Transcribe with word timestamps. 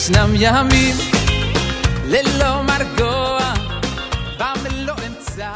ישנם 0.00 0.30
ימים 0.34 0.96
ללא 2.04 2.62
מרגוע 2.62 3.52
במלוא 4.38 4.94
אמצע 5.06 5.50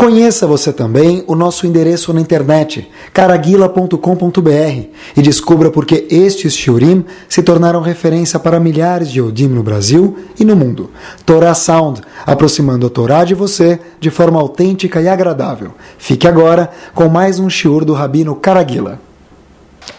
Conheça 0.00 0.46
você 0.46 0.72
também 0.72 1.24
o 1.26 1.34
nosso 1.34 1.66
endereço 1.66 2.12
na 2.12 2.20
internet, 2.20 2.88
caraguila.com.br, 3.12 4.78
e 5.16 5.20
descubra 5.20 5.72
por 5.72 5.84
que 5.84 6.06
estes 6.08 6.54
shiurim 6.54 7.04
se 7.28 7.42
tornaram 7.42 7.82
referência 7.82 8.38
para 8.38 8.60
milhares 8.60 9.10
de 9.10 9.18
Yodim 9.18 9.48
no 9.48 9.62
Brasil 9.64 10.16
e 10.38 10.44
no 10.44 10.54
mundo. 10.54 10.92
Torah 11.26 11.52
Sound, 11.52 12.00
aproximando 12.24 12.86
a 12.86 12.90
Torá 12.90 13.24
de 13.24 13.34
você 13.34 13.80
de 13.98 14.08
forma 14.08 14.38
autêntica 14.38 15.02
e 15.02 15.08
agradável. 15.08 15.74
Fique 15.98 16.28
agora 16.28 16.70
com 16.94 17.08
mais 17.08 17.40
um 17.40 17.50
shiur 17.50 17.84
do 17.84 17.92
Rabino 17.92 18.36
Caraguila. 18.36 19.00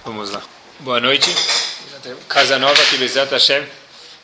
Vamos 0.05 0.31
lá. 0.31 0.41
Boa 0.79 1.01
noite. 1.01 1.52
Casa 2.34 2.58
nova 2.58 2.82
aqui, 2.82 2.96
Bezat 2.96 3.30
Hashem. 3.30 3.62
A 3.62 3.66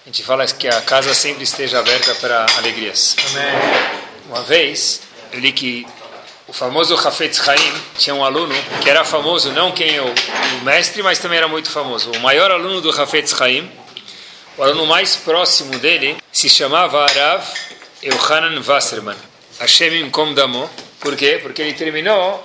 gente 0.07 0.25
fala 0.25 0.45
que 0.45 0.67
a 0.67 0.81
casa 0.81 1.15
sempre 1.15 1.45
esteja 1.45 1.79
aberta 1.79 2.13
para 2.17 2.45
alegrias. 2.57 3.15
Uma 4.27 4.43
vez, 4.43 5.03
eu 5.33 5.39
li 5.39 5.53
que 5.53 5.87
o 6.49 6.53
famoso 6.53 6.97
Hafetz 6.97 7.49
Haim 7.49 7.73
tinha 7.97 8.13
um 8.13 8.25
aluno 8.25 8.53
que 8.83 8.91
era 8.91 9.05
famoso, 9.05 9.53
não 9.53 9.71
quem 9.71 10.01
o, 10.01 10.13
mestre, 10.65 11.05
mas 11.05 11.21
também 11.21 11.39
era 11.39 11.47
muito 11.47 11.71
famoso. 11.71 12.11
O 12.11 12.19
maior 12.19 12.51
aluno 12.51 12.81
do 12.81 12.91
Hafetz 12.91 13.41
Haim, 13.41 13.71
o 14.57 14.63
aluno 14.65 14.87
mais 14.87 15.15
próximo 15.15 15.79
dele, 15.79 16.17
se 16.33 16.51
chamava 16.51 17.05
Arav 17.05 17.47
Euhanan 18.03 18.61
Wasserman. 18.67 19.17
Hashem 19.61 20.01
Imkom 20.01 20.35
Damo. 20.35 20.69
Por 20.99 21.15
quê? 21.15 21.39
Porque 21.41 21.63
ele 21.63 21.75
terminou, 21.75 22.43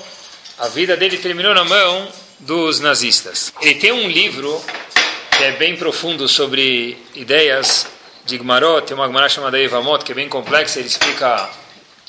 a 0.59 0.67
vida 0.67 0.95
dele 0.95 1.17
terminou 1.17 1.55
na 1.55 1.63
mão 1.63 2.07
dos 2.37 2.79
nazistas. 2.79 3.51
Ele 3.59 3.73
tem 3.73 3.91
um 3.91 4.07
livro 4.07 4.63
que 5.37 5.43
é 5.43 5.51
bem 5.51 5.75
profundo 5.75 6.29
sobre 6.29 6.97
ideias 7.13 7.87
de 8.25 8.37
Gmarot, 8.37 8.87
tem 8.87 8.95
uma 8.95 9.07
Gmará 9.07 9.27
chamada 9.27 9.59
Evamot, 9.59 10.03
que 10.05 10.13
é 10.13 10.15
bem 10.15 10.29
complexa, 10.29 10.79
ele 10.79 10.87
explica 10.87 11.49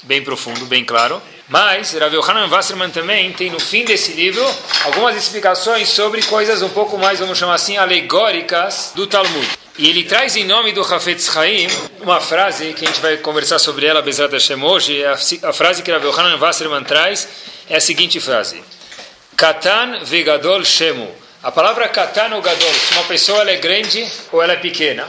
bem 0.05 0.22
profundo, 0.22 0.64
bem 0.66 0.84
claro. 0.84 1.20
Mas 1.48 1.92
Rav 1.92 2.14
Yohanan 2.14 2.48
Wasserman 2.48 2.91
também 2.91 3.32
tem 3.32 3.50
no 3.50 3.58
fim 3.58 3.84
desse 3.84 4.12
livro 4.12 4.44
algumas 4.84 5.16
explicações 5.16 5.88
sobre 5.88 6.22
coisas 6.22 6.62
um 6.62 6.69
pouco 6.69 6.97
mais, 6.97 7.19
vamos 7.19 7.36
chamar 7.36 7.54
assim, 7.54 7.77
alegóricas 7.77 8.92
do 8.94 9.06
Talmud. 9.06 9.48
E 9.77 9.91
ele 9.91 10.04
traz 10.04 10.36
em 10.36 10.44
nome 10.44 10.72
do 10.72 10.80
Hafetz 10.80 11.36
Haim 11.36 11.66
uma 12.00 12.20
frase 12.20 12.72
que 12.74 12.84
a 12.84 12.88
gente 12.88 13.00
vai 13.00 13.16
conversar 13.16 13.58
sobre 13.58 13.86
ela, 13.86 14.02
Bezrat 14.02 14.32
Hashem, 14.32 14.62
hoje. 14.62 15.04
A, 15.04 15.12
a 15.48 15.52
frase 15.52 15.82
que 15.82 15.91
Rav 15.91 16.04
Yohanan 16.04 16.38
Wasserman 16.38 16.84
traz 16.84 17.28
é 17.69 17.77
a 17.77 17.80
seguinte 17.80 18.20
frase. 18.20 18.62
Katan 19.36 20.04
vegadol 20.04 20.64
shemu. 20.64 21.25
A 21.42 21.53
palavra 21.53 21.89
katan 21.89 22.34
ou 22.34 22.42
gadol, 22.42 22.73
se 22.73 22.95
uma 22.95 23.05
pessoa 23.05 23.41
ela 23.41 23.51
é 23.51 23.56
grande 23.56 24.06
ou 24.33 24.42
ela 24.42 24.55
é 24.55 24.56
pequena. 24.56 25.06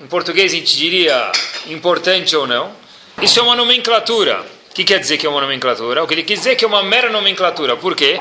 Em 0.00 0.06
português 0.06 0.52
a 0.52 0.56
gente 0.56 0.76
diria 0.76 1.30
importante 1.66 2.34
ou 2.34 2.46
não. 2.46 2.72
Isso 3.20 3.38
é 3.38 3.42
uma 3.42 3.54
nomenclatura. 3.54 4.40
O 4.70 4.74
que 4.74 4.84
quer 4.84 4.98
dizer 4.98 5.18
que 5.18 5.26
é 5.26 5.28
uma 5.28 5.40
nomenclatura? 5.40 6.02
O 6.02 6.06
que 6.06 6.14
ele 6.14 6.22
quer 6.22 6.34
dizer 6.34 6.52
é 6.52 6.54
que 6.54 6.64
é 6.64 6.68
uma 6.68 6.82
mera 6.82 7.10
nomenclatura. 7.10 7.76
Por 7.76 7.94
quê? 7.94 8.20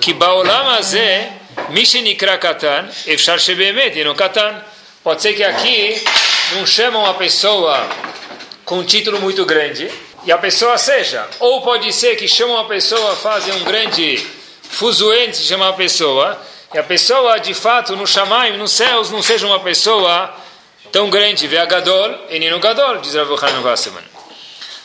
Que 0.00 0.14
baolam 0.14 0.70
azeh, 0.70 1.30
mishenikra 1.70 2.38
katan, 2.38 2.88
efshar 3.06 3.38
shebemet, 3.38 4.02
no 4.04 4.14
katan. 4.14 4.62
Pode 5.02 5.22
ser 5.22 5.34
que 5.34 5.44
aqui 5.44 6.02
não 6.54 6.66
chamam 6.66 7.02
uma 7.02 7.14
pessoa 7.14 7.86
com 8.64 8.78
um 8.78 8.84
título 8.84 9.20
muito 9.20 9.44
grande, 9.44 9.88
e 10.24 10.32
a 10.32 10.38
pessoa 10.38 10.76
seja. 10.76 11.24
Ou 11.38 11.62
pode 11.62 11.92
ser 11.92 12.16
que 12.16 12.26
chamam 12.26 12.56
uma 12.56 12.66
pessoa, 12.66 13.14
fazem 13.14 13.54
um 13.54 13.64
grande 13.64 14.18
fuzuente, 14.62 15.38
chamar 15.38 15.68
a 15.68 15.72
pessoa, 15.74 16.40
e 16.74 16.78
a 16.78 16.82
pessoa, 16.82 17.38
de 17.38 17.54
fato, 17.54 17.94
no 17.94 18.06
Shamaim, 18.06 18.56
nos 18.56 18.72
céus, 18.72 19.10
não 19.10 19.22
seja 19.22 19.46
uma 19.46 19.60
pessoa 19.60 20.34
tão 20.90 21.08
grande. 21.08 21.46
Vê 21.46 21.64
Gadol, 21.64 22.26
Enino 22.28 22.58
Gadol, 22.58 22.98
diz 22.98 23.14
Rav 23.14 23.32
Hanan 23.32 23.60
Wasserman. 23.60 24.04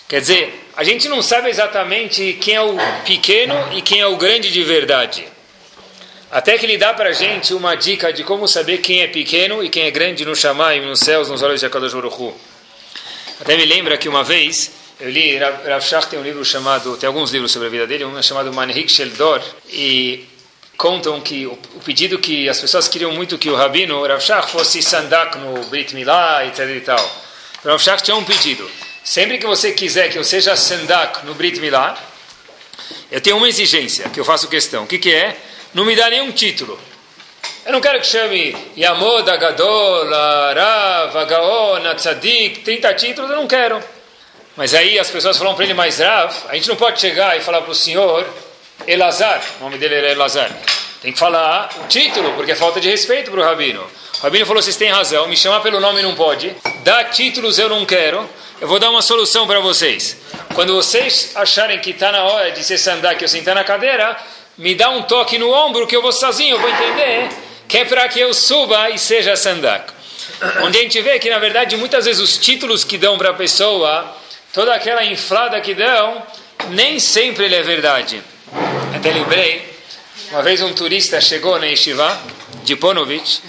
Quer 0.07 0.21
dizer, 0.21 0.67
a 0.75 0.83
gente 0.83 1.07
não 1.09 1.21
sabe 1.21 1.49
exatamente 1.49 2.33
quem 2.33 2.55
é 2.55 2.61
o 2.61 2.75
pequeno 3.05 3.55
e 3.73 3.81
quem 3.81 3.99
é 3.99 4.07
o 4.07 4.15
grande 4.17 4.51
de 4.51 4.63
verdade. 4.63 5.27
Até 6.29 6.57
que 6.57 6.65
ele 6.65 6.77
dá 6.77 6.93
para 6.93 7.09
a 7.09 7.13
gente 7.13 7.53
uma 7.53 7.75
dica 7.75 8.13
de 8.13 8.23
como 8.23 8.47
saber 8.47 8.77
quem 8.77 9.01
é 9.01 9.07
pequeno 9.07 9.63
e 9.63 9.69
quem 9.69 9.83
é 9.83 9.91
grande 9.91 10.23
no 10.23 10.35
Shamaim, 10.35 10.81
nos 10.81 10.99
céus, 10.99 11.29
nos 11.29 11.41
olhos 11.41 11.59
de 11.59 11.65
Akadosh 11.65 11.93
Baruch. 11.93 12.33
Até 13.39 13.57
me 13.57 13.65
lembra 13.65 13.97
que 13.97 14.07
uma 14.07 14.23
vez 14.23 14.71
eu 15.01 15.09
li, 15.09 15.35
Rav 15.35 15.81
Shach 15.81 16.07
tem 16.07 16.19
um 16.19 16.21
livro 16.21 16.45
chamado, 16.45 16.95
tem 16.95 17.07
alguns 17.07 17.31
livros 17.31 17.51
sobre 17.51 17.67
a 17.67 17.71
vida 17.71 17.87
dele, 17.87 18.05
um 18.05 18.19
é 18.19 18.21
chamado 18.21 18.53
Manhik 18.53 18.87
Sheldor, 18.87 19.41
e 19.67 20.27
contam 20.81 21.21
que 21.21 21.45
o, 21.45 21.51
o, 21.75 21.79
pedido 21.85 22.17
que 22.17 22.49
as 22.49 22.59
pessoas 22.59 22.87
queriam 22.87 23.11
muito 23.11 23.37
que 23.37 23.51
o 23.51 23.55
Rabino, 23.55 24.03
Rav 24.03 24.19
Shach, 24.19 24.49
fosse 24.49 24.81
sandak 24.81 25.37
no 25.37 25.63
Brit 25.65 25.93
Milá, 25.93 26.43
etc 26.47 26.67
e 26.75 26.81
tal. 26.81 27.21
Rav 27.63 27.79
Shach 27.79 28.01
tinha 28.01 28.17
um 28.17 28.23
pedido. 28.23 28.67
Sempre 29.03 29.37
que 29.37 29.45
você 29.45 29.73
quiser 29.73 30.09
que 30.09 30.17
eu 30.17 30.23
seja 30.23 30.55
sandak 30.55 31.23
no 31.23 31.35
Brit 31.35 31.59
Milá, 31.59 31.95
eu 33.11 33.21
tenho 33.21 33.37
uma 33.37 33.47
exigência, 33.47 34.09
que 34.09 34.19
eu 34.19 34.25
faço 34.25 34.47
questão. 34.47 34.85
O 34.85 34.87
que, 34.87 34.97
que 34.97 35.13
é? 35.13 35.37
Não 35.71 35.85
me 35.85 35.95
dá 35.95 36.09
nenhum 36.09 36.31
título. 36.31 36.79
Eu 37.63 37.73
não 37.73 37.79
quero 37.79 37.99
que 37.99 38.07
chame 38.07 38.57
Yamod, 38.75 39.29
Agadol, 39.29 40.09
Rav, 40.09 41.15
Agaon, 41.15 41.93
Tzadik, 41.93 42.61
30 42.61 42.93
títulos, 42.95 43.29
eu 43.29 43.35
não 43.35 43.45
quero. 43.45 43.79
Mas 44.57 44.73
aí 44.73 44.97
as 44.97 45.11
pessoas 45.11 45.37
falam 45.37 45.53
para 45.53 45.63
ele 45.63 45.75
mais 45.75 45.99
Rav, 45.99 46.35
a 46.49 46.55
gente 46.55 46.67
não 46.67 46.75
pode 46.75 46.99
chegar 46.99 47.37
e 47.37 47.41
falar 47.41 47.61
para 47.61 47.71
o 47.71 47.75
senhor 47.75 48.25
Elazar, 48.87 49.41
o 49.59 49.63
nome 49.63 49.77
dele 49.77 49.95
era 49.95 50.11
Elazar. 50.11 50.51
Tem 51.01 51.11
que 51.11 51.19
falar 51.19 51.69
o 51.83 51.87
título, 51.87 52.33
porque 52.33 52.51
é 52.51 52.55
falta 52.55 52.79
de 52.79 52.89
respeito 52.89 53.31
para 53.31 53.39
o 53.39 53.43
Rabino. 53.43 53.81
O 54.19 54.23
Rabino 54.23 54.45
falou, 54.45 54.61
vocês 54.61 54.75
têm 54.75 54.91
razão, 54.91 55.27
me 55.27 55.35
chamar 55.35 55.61
pelo 55.61 55.79
nome 55.79 56.01
não 56.01 56.13
pode, 56.13 56.55
dar 56.83 57.05
títulos 57.05 57.57
eu 57.57 57.69
não 57.69 57.85
quero, 57.85 58.29
eu 58.59 58.67
vou 58.67 58.79
dar 58.79 58.91
uma 58.91 59.01
solução 59.01 59.47
para 59.47 59.59
vocês. 59.59 60.17
Quando 60.53 60.75
vocês 60.75 61.31
acharem 61.35 61.79
que 61.79 61.89
está 61.89 62.11
na 62.11 62.23
hora 62.23 62.51
de 62.51 62.63
se 62.63 62.77
sandar, 62.77 63.17
que 63.17 63.23
eu 63.23 63.27
sentar 63.27 63.55
na 63.55 63.63
cadeira, 63.63 64.15
me 64.57 64.75
dá 64.75 64.89
um 64.89 65.01
toque 65.03 65.39
no 65.39 65.51
ombro 65.51 65.87
que 65.87 65.95
eu 65.95 66.01
vou 66.01 66.11
sozinho, 66.11 66.55
eu 66.55 66.59
vou 66.59 66.69
entender 66.69 67.29
que 67.67 67.79
é 67.79 67.85
para 67.85 68.07
que 68.09 68.19
eu 68.19 68.33
suba 68.33 68.89
e 68.89 68.99
seja 68.99 69.35
sandak. 69.35 69.91
Onde 70.63 70.77
a 70.77 70.81
gente 70.81 71.01
vê 71.01 71.17
que, 71.17 71.29
na 71.29 71.39
verdade, 71.39 71.75
muitas 71.77 72.05
vezes 72.05 72.21
os 72.21 72.37
títulos 72.37 72.83
que 72.83 72.97
dão 72.97 73.17
para 73.17 73.29
a 73.29 73.33
pessoa, 73.33 74.15
toda 74.53 74.73
aquela 74.73 75.03
inflada 75.03 75.59
que 75.61 75.73
dão, 75.73 76.21
nem 76.69 76.99
sempre 76.99 77.45
ele 77.45 77.55
é 77.55 77.63
verdade. 77.63 78.21
Até 78.95 79.11
lembrei, 79.11 79.67
uma 80.31 80.41
vez 80.41 80.61
um 80.61 80.73
turista 80.73 81.19
chegou 81.21 81.57
na 81.57 81.65
Yeshiva 81.65 82.21
de 82.63 82.75
Ponovich 82.75 83.41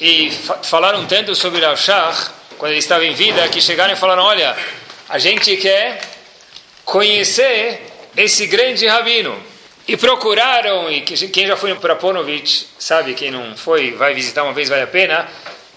e 0.00 0.30
falaram 0.62 1.06
tanto 1.06 1.34
sobre 1.34 1.60
Rav 1.60 1.78
Shach, 1.78 2.30
quando 2.58 2.72
ele 2.72 2.80
estava 2.80 3.04
em 3.04 3.12
vida, 3.12 3.46
que 3.48 3.60
chegaram 3.60 3.92
e 3.92 3.96
falaram, 3.96 4.22
olha, 4.24 4.56
a 5.08 5.18
gente 5.18 5.56
quer 5.56 6.00
conhecer 6.84 7.82
esse 8.16 8.46
grande 8.46 8.86
rabino. 8.86 9.40
E 9.86 9.96
procuraram, 9.96 10.90
e 10.90 11.00
quem 11.02 11.46
já 11.46 11.56
foi 11.56 11.74
para 11.74 11.96
Ponovich, 11.96 12.66
sabe, 12.78 13.14
quem 13.14 13.30
não 13.30 13.56
foi, 13.56 13.92
vai 13.92 14.14
visitar 14.14 14.42
uma 14.44 14.52
vez, 14.52 14.68
vale 14.68 14.82
a 14.82 14.86
pena, 14.86 15.28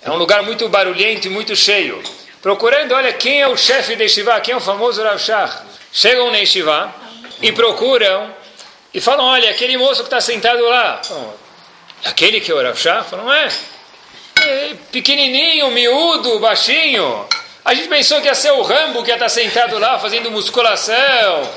é 0.02 0.12
um 0.12 0.18
lugar 0.18 0.44
muito 0.44 0.68
barulhento 0.70 1.28
e 1.28 1.30
muito 1.30 1.56
cheio. 1.56 2.02
Procurando, 2.42 2.94
olha, 2.94 3.12
quem 3.14 3.42
é 3.42 3.48
o 3.48 3.58
chefe 3.58 3.96
da 3.96 4.04
Yeshiva, 4.04 4.40
quem 4.42 4.54
é 4.54 4.58
o 4.58 4.62
famoso 4.62 5.02
Rav 5.02 5.18
Shach. 5.20 5.64
Chegam 5.92 6.32
na 6.32 6.38
Yeshiva 6.38 6.94
e 7.42 7.52
procuram 7.52 8.43
e 8.94 9.02
falam, 9.02 9.26
olha, 9.26 9.50
aquele 9.50 9.76
moço 9.78 10.02
que 10.02 10.08
está 10.08 10.22
sentado 10.22 10.64
lá, 10.66 11.02
falam, 11.04 11.34
aquele 12.06 12.40
que 12.40 12.52
é 12.52 12.54
o 12.54 12.62
Rav 12.62 12.78
Shach? 12.78 13.10
Falam, 13.10 13.34
é, 13.34 13.50
é, 14.42 14.76
pequenininho, 14.92 15.72
miúdo, 15.72 16.40
baixinho. 16.40 17.26
A 17.66 17.74
gente 17.74 17.88
pensou 17.88 18.22
que 18.22 18.28
ia 18.28 18.36
ser 18.36 18.52
o 18.52 18.62
Rambo 18.62 19.04
que 19.04 19.10
ia 19.10 19.16
estar 19.16 19.30
sentado 19.30 19.80
lá 19.80 19.98
fazendo 19.98 20.30
musculação, 20.30 21.50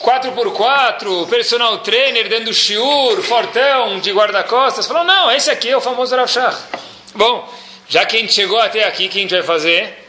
4x4, 0.00 1.26
personal 1.28 1.78
trainer 1.78 2.28
dando 2.28 2.52
shiur, 2.52 3.22
fortão 3.22 3.98
de 3.98 4.12
guarda-costas. 4.12 4.86
Falou, 4.86 5.04
não, 5.04 5.32
esse 5.32 5.50
aqui 5.50 5.70
é 5.70 5.76
o 5.76 5.80
famoso 5.80 6.14
Rav 6.14 6.28
Shach. 6.30 6.58
Bom, 7.14 7.52
já 7.88 8.04
que 8.04 8.16
a 8.16 8.20
gente 8.20 8.32
chegou 8.32 8.58
até 8.58 8.84
aqui, 8.84 9.06
o 9.06 9.08
que 9.08 9.18
a 9.18 9.22
gente 9.22 9.34
vai 9.34 9.42
fazer? 9.42 10.06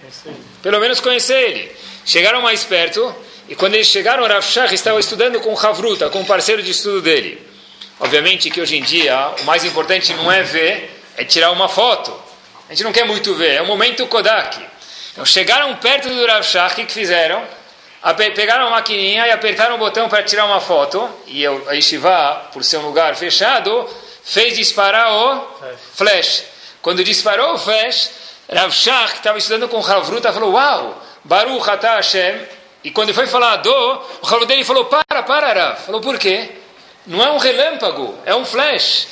Pelo 0.61 0.79
menos 0.79 0.99
conhecer 0.99 1.49
ele. 1.49 1.75
Chegaram 2.05 2.41
mais 2.41 2.63
perto, 2.63 3.15
e 3.47 3.55
quando 3.55 3.75
eles 3.75 3.87
chegaram, 3.87 4.25
Rav 4.25 4.43
Shach 4.43 4.73
estava 4.73 4.99
estudando 4.99 5.39
com 5.39 5.57
Havruta, 5.57 6.09
com 6.09 6.21
o 6.21 6.25
parceiro 6.25 6.63
de 6.63 6.71
estudo 6.71 7.01
dele. 7.01 7.45
Obviamente 7.99 8.49
que 8.49 8.59
hoje 8.59 8.75
em 8.75 8.81
dia, 8.81 9.33
o 9.39 9.43
mais 9.43 9.63
importante 9.63 10.13
não 10.13 10.31
é 10.31 10.41
ver, 10.41 11.01
é 11.15 11.23
tirar 11.23 11.51
uma 11.51 11.69
foto. 11.69 12.13
A 12.67 12.73
gente 12.73 12.83
não 12.83 12.91
quer 12.91 13.05
muito 13.05 13.35
ver, 13.35 13.55
é 13.55 13.61
o 13.61 13.65
momento 13.65 14.07
Kodak. 14.07 14.59
Então 15.11 15.23
chegaram 15.23 15.75
perto 15.75 16.09
do 16.09 16.25
Rav 16.25 16.43
Shach, 16.43 16.73
o 16.73 16.75
que, 16.75 16.85
que 16.85 16.91
fizeram? 16.91 17.43
Pegaram 18.35 18.67
a 18.67 18.69
maquininha 18.71 19.27
e 19.27 19.31
apertaram 19.31 19.75
o 19.75 19.77
botão 19.77 20.09
para 20.09 20.23
tirar 20.23 20.45
uma 20.45 20.59
foto, 20.59 21.09
e 21.27 21.45
a 21.45 21.73
Yeshiva, 21.73 22.49
por 22.51 22.63
ser 22.63 22.77
um 22.77 22.85
lugar 22.85 23.15
fechado, 23.15 23.87
fez 24.23 24.55
disparar 24.55 25.13
o 25.13 25.47
flash. 25.93 26.43
Quando 26.81 27.03
disparou 27.03 27.53
o 27.53 27.57
flash, 27.57 28.11
Rav 28.51 28.71
Shach, 28.71 29.13
que 29.13 29.17
estava 29.19 29.37
estudando 29.37 29.69
com 29.69 29.77
Havruta, 29.77 30.33
falou, 30.33 30.53
uau, 30.53 31.03
Baruch 31.23 31.67
Atah 31.69 31.95
Hashem, 31.95 32.41
e 32.85 32.91
quando 32.91 33.11
foi 33.15 33.25
falar 33.25 33.55
do, 33.57 33.71
o 33.71 34.27
Havruta 34.27 34.45
dele 34.45 34.63
falou, 34.63 34.85
para, 34.85 35.23
para, 35.23 35.53
Rav. 35.53 35.85
Falou, 35.87 35.99
por 36.01 36.19
quê? 36.19 36.51
Não 37.07 37.19
é 37.19 37.31
um 37.31 37.37
relâmpago, 37.39 38.13
é 38.23 38.35
um 38.35 38.45
flash. 38.45 39.07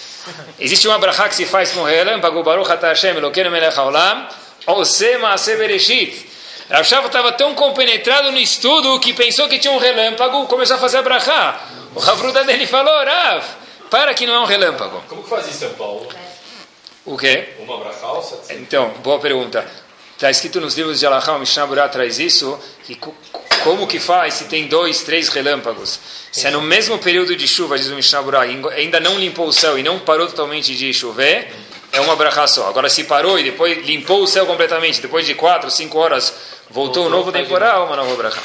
Existe 0.59 0.87
uma 0.87 0.99
brachá 0.99 1.27
que 1.27 1.33
se 1.33 1.47
faz 1.47 1.71
com 1.71 1.81
relâmpago, 1.81 2.43
Baruch 2.43 2.71
Ata 2.71 2.89
Hashem, 2.89 3.17
Elokeinu 3.17 3.49
Melech 3.49 3.75
Haolam, 3.75 4.27
Ose 4.67 5.17
Maase 5.17 5.55
Bereshit. 5.55 6.29
Rav 6.69 6.83
Shafa 6.83 7.07
estava 7.07 7.31
tão 7.31 7.55
compenetrado 7.55 8.31
no 8.31 8.37
estudo 8.37 8.99
que 8.99 9.11
pensou 9.11 9.49
que 9.49 9.57
tinha 9.57 9.73
um 9.73 9.79
relâmpago, 9.79 10.45
começou 10.45 10.75
a 10.75 10.79
fazer 10.79 10.97
a 10.97 11.01
brachá. 11.01 11.59
O 11.95 11.99
Ravruda 11.99 12.43
dele 12.43 12.67
falou, 12.67 13.03
Rav, 13.03 13.43
para 13.89 14.13
que 14.13 14.27
não 14.27 14.35
é 14.35 14.39
um 14.41 14.45
relâmpago. 14.45 15.03
Como 15.09 15.23
que 15.23 15.29
faz 15.29 15.47
em 15.47 15.51
São 15.51 15.73
Paulo? 15.73 16.07
O 17.05 17.17
quê? 17.17 17.55
Uma 17.57 17.79
bracalça? 17.79 18.39
Então, 18.51 18.89
boa 19.01 19.19
pergunta. 19.19 19.67
Está 20.15 20.29
escrito 20.29 20.61
nos 20.61 20.75
livros 20.77 20.99
de 20.99 21.07
Alahá, 21.07 21.33
o 21.33 21.39
Mishnah 21.39 21.65
Burah 21.65 21.89
traz 21.89 22.19
isso, 22.19 22.57
que 22.85 22.95
como 23.63 23.87
que 23.87 23.99
faz 23.99 24.35
se 24.35 24.45
tem 24.45 24.67
dois, 24.67 25.01
três 25.01 25.29
relâmpagos? 25.29 25.99
Se 26.31 26.47
é 26.47 26.51
no 26.51 26.61
mesmo 26.61 26.97
período 26.99 27.35
de 27.35 27.47
chuva, 27.47 27.77
diz 27.77 27.87
o 27.87 27.95
Mishnah 27.95 28.21
ainda 28.75 28.99
não 28.99 29.17
limpou 29.17 29.47
o 29.47 29.53
céu 29.53 29.79
e 29.79 29.83
não 29.83 29.99
parou 29.99 30.27
totalmente 30.27 30.75
de 30.75 30.93
chover, 30.93 31.51
é 31.91 32.01
uma 32.01 32.15
brachá 32.15 32.45
só. 32.47 32.67
Agora, 32.67 32.89
se 32.89 33.05
parou 33.05 33.39
e 33.39 33.43
depois 33.43 33.85
limpou 33.85 34.21
o 34.21 34.27
céu 34.27 34.45
completamente, 34.45 35.01
depois 35.01 35.25
de 35.25 35.33
quatro, 35.33 35.71
cinco 35.71 35.97
horas, 35.97 36.33
voltou, 36.69 37.05
um 37.05 37.09
novo 37.09 37.31
temporal, 37.31 37.85
uma 37.85 37.95
nova 37.95 38.15
brachá. 38.15 38.41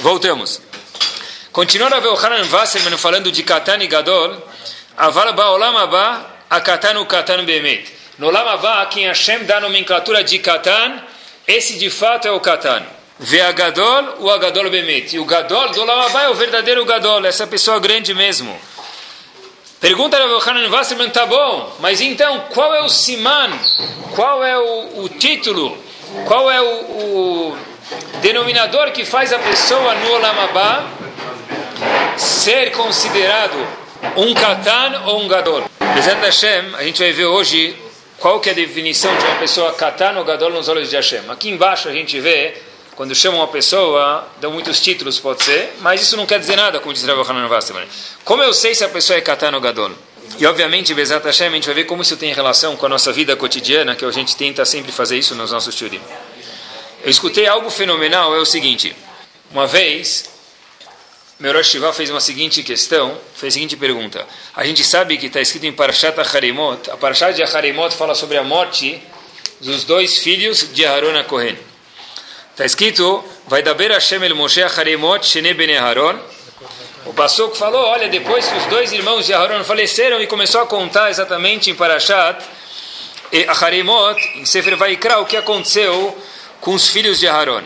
Voltamos. 0.00 0.60
Continuando 1.52 1.94
a 1.94 2.00
ver 2.00 2.08
o 2.08 2.16
Hanan 2.16 2.48
Wasserman 2.50 2.96
falando 2.96 3.30
de 3.30 3.42
Katan 3.42 3.82
e 3.82 3.86
Gadol, 3.86 4.36
Aval 4.96 5.32
Ba'olam 5.32 5.76
Abba, 5.76 6.26
a 6.48 6.60
Katan 6.60 6.98
o 7.00 7.06
Katan 7.06 7.44
Bemet. 7.44 7.92
No 8.18 8.28
Olam 8.28 8.48
Abba, 8.48 8.86
quem 8.86 9.06
Hashem 9.06 9.44
dá 9.44 9.58
a 9.58 9.60
nomenclatura 9.60 10.24
de 10.24 10.38
Katan, 10.38 11.02
esse 11.46 11.78
de 11.78 11.90
fato 11.90 12.26
é 12.26 12.30
o 12.30 12.40
Katan. 12.40 12.99
Vê 13.22 13.42
a 13.42 13.52
Gadol, 13.52 14.14
o 14.20 14.30
Agadol 14.30 14.70
Bemet. 14.70 15.14
E 15.14 15.18
o 15.18 15.26
Gadol 15.26 15.68
do 15.72 15.82
Olam 15.82 16.06
Abba 16.06 16.22
é 16.22 16.28
o 16.30 16.34
verdadeiro 16.34 16.86
Gadol, 16.86 17.26
essa 17.26 17.46
pessoa 17.46 17.78
grande 17.78 18.14
mesmo. 18.14 18.58
Pergunta 19.78 20.16
a 20.16 20.50
Hanan 20.50 20.70
Wasserman, 20.70 21.10
tá 21.10 21.26
bom, 21.26 21.70
mas 21.80 22.00
então 22.00 22.46
qual 22.48 22.74
é 22.74 22.82
o 22.82 22.88
Siman? 22.88 23.50
Qual 24.14 24.42
é 24.42 24.58
o, 24.58 25.04
o 25.04 25.08
título? 25.10 25.76
Qual 26.24 26.50
é 26.50 26.62
o, 26.62 26.64
o, 26.64 27.58
denominador 28.22 28.90
que 28.92 29.04
faz 29.04 29.34
a 29.34 29.38
pessoa 29.38 29.94
no 29.96 30.12
Olam 30.12 30.40
Abba 30.40 30.86
ser 32.16 32.72
considerado 32.72 33.56
um 34.16 34.32
Katan 34.32 35.02
ou 35.04 35.20
um 35.20 35.28
Gadol? 35.28 35.64
Bezerra 35.94 36.24
Hashem, 36.24 36.74
a 36.74 36.84
gente 36.84 37.02
vai 37.02 37.12
ver 37.12 37.26
hoje 37.26 37.76
qual 38.18 38.40
que 38.40 38.48
é 38.48 38.52
a 38.52 38.54
definição 38.54 39.14
de 39.16 39.24
uma 39.24 39.36
pessoa 39.36 39.72
katan 39.72 40.18
ou 40.18 40.24
gadol 40.24 40.50
nos 40.50 40.68
olhos 40.68 40.90
de 40.90 40.96
Hashem? 40.96 41.22
Aqui 41.30 41.48
embaixo 41.48 41.88
a 41.88 41.92
gente 41.92 42.20
vê, 42.20 42.54
quando 43.00 43.14
chamam 43.14 43.40
uma 43.40 43.48
pessoa, 43.48 44.28
dão 44.42 44.52
muitos 44.52 44.78
títulos, 44.78 45.18
pode 45.18 45.42
ser, 45.42 45.72
mas 45.80 46.02
isso 46.02 46.18
não 46.18 46.26
quer 46.26 46.38
dizer 46.38 46.54
nada, 46.54 46.80
como 46.80 46.92
diz 46.92 47.02
Rabbi 47.02 47.30
Hanan 47.30 47.48
Wasserman. 47.48 47.88
Como 48.26 48.42
eu 48.42 48.52
sei 48.52 48.74
se 48.74 48.84
a 48.84 48.90
pessoa 48.90 49.16
é 49.16 49.22
katan 49.22 49.54
ou 49.54 49.60
gadol? 49.62 49.92
E 50.38 50.44
obviamente, 50.44 50.92
Bezat 50.92 51.24
Hashem, 51.24 51.46
a 51.46 51.50
gente 51.52 51.64
vai 51.64 51.76
ver 51.76 51.84
como 51.84 52.02
isso 52.02 52.14
tem 52.18 52.30
relação 52.34 52.76
com 52.76 52.84
a 52.84 52.90
nossa 52.90 53.10
vida 53.10 53.34
cotidiana, 53.36 53.96
que 53.96 54.04
a 54.04 54.10
gente 54.10 54.36
tenta 54.36 54.66
sempre 54.66 54.92
fazer 54.92 55.16
isso 55.16 55.34
nos 55.34 55.50
nossos 55.50 55.74
shurim. 55.74 55.98
Eu 57.02 57.08
escutei 57.08 57.46
algo 57.46 57.70
fenomenal, 57.70 58.36
é 58.36 58.38
o 58.38 58.44
seguinte, 58.44 58.94
uma 59.50 59.66
vez 59.66 60.28
meu 61.38 61.54
Rosh 61.54 61.78
fez 61.94 62.10
uma 62.10 62.20
seguinte 62.20 62.62
questão, 62.62 63.16
fez 63.34 63.54
a 63.54 63.56
seguinte 63.56 63.78
pergunta. 63.78 64.26
A 64.54 64.62
gente 64.66 64.84
sabe 64.84 65.16
que 65.16 65.28
está 65.28 65.40
escrito 65.40 65.64
em 65.64 65.72
Parashat 65.72 66.20
Harimot, 66.20 66.90
a 66.90 66.98
Parashat 66.98 67.32
de 67.32 67.42
Harimot 67.42 67.96
fala 67.96 68.14
sobre 68.14 68.36
a 68.36 68.44
morte 68.44 69.02
dos 69.58 69.84
dois 69.84 70.18
filhos 70.18 70.70
de 70.74 70.84
Aaron 70.84 71.18
a 71.18 71.24
Kohen. 71.24 71.69
Está 72.60 72.66
escrito, 72.66 73.24
vai 73.46 73.62
daber 73.62 73.90
Hashem 73.90 74.22
el 74.22 74.34
Moshe 74.34 74.62
Harimot 74.62 75.24
shene 75.24 75.54
bene 75.54 75.78
Aaron. 75.78 76.20
O 77.06 77.14
Pasuk 77.14 77.56
falou, 77.56 77.86
olha, 77.86 78.06
depois 78.10 78.46
que 78.46 78.54
os 78.54 78.66
dois 78.66 78.92
irmãos 78.92 79.24
de 79.24 79.32
Aaron 79.32 79.64
faleceram 79.64 80.20
e 80.20 80.26
começou 80.26 80.60
a 80.60 80.66
contar 80.66 81.08
exatamente 81.08 81.70
em 81.70 81.74
Parashat 81.74 82.44
e 83.32 83.46
Harimot, 83.48 84.20
em 84.34 84.44
Sefer 84.44 84.76
Vaikra, 84.76 85.20
o 85.20 85.24
que 85.24 85.38
aconteceu 85.38 86.14
com 86.60 86.74
os 86.74 86.90
filhos 86.90 87.18
de 87.18 87.26
Aaron. 87.26 87.62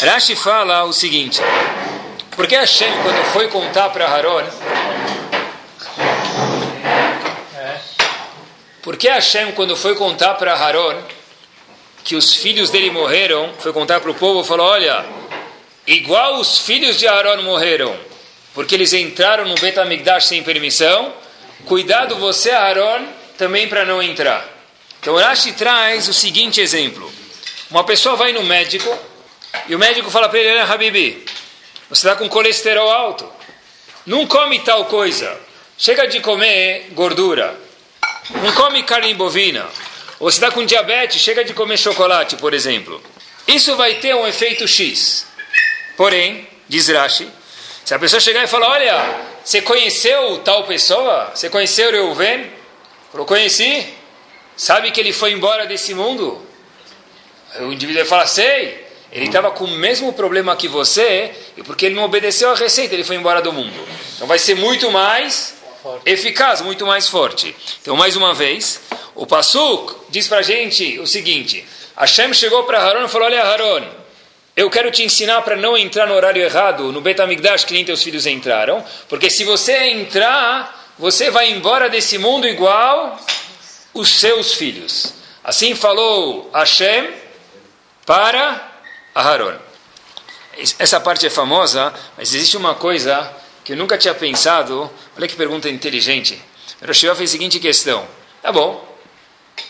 Rashi 0.00 0.36
fala 0.36 0.84
o 0.84 0.92
seguinte, 0.94 1.42
porque 2.34 2.56
Hashem, 2.56 2.94
quando 3.02 3.22
foi 3.24 3.48
contar 3.48 3.90
para 3.90 4.08
Haron, 4.08 4.46
porque 8.80 9.06
Hashem, 9.06 9.52
quando 9.52 9.76
foi 9.76 9.94
contar 9.96 10.32
para 10.36 10.54
Haron 10.54 10.96
que 12.04 12.16
os 12.16 12.34
filhos 12.34 12.70
dele 12.70 12.90
morreram, 12.90 13.52
foi 13.58 13.72
contar 13.72 14.00
para 14.00 14.10
o 14.10 14.14
povo, 14.14 14.44
falou: 14.44 14.66
Olha, 14.66 15.04
igual 15.86 16.38
os 16.38 16.58
filhos 16.58 16.98
de 16.98 17.06
Haron 17.06 17.42
morreram, 17.42 17.94
porque 18.54 18.74
eles 18.74 18.92
entraram 18.92 19.44
no 19.46 19.54
Betamigdash 19.54 20.26
sem 20.26 20.42
permissão, 20.42 21.12
cuidado 21.64 22.16
você, 22.16 22.50
Haron, 22.50 23.06
também 23.38 23.68
para 23.68 23.84
não 23.84 24.02
entrar. 24.02 24.48
Então 25.00 25.16
Rashi 25.16 25.52
traz 25.52 26.08
o 26.08 26.14
seguinte 26.14 26.60
exemplo: 26.60 27.12
uma 27.70 27.84
pessoa 27.84 28.16
vai 28.16 28.32
no 28.32 28.42
médico 28.42 28.96
e 29.68 29.74
o 29.74 29.78
médico 29.78 30.10
fala 30.10 30.28
para 30.28 30.38
ele: 30.38 30.58
Habibi, 30.60 31.24
você 31.88 32.06
está 32.06 32.16
com 32.16 32.28
colesterol 32.28 32.90
alto. 32.90 33.28
Não 34.06 34.26
come 34.26 34.58
tal 34.60 34.86
coisa. 34.86 35.38
Chega 35.78 36.06
de 36.06 36.20
comer 36.20 36.88
gordura. 36.92 37.58
Não 38.30 38.52
come 38.52 38.82
carne 38.82 39.14
bovina. 39.14 39.66
Ou 40.22 40.30
você 40.30 40.36
está 40.36 40.52
com 40.52 40.64
diabetes, 40.64 41.20
chega 41.20 41.44
de 41.44 41.52
comer 41.52 41.76
chocolate, 41.76 42.36
por 42.36 42.54
exemplo. 42.54 43.02
Isso 43.44 43.74
vai 43.74 43.96
ter 43.96 44.14
um 44.14 44.24
efeito 44.24 44.68
X. 44.68 45.26
Porém, 45.96 46.46
diz 46.68 46.86
Rashi, 46.86 47.28
se 47.84 47.92
a 47.92 47.98
pessoa 47.98 48.20
chegar 48.20 48.44
e 48.44 48.46
falar, 48.46 48.68
olha, 48.68 49.20
você 49.42 49.60
conheceu 49.60 50.38
tal 50.44 50.62
pessoa? 50.62 51.32
Você 51.34 51.50
conheceu 51.50 51.90
Reuven? 51.90 52.48
Falou, 53.10 53.26
conheci. 53.26 53.84
Sabe 54.56 54.92
que 54.92 55.00
ele 55.00 55.12
foi 55.12 55.32
embora 55.32 55.66
desse 55.66 55.92
mundo? 55.92 56.40
O 57.58 57.72
indivíduo 57.72 58.02
vai 58.02 58.08
falar, 58.08 58.26
sei. 58.28 58.86
Ele 59.10 59.26
estava 59.26 59.50
com 59.50 59.64
o 59.64 59.68
mesmo 59.72 60.12
problema 60.12 60.54
que 60.54 60.68
você, 60.68 61.32
e 61.56 61.64
porque 61.64 61.86
ele 61.86 61.96
não 61.96 62.04
obedeceu 62.04 62.52
a 62.52 62.54
receita, 62.54 62.94
ele 62.94 63.02
foi 63.02 63.16
embora 63.16 63.42
do 63.42 63.52
mundo. 63.52 63.74
Então 64.14 64.28
vai 64.28 64.38
ser 64.38 64.54
muito 64.54 64.88
mais 64.88 65.61
eficaz, 66.04 66.60
muito 66.60 66.86
mais 66.86 67.08
forte. 67.08 67.54
Então, 67.80 67.96
mais 67.96 68.16
uma 68.16 68.34
vez, 68.34 68.80
o 69.14 69.26
Pasuk 69.26 69.94
diz 70.08 70.28
para 70.28 70.38
a 70.38 70.42
gente 70.42 70.98
o 70.98 71.06
seguinte: 71.06 71.64
Hashem 71.96 72.32
chegou 72.34 72.64
para 72.64 72.82
Haron 72.82 73.04
e 73.04 73.08
falou: 73.08 73.26
Olha, 73.26 73.42
Haron, 73.42 73.84
eu 74.56 74.68
quero 74.70 74.90
te 74.90 75.02
ensinar 75.02 75.42
para 75.42 75.56
não 75.56 75.76
entrar 75.76 76.06
no 76.06 76.14
horário 76.14 76.42
errado, 76.42 76.92
no 76.92 77.00
Betamigdash, 77.00 77.64
que 77.64 77.72
nem 77.72 77.84
teus 77.84 78.02
filhos 78.02 78.26
entraram, 78.26 78.84
porque 79.08 79.30
se 79.30 79.44
você 79.44 79.90
entrar, 79.90 80.92
você 80.98 81.30
vai 81.30 81.50
embora 81.50 81.88
desse 81.88 82.18
mundo 82.18 82.46
igual 82.46 83.18
os 83.94 84.08
seus 84.08 84.54
filhos. 84.54 85.14
Assim 85.42 85.74
falou 85.74 86.50
Hashem 86.54 87.10
para 88.06 88.70
Aharon. 89.14 89.56
Essa 90.78 91.00
parte 91.00 91.26
é 91.26 91.30
famosa, 91.30 91.92
mas 92.16 92.34
existe 92.34 92.56
uma 92.56 92.74
coisa 92.74 93.41
que 93.64 93.72
eu 93.72 93.76
nunca 93.76 93.96
tinha 93.96 94.14
pensado. 94.14 94.90
Olha 95.16 95.28
que 95.28 95.36
pergunta 95.36 95.68
inteligente. 95.68 96.40
Roshua 96.84 97.14
fez 97.14 97.30
a 97.30 97.32
seguinte 97.32 97.58
questão: 97.58 98.06
Tá 98.42 98.50
bom. 98.50 98.92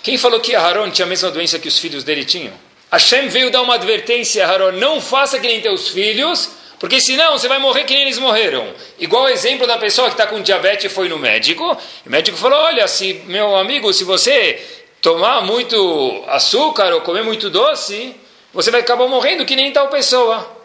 Quem 0.02 0.16
falou 0.16 0.40
que 0.40 0.54
Aharon 0.54 0.90
tinha 0.90 1.06
a 1.06 1.08
mesma 1.08 1.30
doença 1.30 1.58
que 1.58 1.68
os 1.68 1.78
filhos 1.78 2.04
dele 2.04 2.24
tinham? 2.24 2.52
Hashem 2.90 3.28
veio 3.28 3.50
dar 3.50 3.62
uma 3.62 3.74
advertência 3.74 4.44
a 4.44 4.48
Aharon: 4.48 4.72
não 4.72 5.00
faça 5.00 5.38
que 5.38 5.46
nem 5.46 5.60
teus 5.60 5.88
filhos, 5.88 6.50
porque 6.78 7.00
senão 7.00 7.38
você 7.38 7.48
vai 7.48 7.58
morrer 7.58 7.84
que 7.84 7.94
nem 7.94 8.02
eles 8.02 8.18
morreram. 8.18 8.72
Igual 8.98 9.24
o 9.24 9.28
exemplo 9.28 9.66
da 9.66 9.78
pessoa 9.78 10.08
que 10.08 10.14
está 10.14 10.26
com 10.26 10.40
diabetes 10.40 10.86
e 10.86 10.88
foi 10.88 11.08
no 11.08 11.18
médico. 11.18 11.76
O 12.06 12.10
médico 12.10 12.36
falou: 12.36 12.58
olha, 12.58 12.88
se 12.88 13.22
meu 13.26 13.56
amigo, 13.56 13.92
se 13.92 14.04
você 14.04 14.60
tomar 15.00 15.42
muito 15.42 16.24
açúcar 16.28 16.94
ou 16.94 17.00
comer 17.00 17.22
muito 17.22 17.50
doce, 17.50 18.14
você 18.52 18.70
vai 18.70 18.80
acabar 18.80 19.06
morrendo 19.08 19.44
que 19.44 19.56
nem 19.56 19.72
tal 19.72 19.88
pessoa. 19.88 20.58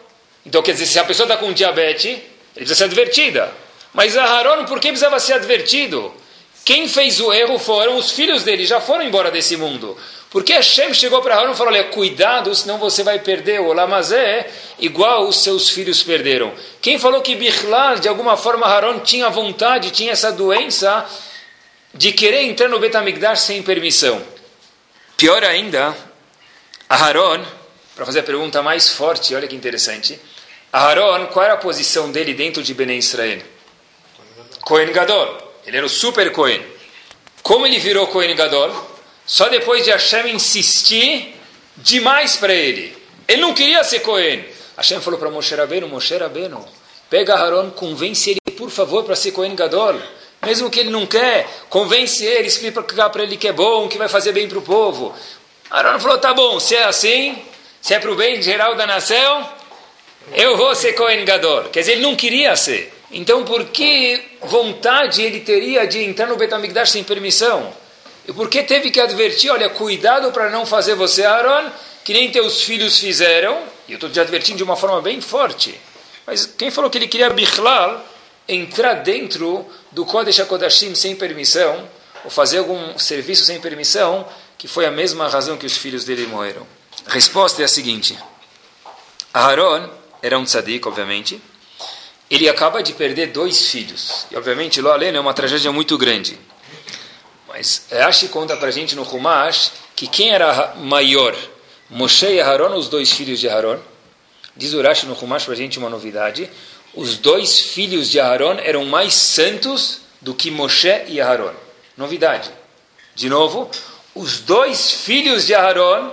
Então, 0.46 0.62
quer 0.62 0.72
dizer, 0.72 0.86
se 0.86 0.98
a 0.98 1.04
pessoa 1.04 1.24
está 1.24 1.36
com 1.36 1.52
diabetes, 1.52 2.18
ele 2.58 2.66
precisa 2.66 2.74
ser 2.74 2.84
advertida. 2.84 3.52
Mas 3.94 4.16
Aharon, 4.16 4.64
por 4.64 4.80
que 4.80 4.88
precisava 4.88 5.20
ser 5.20 5.34
advertido? 5.34 6.12
Quem 6.64 6.88
fez 6.88 7.20
o 7.20 7.32
erro 7.32 7.56
foram 7.56 7.96
os 7.96 8.10
filhos 8.10 8.42
dele, 8.42 8.66
já 8.66 8.80
foram 8.80 9.04
embora 9.04 9.30
desse 9.30 9.56
mundo. 9.56 9.96
Porque 10.28 10.52
Hashem 10.52 10.92
chegou 10.92 11.22
para 11.22 11.36
Aharon 11.36 11.52
e 11.52 11.56
falou: 11.56 11.72
Olha, 11.72 11.84
cuidado, 11.84 12.52
senão 12.54 12.76
você 12.78 13.04
vai 13.04 13.20
perder 13.20 13.60
o 13.60 13.68
Olamazé, 13.68 14.50
igual 14.78 15.28
os 15.28 15.42
seus 15.42 15.70
filhos 15.70 16.02
perderam. 16.02 16.52
Quem 16.82 16.98
falou 16.98 17.22
que 17.22 17.36
Bichlal, 17.36 18.00
de 18.00 18.08
alguma 18.08 18.36
forma, 18.36 18.66
Aharon 18.66 18.98
tinha 18.98 19.30
vontade, 19.30 19.92
tinha 19.92 20.12
essa 20.12 20.32
doença 20.32 21.06
de 21.94 22.12
querer 22.12 22.42
entrar 22.42 22.68
no 22.68 22.80
Betamigdash 22.80 23.40
sem 23.40 23.62
permissão? 23.62 24.20
Pior 25.16 25.42
ainda, 25.44 25.96
Aharon 26.88 27.42
para 27.94 28.06
fazer 28.06 28.20
a 28.20 28.22
pergunta 28.22 28.62
mais 28.62 28.90
forte, 28.90 29.34
olha 29.34 29.48
que 29.48 29.56
interessante. 29.56 30.20
Aharon, 30.78 31.26
qual 31.26 31.44
era 31.44 31.54
a 31.54 31.56
posição 31.56 32.12
dele 32.12 32.32
dentro 32.34 32.62
de 32.62 32.72
Bnei 32.72 32.98
Israel? 32.98 33.42
Cohen 34.60 34.92
Gadol. 34.92 35.56
Ele 35.66 35.76
era 35.76 35.84
o 35.84 35.88
super 35.88 36.30
Cohen. 36.30 36.64
Como 37.42 37.66
ele 37.66 37.80
virou 37.80 38.06
Cohen 38.06 38.34
Gadol? 38.36 38.70
Só 39.26 39.48
depois 39.48 39.84
de 39.84 39.90
Hashem 39.90 40.28
insistir 40.28 41.34
demais 41.76 42.36
para 42.36 42.54
ele. 42.54 42.96
Ele 43.26 43.42
não 43.42 43.54
queria 43.54 43.82
ser 43.82 44.00
Cohen. 44.00 44.44
Hashem 44.76 45.00
falou 45.00 45.18
para 45.18 45.28
Moshe 45.30 45.52
Rabbeinu, 45.52 45.88
Moshe 45.88 46.16
Rabbeinu, 46.16 46.64
pega 47.10 47.34
Aharon, 47.34 47.70
convence 47.72 48.30
ele, 48.30 48.56
por 48.56 48.70
favor, 48.70 49.02
para 49.02 49.16
ser 49.16 49.32
Cohen 49.32 49.56
Gadol. 49.56 50.00
Mesmo 50.46 50.70
que 50.70 50.78
ele 50.78 50.90
não 50.90 51.06
quer, 51.06 51.48
convence 51.68 52.24
ele, 52.24 52.46
explica 52.46 53.10
para 53.10 53.24
ele 53.24 53.36
que 53.36 53.48
é 53.48 53.52
bom, 53.52 53.88
que 53.88 53.98
vai 53.98 54.08
fazer 54.08 54.30
bem 54.30 54.48
para 54.48 54.58
o 54.58 54.62
povo. 54.62 55.12
Aaron 55.68 55.98
falou, 55.98 56.18
tá 56.18 56.32
bom, 56.32 56.60
se 56.60 56.76
é 56.76 56.84
assim, 56.84 57.36
se 57.82 57.94
é 57.94 57.98
para 57.98 58.12
o 58.12 58.14
bem 58.14 58.40
geral 58.40 58.76
da 58.76 58.86
nação, 58.86 59.57
eu 60.34 60.56
vou 60.56 60.74
ser 60.74 60.92
Kohen 60.94 61.24
Gadol. 61.24 61.64
Quer 61.64 61.80
dizer, 61.80 61.92
ele 61.92 62.02
não 62.02 62.16
queria 62.16 62.56
ser. 62.56 62.92
Então, 63.10 63.44
por 63.44 63.64
que 63.66 64.20
vontade 64.42 65.22
ele 65.22 65.40
teria 65.40 65.86
de 65.86 66.04
entrar 66.04 66.26
no 66.26 66.36
Betamigdash 66.36 66.90
sem 66.90 67.02
permissão? 67.02 67.72
E 68.26 68.32
por 68.32 68.50
que 68.50 68.62
teve 68.62 68.90
que 68.90 69.00
advertir, 69.00 69.50
olha, 69.50 69.70
cuidado 69.70 70.30
para 70.32 70.50
não 70.50 70.66
fazer 70.66 70.94
você, 70.94 71.24
Aaron, 71.24 71.70
que 72.04 72.12
nem 72.12 72.30
teus 72.30 72.62
filhos 72.62 72.98
fizeram? 72.98 73.58
E 73.88 73.92
eu 73.92 73.94
estou 73.94 74.10
te 74.10 74.20
advertindo 74.20 74.58
de 74.58 74.62
uma 74.62 74.76
forma 74.76 75.00
bem 75.00 75.20
forte. 75.20 75.74
Mas 76.26 76.44
quem 76.44 76.70
falou 76.70 76.90
que 76.90 76.98
ele 76.98 77.08
queria 77.08 77.30
Bichlal 77.30 78.04
entrar 78.46 78.94
dentro 78.94 79.66
do 79.92 80.04
Kodesh 80.04 80.40
HaKodashim 80.40 80.94
sem 80.94 81.16
permissão, 81.16 81.88
ou 82.22 82.30
fazer 82.30 82.58
algum 82.58 82.98
serviço 82.98 83.46
sem 83.46 83.58
permissão, 83.60 84.28
que 84.58 84.68
foi 84.68 84.84
a 84.84 84.90
mesma 84.90 85.28
razão 85.28 85.56
que 85.56 85.64
os 85.64 85.78
filhos 85.78 86.04
dele 86.04 86.26
morreram? 86.26 86.66
A 87.06 87.12
resposta 87.12 87.62
é 87.62 87.64
a 87.64 87.68
seguinte. 87.68 88.18
Aaron 89.32 89.88
era 90.22 90.38
um 90.38 90.44
tzadik, 90.44 90.86
obviamente, 90.86 91.40
ele 92.30 92.48
acaba 92.48 92.82
de 92.82 92.92
perder 92.92 93.28
dois 93.28 93.68
filhos. 93.68 94.26
E, 94.30 94.36
obviamente, 94.36 94.80
Lo 94.80 94.90
Aleno 94.90 95.16
é 95.16 95.20
uma 95.20 95.32
tragédia 95.32 95.72
muito 95.72 95.96
grande. 95.96 96.38
Mas 97.48 97.86
Rashi 97.90 98.28
conta 98.28 98.56
para 98.56 98.68
a 98.68 98.70
gente 98.70 98.94
no 98.94 99.02
Humash 99.02 99.72
que 99.96 100.06
quem 100.06 100.30
era 100.30 100.74
maior, 100.76 101.34
Moshe 101.88 102.26
e 102.26 102.40
Aaron, 102.40 102.76
os 102.76 102.88
dois 102.88 103.10
filhos 103.10 103.40
de 103.40 103.48
Aaron? 103.48 103.78
Diz 104.54 104.74
o 104.74 104.82
Rashi 104.82 105.06
no 105.06 105.14
Humash 105.14 105.44
para 105.44 105.54
a 105.54 105.56
gente 105.56 105.78
uma 105.78 105.88
novidade. 105.88 106.50
Os 106.94 107.16
dois 107.16 107.58
filhos 107.58 108.10
de 108.10 108.20
Aaron 108.20 108.58
eram 108.58 108.84
mais 108.84 109.14
santos 109.14 110.02
do 110.20 110.34
que 110.34 110.50
Moshe 110.50 111.04
e 111.06 111.20
Aaron. 111.20 111.54
Novidade. 111.96 112.50
De 113.14 113.28
novo, 113.28 113.70
os 114.14 114.40
dois 114.40 114.90
filhos 114.90 115.46
de 115.46 115.54
Aaron, 115.54 116.12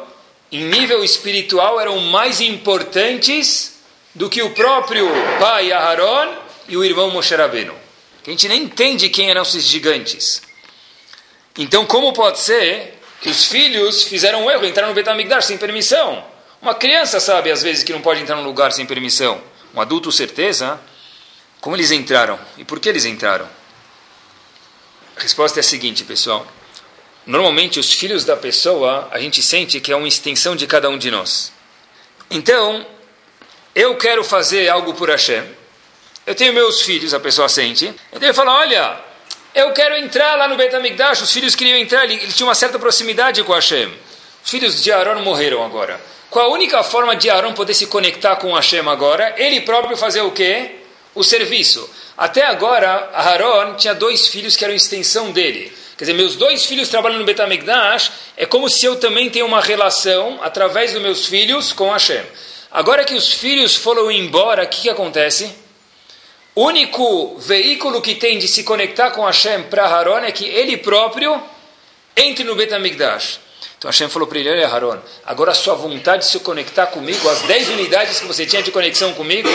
em 0.51 0.63
nível 0.63 1.03
espiritual, 1.03 1.79
eram 1.79 1.99
mais 1.99 2.39
importantes 2.39 3.74
do 4.15 4.29
que 4.29 4.41
o 4.41 4.51
próprio 4.51 5.07
pai 5.39 5.71
Aaron 5.71 6.33
e 6.67 6.77
o 6.77 6.83
irmão 6.83 7.11
Moshe 7.11 7.35
Rabbeinu. 7.35 7.75
A 8.25 8.29
gente 8.29 8.47
nem 8.47 8.63
entende 8.63 9.09
quem 9.09 9.29
eram 9.29 9.43
esses 9.43 9.65
gigantes. 9.65 10.41
Então, 11.57 11.85
como 11.85 12.13
pode 12.13 12.39
ser 12.39 12.99
que 13.21 13.29
os 13.29 13.45
filhos 13.45 14.03
fizeram 14.03 14.45
um 14.45 14.49
erro, 14.49 14.65
entraram 14.65 14.89
no 14.89 14.95
Betamigdash 14.95 15.45
sem 15.45 15.57
permissão? 15.57 16.25
Uma 16.61 16.73
criança 16.73 17.19
sabe, 17.19 17.51
às 17.51 17.61
vezes, 17.61 17.83
que 17.83 17.93
não 17.93 18.01
pode 18.01 18.21
entrar 18.21 18.35
num 18.35 18.43
lugar 18.43 18.71
sem 18.71 18.85
permissão. 18.85 19.41
Um 19.73 19.81
adulto, 19.81 20.11
certeza. 20.11 20.79
Como 21.61 21.75
eles 21.75 21.91
entraram? 21.91 22.39
E 22.57 22.63
por 22.63 22.79
que 22.79 22.89
eles 22.89 23.05
entraram? 23.05 23.47
A 25.15 25.21
resposta 25.21 25.59
é 25.59 25.61
a 25.61 25.63
seguinte, 25.63 26.03
pessoal. 26.03 26.47
Normalmente, 27.25 27.79
os 27.79 27.91
filhos 27.91 28.25
da 28.25 28.35
pessoa, 28.35 29.07
a 29.11 29.19
gente 29.19 29.43
sente 29.43 29.79
que 29.79 29.91
é 29.91 29.95
uma 29.95 30.07
extensão 30.07 30.55
de 30.55 30.65
cada 30.65 30.89
um 30.89 30.97
de 30.97 31.11
nós. 31.11 31.51
Então, 32.29 32.85
eu 33.75 33.95
quero 33.97 34.23
fazer 34.23 34.69
algo 34.69 34.93
por 34.93 35.09
Hashem. 35.09 35.43
Eu 36.25 36.33
tenho 36.33 36.53
meus 36.53 36.81
filhos, 36.81 37.13
a 37.13 37.19
pessoa 37.19 37.49
sente. 37.49 37.93
Então 38.11 38.23
ele 38.27 38.33
fala, 38.33 38.53
olha, 38.59 38.97
eu 39.53 39.71
quero 39.73 39.97
entrar 39.97 40.35
lá 40.37 40.47
no 40.47 40.55
Beit 40.55 40.73
HaMikdash. 40.73 41.21
Os 41.21 41.31
filhos 41.31 41.53
queriam 41.55 41.77
entrar, 41.77 42.05
ele, 42.05 42.15
ele 42.15 42.31
tinha 42.31 42.47
uma 42.47 42.55
certa 42.55 42.79
proximidade 42.79 43.43
com 43.43 43.53
Hashem. 43.53 43.93
Os 44.43 44.49
filhos 44.49 44.81
de 44.81 44.91
Aaron 44.91 45.21
morreram 45.21 45.63
agora. 45.63 45.99
Qual 46.29 46.45
a 46.45 46.53
única 46.53 46.83
forma 46.83 47.15
de 47.15 47.29
Aaron 47.29 47.53
poder 47.53 47.73
se 47.73 47.87
conectar 47.87 48.37
com 48.37 48.53
Hashem 48.53 48.87
agora? 48.87 49.35
Ele 49.37 49.61
próprio 49.61 49.97
fazer 49.97 50.21
o 50.21 50.31
quê? 50.31 50.77
O 51.13 51.23
serviço. 51.23 51.87
Até 52.17 52.45
agora, 52.45 53.09
Aaron 53.13 53.75
tinha 53.75 53.93
dois 53.93 54.27
filhos 54.27 54.55
que 54.55 54.63
eram 54.63 54.73
extensão 54.73 55.31
dele. 55.31 55.71
Quer 55.97 56.05
dizer, 56.05 56.13
meus 56.13 56.35
dois 56.35 56.65
filhos 56.65 56.89
trabalham 56.89 57.19
no 57.19 57.25
Betamigdash, 57.25 58.11
é 58.35 58.45
como 58.45 58.69
se 58.69 58.85
eu 58.85 58.97
também 58.97 59.29
tenho 59.29 59.45
uma 59.45 59.61
relação, 59.61 60.39
através 60.41 60.91
dos 60.91 61.01
meus 61.01 61.25
filhos, 61.25 61.71
com 61.71 61.91
Hashem. 61.91 62.23
Agora 62.71 63.03
que 63.03 63.13
os 63.13 63.33
filhos 63.33 63.75
foram 63.75 64.11
embora, 64.11 64.63
o 64.63 64.67
que, 64.67 64.81
que 64.81 64.89
acontece? 64.89 65.49
O 66.55 66.65
único 66.65 67.37
veículo 67.37 68.01
que 68.01 68.15
tem 68.15 68.39
de 68.39 68.47
se 68.47 68.63
conectar 68.63 69.11
com 69.11 69.25
Hashem 69.25 69.63
para 69.63 69.87
Haron 69.87 70.19
é 70.19 70.31
que 70.31 70.45
ele 70.45 70.77
próprio 70.77 71.41
entre 72.15 72.43
no 72.45 72.55
Betamigdash. 72.55 73.39
Então 73.77 73.91
Hashem 73.91 74.07
falou 74.07 74.27
para 74.27 74.39
ele, 74.39 74.49
olha 74.49 74.67
Haron, 74.67 74.97
agora 75.25 75.51
a 75.51 75.53
sua 75.53 75.75
vontade 75.75 76.23
de 76.23 76.31
se 76.31 76.39
conectar 76.39 76.87
comigo, 76.87 77.29
as 77.29 77.41
10 77.41 77.69
unidades 77.69 78.19
que 78.19 78.25
você 78.25 78.45
tinha 78.45 78.63
de 78.63 78.71
conexão 78.71 79.13
comigo, 79.13 79.49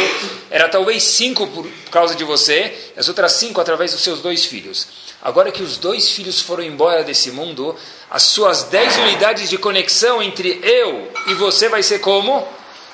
era 0.50 0.68
talvez 0.68 1.02
5 1.02 1.46
por 1.46 1.66
causa 1.90 2.14
de 2.14 2.22
você, 2.22 2.72
as 2.96 3.08
outras 3.08 3.32
5 3.32 3.58
através 3.60 3.92
dos 3.92 4.02
seus 4.02 4.20
dois 4.20 4.44
filhos. 4.44 4.86
Agora 5.22 5.50
que 5.50 5.62
os 5.62 5.78
dois 5.78 6.10
filhos 6.10 6.40
foram 6.40 6.62
embora 6.62 7.02
desse 7.02 7.30
mundo, 7.30 7.74
as 8.10 8.22
suas 8.24 8.64
10 8.64 8.98
unidades 8.98 9.48
de 9.48 9.56
conexão 9.56 10.22
entre 10.22 10.60
eu 10.62 11.10
e 11.28 11.34
você 11.34 11.68
vai 11.68 11.82
ser 11.82 12.00
como? 12.00 12.46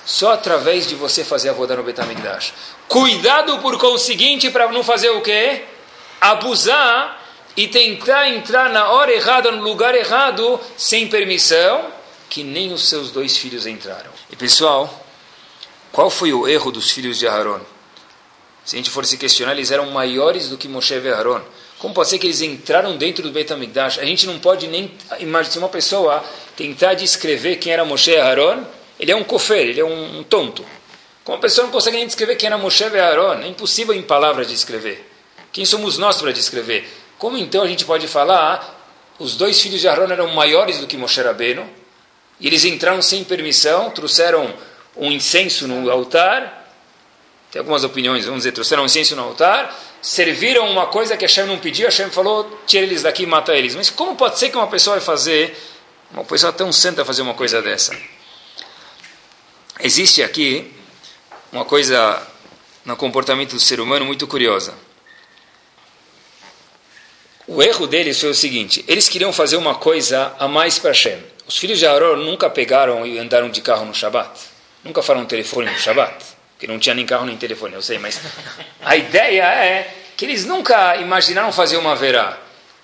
Só 0.06 0.32
através 0.32 0.86
de 0.86 0.94
você 0.94 1.24
fazer 1.24 1.48
a 1.48 1.52
voda 1.52 1.74
no 1.74 1.82
Betamigdash. 1.82 2.54
Cuidado 2.86 3.58
por 3.58 3.76
conseguinte 3.76 4.48
para 4.50 4.70
não 4.70 4.84
fazer 4.84 5.10
o 5.10 5.20
quê? 5.20 5.64
Abusar 6.20 7.20
e 7.56 7.66
tentar 7.66 8.28
entrar 8.28 8.70
na 8.70 8.88
hora 8.88 9.12
errada, 9.12 9.50
no 9.50 9.64
lugar 9.64 9.96
errado, 9.96 10.60
sem 10.76 11.08
permissão, 11.08 11.86
que 12.30 12.44
nem 12.44 12.72
os 12.72 12.88
seus 12.88 13.10
dois 13.10 13.36
filhos 13.36 13.66
entraram. 13.66 14.10
E 14.30 14.36
pessoal, 14.36 15.04
qual 15.90 16.08
foi 16.08 16.32
o 16.32 16.46
erro 16.46 16.70
dos 16.70 16.90
filhos 16.92 17.18
de 17.18 17.26
Aaron? 17.26 17.60
Se 18.64 18.76
a 18.76 18.78
gente 18.78 18.90
for 18.90 19.04
se 19.04 19.16
questionar, 19.16 19.52
eles 19.52 19.70
eram 19.70 19.90
maiores 19.90 20.48
do 20.48 20.56
que 20.56 20.68
Moshe 20.68 20.94
e 20.94 21.08
Aaron. 21.08 21.40
Como 21.78 21.94
pode 21.94 22.08
ser 22.08 22.18
que 22.18 22.26
eles 22.26 22.40
entraram 22.40 22.96
dentro 22.96 23.22
do 23.22 23.30
Beit 23.30 23.52
HaMikdash? 23.52 23.98
A 23.98 24.04
gente 24.04 24.26
não 24.26 24.38
pode 24.38 24.68
nem 24.68 24.92
imaginar 25.18 25.58
uma 25.58 25.68
pessoa 25.68 26.24
tentar 26.56 26.94
descrever 26.94 27.56
quem 27.56 27.72
era 27.72 27.84
Moshe 27.84 28.10
e 28.10 28.16
Aaron, 28.16 28.64
ele 28.98 29.10
é 29.10 29.16
um 29.16 29.24
cofer, 29.24 29.68
ele 29.68 29.80
é 29.80 29.84
um, 29.84 30.22
tonto. 30.24 30.64
Como 31.24 31.38
a 31.38 31.40
pessoa 31.40 31.66
não 31.66 31.72
consegue 31.72 31.96
nem 31.96 32.06
descrever 32.06 32.36
quem 32.36 32.46
era 32.46 32.56
Moshe 32.56 32.84
e 32.84 32.98
Aaron, 32.98 33.40
é 33.42 33.48
impossível 33.48 33.94
em 33.94 34.02
palavras 34.02 34.48
descrever. 34.48 35.10
Quem 35.52 35.64
somos 35.64 35.98
nós 35.98 36.20
para 36.20 36.32
descrever? 36.32 36.88
Como 37.18 37.36
então 37.36 37.62
a 37.62 37.66
gente 37.68 37.84
pode 37.84 38.06
falar, 38.06 38.76
os 39.18 39.36
dois 39.36 39.60
filhos 39.60 39.80
de 39.80 39.88
Aaron 39.88 40.10
eram 40.10 40.28
maiores 40.28 40.78
do 40.78 40.86
que 40.86 40.96
Moshe 40.96 41.20
Rabbeinu, 41.20 41.68
e 42.38 42.46
eles 42.46 42.64
entraram 42.64 43.00
sem 43.00 43.24
permissão, 43.24 43.90
trouxeram 43.90 44.54
um 44.96 45.10
incenso 45.10 45.66
no 45.66 45.90
altar, 45.90 46.64
tem 47.50 47.60
algumas 47.60 47.84
opiniões, 47.84 48.24
vamos 48.24 48.40
dizer, 48.40 48.52
trouxeram 48.52 48.82
um 48.82 48.86
incenso 48.86 49.16
no 49.16 49.22
altar, 49.22 49.74
serviram 50.02 50.68
uma 50.70 50.86
coisa 50.86 51.16
que 51.16 51.24
Hashem 51.24 51.46
não 51.46 51.58
pediu, 51.58 51.86
Hashem 51.86 52.10
falou, 52.10 52.60
tira 52.66 52.84
eles 52.84 53.02
daqui 53.02 53.22
e 53.22 53.26
mata 53.26 53.54
eles. 53.54 53.74
Mas 53.74 53.88
como 53.88 54.14
pode 54.14 54.38
ser 54.38 54.50
que 54.50 54.56
uma 54.56 54.66
pessoa 54.66 54.96
vai 54.96 55.04
fazer, 55.04 55.56
uma 56.12 56.24
pessoa 56.24 56.52
tão 56.52 56.70
santa 56.72 57.04
fazer 57.04 57.22
uma 57.22 57.34
coisa 57.34 57.62
dessa? 57.62 57.96
Existe 59.80 60.22
aqui 60.22 60.72
uma 61.52 61.64
coisa 61.64 62.26
no 62.84 62.96
comportamento 62.96 63.52
do 63.52 63.60
ser 63.60 63.78
humano 63.78 64.06
muito 64.06 64.26
curiosa. 64.26 64.72
O 67.46 67.62
erro 67.62 67.86
deles 67.86 68.18
foi 68.18 68.30
o 68.30 68.34
seguinte: 68.34 68.84
eles 68.88 69.08
queriam 69.08 69.32
fazer 69.32 69.56
uma 69.56 69.74
coisa 69.74 70.34
a 70.38 70.48
mais 70.48 70.78
para 70.78 70.90
Hashem. 70.90 71.22
Os 71.46 71.58
filhos 71.58 71.78
de 71.78 71.86
Aaron 71.86 72.16
nunca 72.16 72.48
pegaram 72.48 73.06
e 73.06 73.18
andaram 73.18 73.50
de 73.50 73.60
carro 73.60 73.84
no 73.84 73.94
Shabat. 73.94 74.30
Nunca 74.82 75.02
falaram 75.02 75.26
telefone 75.26 75.70
no 75.70 75.78
Shabat. 75.78 76.24
Porque 76.54 76.66
não 76.66 76.78
tinha 76.78 76.94
nem 76.94 77.04
carro 77.04 77.26
nem 77.26 77.36
telefone, 77.36 77.74
eu 77.74 77.82
sei, 77.82 77.98
mas 77.98 78.18
a 78.82 78.96
ideia 78.96 79.44
é 79.44 79.94
que 80.16 80.24
eles 80.24 80.46
nunca 80.46 80.96
imaginaram 80.96 81.52
fazer 81.52 81.76
uma 81.76 81.94
verá. 81.94 82.38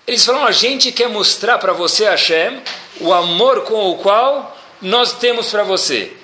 Eles 0.07 0.25
falaram: 0.25 0.47
a 0.47 0.53
gente 0.53 0.93
quer 0.93 1.09
mostrar 1.09 1.57
para 1.57 1.73
você, 1.73 2.05
Hashem, 2.05 2.63
o 3.01 3.15
amor 3.15 3.63
com 3.63 3.91
o 3.91 3.97
qual 3.97 4.57
nós 4.83 5.15
temos 5.15 5.51
para 5.51 5.65
você. 5.65 6.22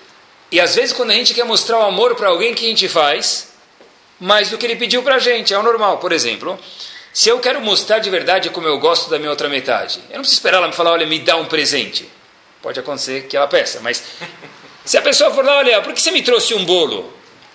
E 0.51 0.61
às 0.61 0.75
vezes, 0.75 0.93
quando 0.93 1.11
a 1.11 1.15
gente 1.15 1.35
quer 1.35 1.45
mostrar 1.45 1.79
o 1.79 1.83
amor 1.83 2.15
para 2.15 2.29
alguém, 2.29 2.55
que 2.55 2.65
a 2.65 2.69
gente 2.69 2.89
faz? 2.89 3.49
Mais 4.19 4.51
do 4.51 4.59
que 4.59 4.65
ele 4.65 4.77
pediu 4.77 5.03
para 5.03 5.17
a 5.17 5.19
gente. 5.19 5.53
É 5.53 5.59
o 5.59 5.63
normal. 5.63 5.99
Por 5.99 6.13
exemplo, 6.13 6.59
se 7.13 7.29
eu 7.29 7.39
quero 7.39 7.61
mostrar 7.61 7.99
de 7.99 8.09
verdade 8.11 8.51
como 8.51 8.67
eu 8.67 8.79
gosto 8.79 9.11
da 9.11 9.19
minha 9.19 9.31
outra 9.31 9.49
metade, 9.49 10.01
eu 10.09 10.15
não 10.15 10.21
preciso 10.21 10.39
esperar 10.39 10.59
ela 10.59 10.69
me 10.69 10.75
falar, 10.75 10.93
olha, 10.93 11.07
me 11.07 11.19
dá 11.19 11.37
um 11.37 11.47
presente. 11.47 12.09
Pode 12.63 12.81
acontecer 12.81 13.27
que 13.27 13.37
ela 13.37 13.47
peça, 13.47 13.81
mas 13.81 14.03
se 14.85 14.97
a 14.97 15.03
pessoa 15.03 15.33
for 15.33 15.45
lá, 15.45 15.59
olha, 15.59 15.83
por 15.83 15.93
que 15.93 16.01
você 16.01 16.11
me 16.11 16.23
trouxe 16.23 16.55
um 16.55 16.65
bolo? 16.65 17.13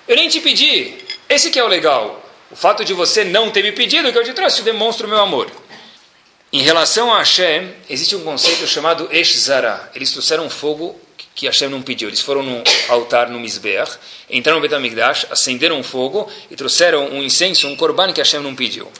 Eu 0.08 0.16
nem 0.16 0.30
te 0.30 0.40
pedi. 0.40 0.98
Esse 1.28 1.50
que 1.50 1.60
é 1.60 1.64
o 1.64 1.68
legal. 1.68 2.24
O 2.52 2.56
fato 2.56 2.86
de 2.86 2.94
você 2.94 3.24
não 3.24 3.50
ter 3.50 3.64
me 3.64 3.72
pedido 3.72 4.12
que 4.12 4.18
eu 4.18 4.24
te 4.24 4.34
trouxe 4.34 4.62
demonstra 4.62 5.08
o 5.08 5.10
meu 5.10 5.20
amor. 5.20 5.50
Em 6.52 6.62
relação 6.62 7.12
a 7.12 7.18
Hashem, 7.18 7.74
existe 7.90 8.16
um 8.16 8.24
conceito 8.24 8.68
chamado 8.68 9.10
Eshzara. 9.12 9.92
Eles 9.96 10.12
trouxeram 10.12 10.50
fogo 10.50 11.00
que 11.36 11.46
Hashem 11.46 11.70
não 11.70 11.82
pediu. 11.82 12.08
Eles 12.08 12.22
foram 12.22 12.44
no 12.44 12.64
altar, 12.90 13.30
no 13.30 13.40
Mizbeach, 13.40 13.98
entraram 14.30 14.60
no 14.60 14.62
Betamigdash, 14.62 15.28
acenderam 15.30 15.80
um 15.80 15.84
fogo 15.84 16.32
e 16.50 16.56
trouxeram 16.56 17.08
um 17.10 17.24
incenso, 17.24 17.68
um 17.68 17.76
korban 17.76 18.14
que 18.14 18.22
Hashem 18.22 18.42
não 18.42 18.56
pediu. 18.56 18.86
O 18.86 18.92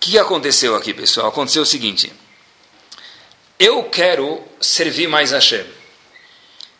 que 0.00 0.18
aconteceu 0.18 0.74
aqui, 0.74 0.92
pessoal? 0.92 1.28
Aconteceu 1.28 1.62
o 1.62 1.66
seguinte. 1.66 2.12
Eu 3.58 3.84
quero 3.84 4.42
servir 4.60 5.08
mais 5.08 5.30
Hashem. 5.30 5.64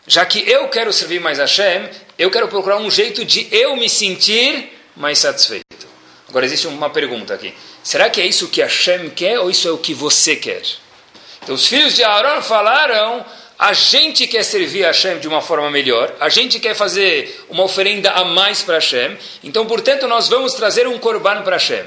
Já 0.07 0.27
que 0.27 0.41
eu 0.41 0.69
quero 0.69 0.93
servir 0.93 1.21
mais 1.21 1.39
Hashem, 1.39 1.89
eu 2.19 2.31
quero 2.31 2.49
procurar 2.49 2.77
um 2.77 2.91
jeito 2.91 3.25
de 3.25 3.49
eu 3.51 3.77
me 3.77 3.89
sentir 3.89 4.71
mais 4.95 5.19
satisfeito. 5.19 5.65
Agora 6.29 6.45
existe 6.45 6.67
uma 6.67 6.91
pergunta 6.91 7.33
aqui. 7.33 7.55
Será 7.83 8.11
que 8.11 8.21
é 8.21 8.27
isso 8.27 8.49
que 8.49 8.61
Hashem 8.61 9.09
quer 9.11 9.39
ou 9.39 9.51
isso 9.51 9.67
é 9.69 9.71
o 9.71 9.79
que 9.79 9.95
você 9.95 10.37
quer? 10.37 10.63
Então 11.43 11.55
os 11.55 11.67
filhos 11.67 11.95
de 11.95 12.03
Aaron 12.03 12.43
falaram, 12.43 13.25
a 13.59 13.73
gente 13.73 14.27
quer 14.27 14.43
servir 14.45 14.85
a 14.85 14.89
Hashem 14.89 15.19
de 15.19 15.29
uma 15.29 15.41
forma 15.41 15.71
melhor, 15.71 16.15
a 16.21 16.29
gente 16.29 16.59
quer 16.59 16.75
fazer 16.75 17.45
uma 17.49 17.63
oferenda 17.63 18.11
a 18.11 18.25
mais 18.25 18.63
para 18.63 18.75
Hashem, 18.75 19.17
então 19.43 19.67
portanto 19.67 20.09
nós 20.09 20.29
vamos 20.29 20.55
trazer 20.55 20.87
um 20.87 20.99
korban 20.99 21.43
para 21.43 21.57
Hashem. 21.57 21.85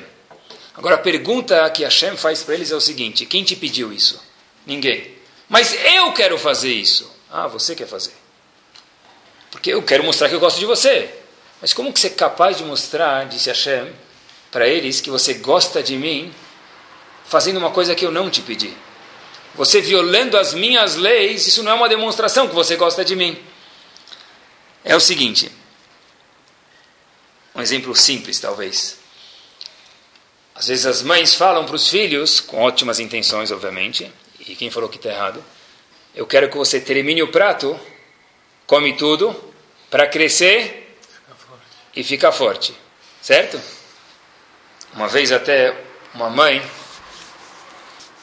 Agora 0.75 0.95
a 0.95 0.99
pergunta 0.99 1.69
que 1.71 1.83
Hashem 1.83 2.15
faz 2.15 2.43
para 2.43 2.55
eles 2.55 2.71
é 2.71 2.75
o 2.75 2.81
seguinte, 2.81 3.25
quem 3.25 3.43
te 3.43 3.55
pediu 3.55 3.91
isso? 3.91 4.21
Ninguém. 4.65 5.11
Mas 5.49 5.73
eu 5.95 6.11
quero 6.13 6.37
fazer 6.37 6.71
isso. 6.71 7.11
Ah, 7.31 7.47
você 7.47 7.75
quer 7.75 7.87
fazer. 7.87 8.13
Porque 9.51 9.71
eu 9.71 9.81
quero 9.81 10.03
mostrar 10.03 10.29
que 10.29 10.35
eu 10.35 10.39
gosto 10.39 10.59
de 10.59 10.65
você. 10.65 11.09
Mas 11.61 11.73
como 11.73 11.91
que 11.91 11.99
você 11.99 12.07
é 12.07 12.11
capaz 12.11 12.57
de 12.57 12.63
mostrar, 12.63 13.25
disse 13.25 13.49
Hashem, 13.49 13.91
para 14.51 14.67
eles 14.67 15.01
que 15.01 15.09
você 15.09 15.33
gosta 15.35 15.81
de 15.81 15.95
mim, 15.97 16.33
fazendo 17.25 17.57
uma 17.57 17.71
coisa 17.71 17.95
que 17.95 18.05
eu 18.05 18.11
não 18.11 18.29
te 18.29 18.41
pedi? 18.41 18.73
Você 19.57 19.81
violando 19.81 20.37
as 20.37 20.53
minhas 20.53 20.95
leis, 20.95 21.47
isso 21.47 21.63
não 21.63 21.71
é 21.71 21.75
uma 21.75 21.89
demonstração 21.89 22.47
que 22.47 22.53
você 22.53 22.75
gosta 22.75 23.03
de 23.03 23.15
mim. 23.15 23.37
É 24.85 24.95
o 24.95 24.99
seguinte, 24.99 25.51
um 27.55 27.61
exemplo 27.61 27.95
simples 27.95 28.39
talvez. 28.39 28.99
Às 30.53 30.67
vezes 30.67 30.85
as 30.85 31.01
mães 31.01 31.33
falam 31.33 31.65
para 31.65 31.75
os 31.75 31.89
filhos, 31.89 32.39
com 32.39 32.61
ótimas 32.61 32.99
intenções, 32.99 33.51
obviamente, 33.51 34.11
e 34.39 34.55
quem 34.55 34.69
falou 34.69 34.87
que 34.87 34.97
está 34.97 35.09
errado, 35.09 35.43
eu 36.15 36.25
quero 36.25 36.49
que 36.49 36.57
você 36.57 36.79
termine 36.79 37.23
o 37.23 37.31
prato, 37.31 37.79
come 38.67 38.95
tudo, 38.95 39.35
para 39.89 40.07
crescer 40.07 40.97
e 41.95 42.03
ficar 42.03 42.31
forte. 42.31 42.75
Certo? 43.21 43.59
Uma 44.93 45.07
vez 45.07 45.31
até 45.31 45.75
uma 46.13 46.29
mãe 46.29 46.61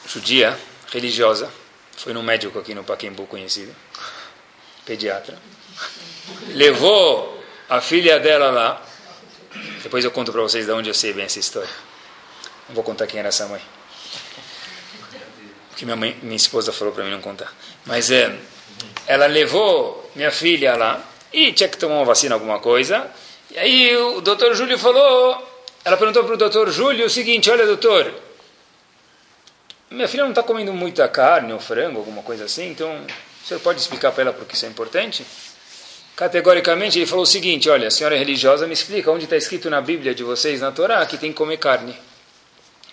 judia, 0.07 0.57
religiosa, 0.95 1.51
foi 1.97 2.13
num 2.13 2.23
médico 2.23 2.57
aqui 2.57 2.73
no 2.73 2.83
Paquembu 2.83 3.27
conhecido, 3.27 3.75
pediatra, 4.85 5.37
levou 6.47 7.43
a 7.67 7.81
filha 7.81 8.17
dela 8.17 8.49
lá, 8.49 8.81
depois 9.83 10.05
eu 10.05 10.11
conto 10.11 10.31
para 10.31 10.41
vocês 10.41 10.65
de 10.65 10.71
onde 10.71 10.89
eu 10.89 10.93
sei 10.93 11.11
bem 11.11 11.25
essa 11.25 11.39
história. 11.39 11.69
Não 12.69 12.75
vou 12.75 12.83
contar 12.83 13.07
quem 13.07 13.19
era 13.19 13.27
essa 13.27 13.45
mãe. 13.47 13.61
Que 15.75 15.83
minha, 15.83 15.97
mãe, 15.97 16.17
minha 16.23 16.35
esposa 16.35 16.71
falou 16.71 16.93
para 16.93 17.03
mim 17.03 17.11
não 17.11 17.21
contar. 17.21 17.53
Mas 17.85 18.09
é, 18.09 18.33
ela 19.05 19.27
levou 19.27 20.09
minha 20.15 20.31
filha 20.31 20.75
lá 20.77 21.03
e 21.31 21.51
tinha 21.51 21.67
que 21.67 21.77
tomar 21.77 21.95
uma 21.95 22.05
vacina, 22.05 22.35
alguma 22.35 22.59
coisa. 22.59 23.11
E 23.51 23.59
aí 23.59 23.97
o 23.97 24.21
doutor 24.21 24.55
Júlio 24.55 24.79
falou, 24.79 25.63
ela 25.83 25.97
perguntou 25.97 26.23
para 26.23 26.33
o 26.33 26.37
doutor 26.37 26.71
Júlio 26.71 27.05
o 27.05 27.09
seguinte, 27.09 27.49
olha 27.49 27.65
doutor, 27.65 28.13
minha 29.91 30.07
filha 30.07 30.23
não 30.23 30.31
está 30.31 30.41
comendo 30.41 30.73
muita 30.73 31.07
carne 31.07 31.53
ou 31.53 31.59
frango, 31.59 31.99
alguma 31.99 32.23
coisa 32.23 32.45
assim, 32.45 32.69
então 32.69 33.05
o 33.43 33.47
senhor 33.47 33.59
pode 33.59 33.79
explicar 33.79 34.11
para 34.11 34.23
ela 34.23 34.33
por 34.33 34.45
que 34.45 34.55
isso 34.55 34.65
é 34.65 34.69
importante? 34.69 35.25
Categoricamente 36.15 36.97
ele 36.97 37.05
falou 37.05 37.23
o 37.23 37.27
seguinte, 37.27 37.69
olha, 37.69 37.89
a 37.89 37.91
senhora 37.91 38.15
é 38.15 38.17
religiosa, 38.17 38.65
me 38.65 38.73
explica 38.73 39.11
onde 39.11 39.25
está 39.25 39.35
escrito 39.35 39.69
na 39.69 39.81
Bíblia 39.81 40.15
de 40.15 40.23
vocês, 40.23 40.61
na 40.61 40.71
Torá, 40.71 41.05
que 41.05 41.17
tem 41.17 41.31
que 41.31 41.37
comer 41.37 41.57
carne. 41.57 41.95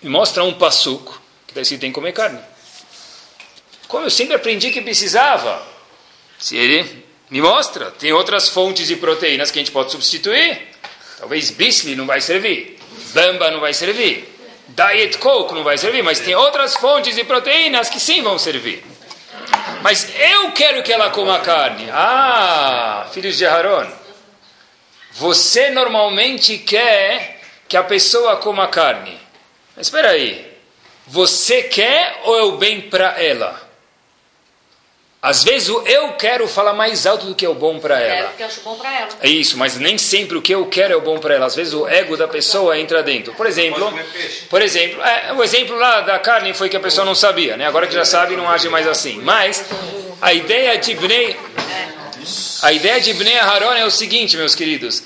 Me 0.01 0.09
mostra 0.09 0.43
um 0.43 0.53
passuco 0.53 1.21
que 1.47 1.51
está 1.51 1.61
escrito 1.61 1.81
tem 1.81 1.91
que 1.91 1.95
comer 1.95 2.11
carne. 2.11 2.39
Como 3.87 4.05
eu 4.05 4.09
sempre 4.09 4.35
aprendi 4.35 4.71
que 4.71 4.81
precisava. 4.81 5.65
Se 6.37 6.57
ele 6.57 7.05
me 7.29 7.41
mostra, 7.41 7.91
tem 7.91 8.11
outras 8.11 8.49
fontes 8.49 8.87
de 8.87 8.97
proteínas 8.97 9.49
que 9.49 9.59
a 9.59 9.61
gente 9.61 9.71
pode 9.71 9.91
substituir. 9.91 10.67
Talvez 11.17 11.51
bisli 11.51 11.95
não 11.95 12.05
vai 12.05 12.19
servir, 12.19 12.77
bamba 13.13 13.49
não 13.49 13.61
vai 13.61 13.73
servir, 13.73 14.32
diet 14.67 15.17
coke 15.17 15.53
não 15.53 15.63
vai 15.63 15.77
servir, 15.77 16.03
mas 16.03 16.19
tem 16.19 16.35
outras 16.35 16.75
fontes 16.75 17.15
de 17.15 17.23
proteínas 17.23 17.89
que 17.89 17.99
sim 17.99 18.21
vão 18.21 18.37
servir. 18.37 18.83
Mas 19.81 20.07
eu 20.17 20.51
quero 20.51 20.81
que 20.83 20.91
ela 20.91 21.09
coma 21.09 21.39
carne. 21.39 21.89
Ah, 21.91 23.07
filhos 23.11 23.37
de 23.37 23.45
Aaron, 23.45 23.91
você 25.11 25.69
normalmente 25.69 26.57
quer 26.57 27.41
que 27.67 27.77
a 27.77 27.83
pessoa 27.83 28.37
coma 28.37 28.67
carne. 28.67 29.19
Mas 29.75 29.87
espera 29.87 30.09
aí, 30.11 30.53
você 31.05 31.63
quer 31.63 32.21
ou 32.23 32.37
é 32.37 32.43
o 32.43 32.51
bem 32.53 32.81
para 32.81 33.21
ela? 33.21 33.62
Às 35.23 35.41
vezes 35.41 35.69
o 35.69 35.81
eu 35.87 36.11
quero 36.15 36.45
falar 36.49 36.73
mais 36.73 37.05
alto 37.07 37.27
do 37.27 37.33
que 37.33 37.45
é 37.45 37.49
o 37.49 37.55
bom 37.55 37.79
para 37.79 37.97
ela. 37.97 38.13
É 38.13 38.23
porque 38.23 38.43
eu 38.43 38.47
acho 38.47 38.59
bom 38.59 38.75
para 38.75 38.93
ela. 38.93 39.09
É 39.21 39.29
isso, 39.29 39.57
mas 39.57 39.77
nem 39.77 39.97
sempre 39.97 40.37
o 40.37 40.41
que 40.41 40.53
eu 40.53 40.65
quero 40.65 40.93
é 40.93 40.97
o 40.97 41.01
bom 41.01 41.17
para 41.17 41.33
ela. 41.33 41.45
Às 41.45 41.55
vezes 41.55 41.73
o 41.73 41.87
ego 41.87 42.17
da 42.17 42.27
pessoa 42.27 42.77
entra 42.77 43.01
dentro. 43.01 43.33
Por 43.33 43.47
exemplo, 43.47 43.89
por 44.49 44.61
exemplo, 44.61 45.01
é, 45.01 45.31
o 45.31 45.41
exemplo 45.41 45.77
lá 45.77 46.01
da 46.01 46.19
carne 46.19 46.53
foi 46.53 46.67
que 46.67 46.75
a 46.75 46.79
pessoa 46.81 47.05
não 47.05 47.15
sabia, 47.15 47.55
né? 47.55 47.65
Agora 47.65 47.87
que 47.87 47.93
já 47.93 48.03
sabe, 48.03 48.35
não 48.35 48.49
age 48.49 48.67
mais 48.67 48.85
assim. 48.85 49.21
Mas 49.21 49.63
a 50.21 50.33
ideia 50.33 50.77
de 50.77 50.93
Bnei, 50.93 51.39
a 52.61 52.73
ideia 52.73 52.99
de 52.99 53.13
Bnei 53.13 53.39
Aharon 53.39 53.75
é 53.75 53.85
o 53.85 53.91
seguinte, 53.91 54.35
meus 54.35 54.53
queridos. 54.53 55.03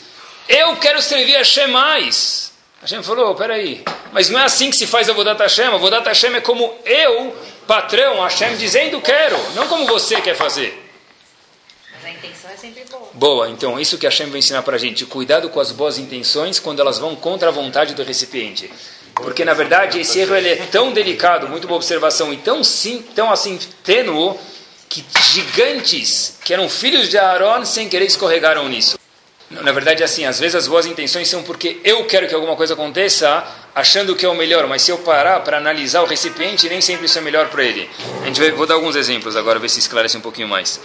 Eu 0.49 0.77
quero 0.77 0.99
servir 0.99 1.35
a 1.35 1.39
Hashem 1.39 1.67
mais. 1.67 2.51
Hashem 2.81 3.03
falou, 3.03 3.35
peraí, 3.35 3.83
mas 4.11 4.31
não 4.31 4.39
é 4.39 4.45
assim 4.45 4.71
que 4.71 4.77
se 4.77 4.87
faz 4.87 5.09
a 5.09 5.13
Vodat 5.13 5.39
Hashem. 5.39 5.67
A 5.67 5.77
Vodat 5.77 6.07
Hashem 6.07 6.33
é 6.35 6.41
como 6.41 6.73
eu, 6.85 7.35
patrão, 7.67 8.23
Hashem, 8.23 8.55
dizendo 8.55 9.01
quero, 9.01 9.37
não 9.53 9.67
como 9.67 9.85
você 9.85 10.21
quer 10.21 10.35
fazer. 10.35 10.83
Mas 11.93 12.05
a 12.05 12.09
intenção 12.09 12.49
é 12.49 12.55
sempre 12.57 12.83
boa. 12.89 13.09
Boa, 13.13 13.49
então 13.49 13.79
isso 13.79 13.97
que 13.97 14.05
Hashem 14.05 14.29
vai 14.29 14.39
ensinar 14.39 14.63
para 14.63 14.77
a 14.77 14.79
gente. 14.79 15.05
Cuidado 15.05 15.49
com 15.49 15.59
as 15.59 15.71
boas 15.71 15.99
intenções 15.99 16.59
quando 16.59 16.79
elas 16.79 16.97
vão 16.97 17.15
contra 17.15 17.49
a 17.49 17.51
vontade 17.51 17.93
do 17.93 18.03
recipiente. 18.03 18.71
Porque, 19.13 19.43
na 19.43 19.53
verdade, 19.53 19.99
esse 19.99 20.19
erro 20.19 20.35
ele 20.35 20.49
é 20.49 20.55
tão 20.71 20.91
delicado, 20.93 21.47
muito 21.49 21.67
boa 21.67 21.77
observação, 21.77 22.31
e 22.31 22.37
tão, 22.37 22.63
sim, 22.63 23.03
tão 23.15 23.31
assim 23.31 23.59
tênuo, 23.83 24.39
que 24.87 25.03
gigantes, 25.31 26.37
que 26.43 26.53
eram 26.53 26.69
filhos 26.69 27.09
de 27.09 27.17
Aaron, 27.17 27.65
sem 27.65 27.89
querer 27.89 28.05
escorregaram 28.05 28.69
nisso. 28.69 28.97
Na 29.49 29.71
verdade, 29.71 30.01
é 30.01 30.05
assim, 30.05 30.25
às 30.25 30.39
vezes 30.39 30.55
as 30.55 30.67
boas 30.67 30.85
intenções 30.85 31.27
são 31.29 31.41
porque 31.41 31.79
eu 31.83 32.05
quero 32.05 32.27
que 32.27 32.35
alguma 32.35 32.55
coisa 32.55 32.73
aconteça, 32.73 33.45
achando 33.77 34.15
que 34.15 34.25
é 34.25 34.29
o 34.29 34.33
melhor, 34.33 34.65
mas 34.65 34.81
se 34.81 34.89
eu 34.89 34.97
parar 34.97 35.41
para 35.41 35.57
analisar 35.57 36.01
o 36.01 36.07
recipiente, 36.07 36.67
nem 36.67 36.81
sempre 36.81 37.05
isso 37.05 37.15
é 37.19 37.21
melhor 37.21 37.47
para 37.49 37.63
ele. 37.63 37.87
A 38.23 38.25
gente 38.25 38.41
vai, 38.41 38.49
vou 38.49 38.65
dar 38.65 38.73
alguns 38.73 38.95
exemplos 38.95 39.35
agora, 39.35 39.59
ver 39.59 39.69
se 39.69 39.77
esclarece 39.77 40.17
um 40.17 40.21
pouquinho 40.21 40.47
mais. 40.47 40.81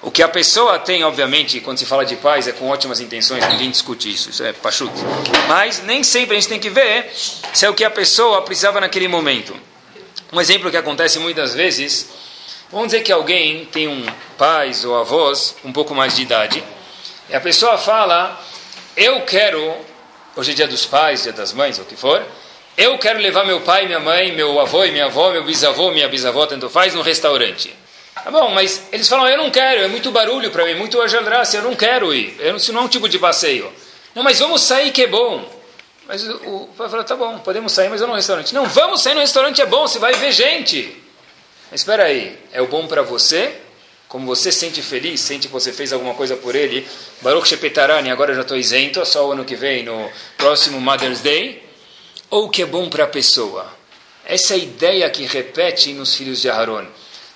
O 0.00 0.10
que 0.10 0.22
a 0.22 0.28
pessoa 0.28 0.78
tem, 0.78 1.04
obviamente, 1.04 1.60
quando 1.60 1.76
se 1.76 1.84
fala 1.84 2.02
de 2.06 2.16
paz, 2.16 2.48
é 2.48 2.52
com 2.52 2.66
ótimas 2.70 2.98
intenções, 2.98 3.46
ninguém 3.46 3.70
discute 3.70 4.10
isso, 4.10 4.30
isso 4.30 4.42
é 4.42 4.54
pachuto. 4.54 4.94
Mas 5.48 5.82
nem 5.82 6.02
sempre 6.02 6.34
a 6.34 6.40
gente 6.40 6.48
tem 6.48 6.58
que 6.58 6.70
ver 6.70 7.12
se 7.52 7.66
é 7.66 7.68
o 7.68 7.74
que 7.74 7.84
a 7.84 7.90
pessoa 7.90 8.40
precisava 8.40 8.80
naquele 8.80 9.06
momento. 9.06 9.54
Um 10.32 10.40
exemplo 10.40 10.70
que 10.70 10.78
acontece 10.78 11.18
muitas 11.18 11.52
vezes, 11.52 12.08
vamos 12.72 12.86
dizer 12.86 13.02
que 13.02 13.12
alguém 13.12 13.66
tem 13.66 13.86
um 13.86 14.06
pais 14.38 14.82
ou 14.82 14.96
avós 14.98 15.56
um 15.62 15.74
pouco 15.74 15.94
mais 15.94 16.16
de 16.16 16.22
idade, 16.22 16.64
e 17.28 17.36
a 17.36 17.40
pessoa 17.40 17.76
fala, 17.76 18.42
eu 18.96 19.20
quero, 19.26 19.76
hoje 20.36 20.52
é 20.52 20.54
dia 20.54 20.68
dos 20.68 20.86
pais, 20.86 21.22
dia 21.22 21.32
das 21.32 21.52
mães, 21.52 21.78
o 21.78 21.84
que 21.84 21.96
for, 21.96 22.24
eu 22.76 22.98
quero 22.98 23.18
levar 23.18 23.44
meu 23.44 23.60
pai, 23.60 23.86
minha 23.86 24.00
mãe, 24.00 24.32
meu 24.32 24.58
avô 24.60 24.84
e 24.84 24.90
minha 24.90 25.06
avó, 25.06 25.30
meu 25.30 25.44
bisavô, 25.44 25.90
minha 25.90 26.08
bisavó, 26.08 26.46
tanto 26.46 26.68
faz, 26.68 26.94
num 26.94 27.02
restaurante. 27.02 27.74
Tá 28.14 28.30
bom, 28.30 28.50
mas 28.50 28.88
eles 28.92 29.08
falam, 29.08 29.28
eu 29.28 29.38
não 29.38 29.50
quero, 29.50 29.82
é 29.82 29.88
muito 29.88 30.10
barulho 30.10 30.50
para 30.50 30.64
mim, 30.64 30.74
muito 30.74 31.00
ajaldraça, 31.00 31.56
eu 31.56 31.62
não 31.62 31.74
quero 31.74 32.12
ir, 32.14 32.36
eu 32.38 32.50
não, 32.50 32.56
isso 32.56 32.72
não 32.72 32.82
é 32.82 32.84
um 32.84 32.88
tipo 32.88 33.08
de 33.08 33.18
passeio. 33.18 33.72
Não, 34.14 34.22
mas 34.22 34.38
vamos 34.38 34.62
sair 34.62 34.90
que 34.92 35.02
é 35.02 35.06
bom. 35.06 35.48
Mas 36.06 36.26
o, 36.28 36.34
o 36.34 36.70
pai 36.76 36.88
fala, 36.88 37.04
tá 37.04 37.16
bom, 37.16 37.38
podemos 37.38 37.72
sair, 37.72 37.88
mas 37.88 38.00
eu 38.00 38.06
não 38.06 38.14
restaurante. 38.14 38.54
Não, 38.54 38.66
vamos 38.66 39.02
sair 39.02 39.14
no 39.14 39.20
restaurante, 39.20 39.62
é 39.62 39.66
bom, 39.66 39.86
você 39.86 39.98
vai 39.98 40.12
ver 40.14 40.32
gente. 40.32 40.96
Mas 41.70 41.80
espera 41.80 42.04
aí, 42.04 42.38
é 42.52 42.60
o 42.60 42.66
bom 42.66 42.86
para 42.86 43.02
você 43.02 43.54
como 44.10 44.26
você 44.26 44.50
sente 44.50 44.82
feliz, 44.82 45.20
sente 45.20 45.46
que 45.46 45.52
você 45.52 45.72
fez 45.72 45.92
alguma 45.92 46.14
coisa 46.14 46.36
por 46.36 46.56
ele, 46.56 46.84
Baruch 47.22 47.48
Shepetarani, 47.48 48.10
agora 48.10 48.32
eu 48.32 48.34
já 48.34 48.42
estou 48.42 48.56
isento, 48.56 49.06
só 49.06 49.28
o 49.28 49.30
ano 49.30 49.44
que 49.44 49.54
vem, 49.54 49.84
no 49.84 50.10
próximo 50.36 50.80
Mother's 50.80 51.20
Day, 51.20 51.64
ou 52.28 52.48
que 52.48 52.62
é 52.62 52.66
bom 52.66 52.90
para 52.90 53.04
a 53.04 53.06
pessoa. 53.06 53.72
Essa 54.24 54.54
é 54.54 54.56
a 54.56 54.58
ideia 54.58 55.10
que 55.10 55.24
repete 55.26 55.92
nos 55.92 56.12
filhos 56.12 56.40
de 56.40 56.50
Aharon. 56.50 56.86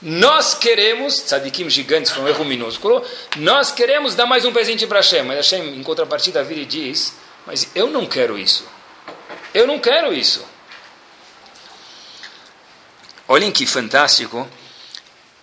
Nós 0.02 0.54
queremos, 0.54 1.20
tzadikim 1.20 1.70
gigantes 1.70 2.10
com 2.10 2.22
um 2.22 2.28
erro 2.28 2.44
minúsculo, 2.44 3.04
nós 3.36 3.70
queremos 3.70 4.16
dar 4.16 4.26
mais 4.26 4.44
um 4.44 4.52
presente 4.52 4.84
para 4.84 4.98
Hashem, 4.98 5.22
mas 5.22 5.36
Hashem, 5.36 5.78
em 5.78 5.82
contrapartida, 5.84 6.42
vira 6.42 6.62
e 6.62 6.66
diz, 6.66 7.14
mas 7.46 7.68
eu 7.76 7.86
não 7.86 8.04
quero 8.04 8.36
isso. 8.36 8.66
Eu 9.54 9.64
não 9.64 9.78
quero 9.78 10.12
isso. 10.12 10.44
Olhem 13.28 13.52
que 13.52 13.64
fantástico 13.64 14.48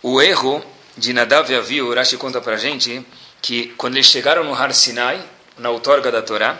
o 0.03 0.21
erro 0.21 0.61
de 0.97 1.13
Nadav 1.13 1.51
e 1.51 1.55
Avihu, 1.55 1.93
Rashi 1.93 2.17
conta 2.17 2.41
para 2.41 2.57
gente 2.57 3.05
que 3.41 3.73
quando 3.77 3.95
eles 3.95 4.07
chegaram 4.07 4.43
no 4.43 4.53
Har 4.53 4.73
Sinai, 4.73 5.21
na 5.57 5.69
outorga 5.69 6.11
da 6.11 6.21
Torá, 6.21 6.59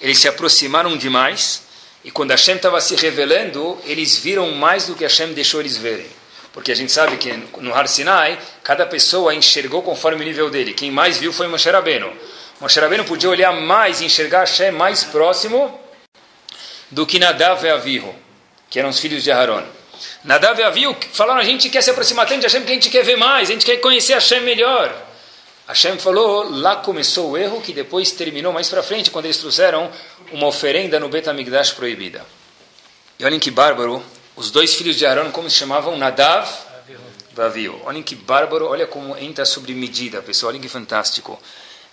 eles 0.00 0.18
se 0.18 0.28
aproximaram 0.28 0.96
demais 0.96 1.62
e 2.04 2.10
quando 2.10 2.30
Hashem 2.30 2.56
estava 2.56 2.80
se 2.80 2.94
revelando, 2.96 3.78
eles 3.84 4.16
viram 4.16 4.50
mais 4.52 4.86
do 4.86 4.94
que 4.94 5.04
Hashem 5.04 5.32
deixou 5.32 5.60
eles 5.60 5.76
verem. 5.76 6.06
Porque 6.52 6.70
a 6.70 6.76
gente 6.76 6.92
sabe 6.92 7.16
que 7.16 7.32
no 7.58 7.74
Har 7.74 7.88
Sinai, 7.88 8.38
cada 8.62 8.86
pessoa 8.86 9.34
enxergou 9.34 9.82
conforme 9.82 10.22
o 10.22 10.24
nível 10.24 10.50
dele. 10.50 10.72
Quem 10.72 10.90
mais 10.90 11.18
viu 11.18 11.32
foi 11.32 11.48
Moshe 11.48 11.68
Rabbeinu. 11.68 12.12
Moshe 12.60 12.78
Rabbeinu 12.78 13.04
podia 13.04 13.28
olhar 13.28 13.52
mais 13.52 14.00
e 14.00 14.04
enxergar 14.04 14.40
Hashem 14.40 14.70
mais 14.70 15.02
próximo 15.02 15.80
do 16.90 17.06
que 17.06 17.18
Nadav 17.18 17.64
e 17.64 17.70
Avihu, 17.70 18.14
que 18.70 18.78
eram 18.78 18.90
os 18.90 19.00
filhos 19.00 19.24
de 19.24 19.32
Aaron. 19.32 19.64
Nadav 20.22 20.58
e 20.58 20.62
Avihu 20.62 20.96
falaram, 21.12 21.40
a 21.40 21.44
gente 21.44 21.68
quer 21.68 21.82
se 21.82 21.90
aproximar 21.90 22.26
tanto 22.26 22.40
de 22.40 22.46
Hashem 22.46 22.64
que 22.64 22.70
a 22.70 22.74
gente 22.74 22.90
quer 22.90 23.04
ver 23.04 23.16
mais, 23.16 23.48
a 23.48 23.52
gente 23.52 23.64
quer 23.64 23.76
conhecer 23.78 24.14
Hashem 24.14 24.40
melhor. 24.40 24.94
Hashem 25.66 25.98
falou, 25.98 26.50
lá 26.50 26.76
começou 26.76 27.30
o 27.30 27.38
erro 27.38 27.60
que 27.60 27.72
depois 27.72 28.10
terminou 28.12 28.52
mais 28.52 28.68
para 28.68 28.82
frente, 28.82 29.10
quando 29.10 29.24
eles 29.24 29.38
trouxeram 29.38 29.90
uma 30.30 30.46
oferenda 30.46 31.00
no 31.00 31.08
Bet 31.08 31.28
HaMikdash 31.28 31.72
proibida. 31.72 32.24
E 33.18 33.24
olhem 33.24 33.38
que 33.38 33.50
bárbaro, 33.50 34.02
os 34.36 34.50
dois 34.50 34.74
filhos 34.74 34.96
de 34.96 35.06
Aaron, 35.06 35.30
como 35.30 35.48
se 35.48 35.56
chamavam? 35.56 35.96
Nadav 35.96 36.48
e 37.36 37.40
Avihu. 37.40 37.80
Olhem 37.84 38.02
que 38.02 38.14
bárbaro, 38.14 38.66
olha 38.66 38.86
como 38.86 39.16
entra 39.16 39.44
sobre 39.44 39.74
medida, 39.74 40.20
pessoal, 40.20 40.50
olhem 40.50 40.60
que 40.60 40.68
fantástico. 40.68 41.40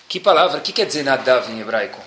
Que 0.10 0.20
palavra, 0.20 0.58
o 0.58 0.62
que 0.62 0.74
quer 0.74 0.86
dizer 0.86 1.04
Nadav 1.04 1.50
em 1.50 1.62
hebraico? 1.62 2.02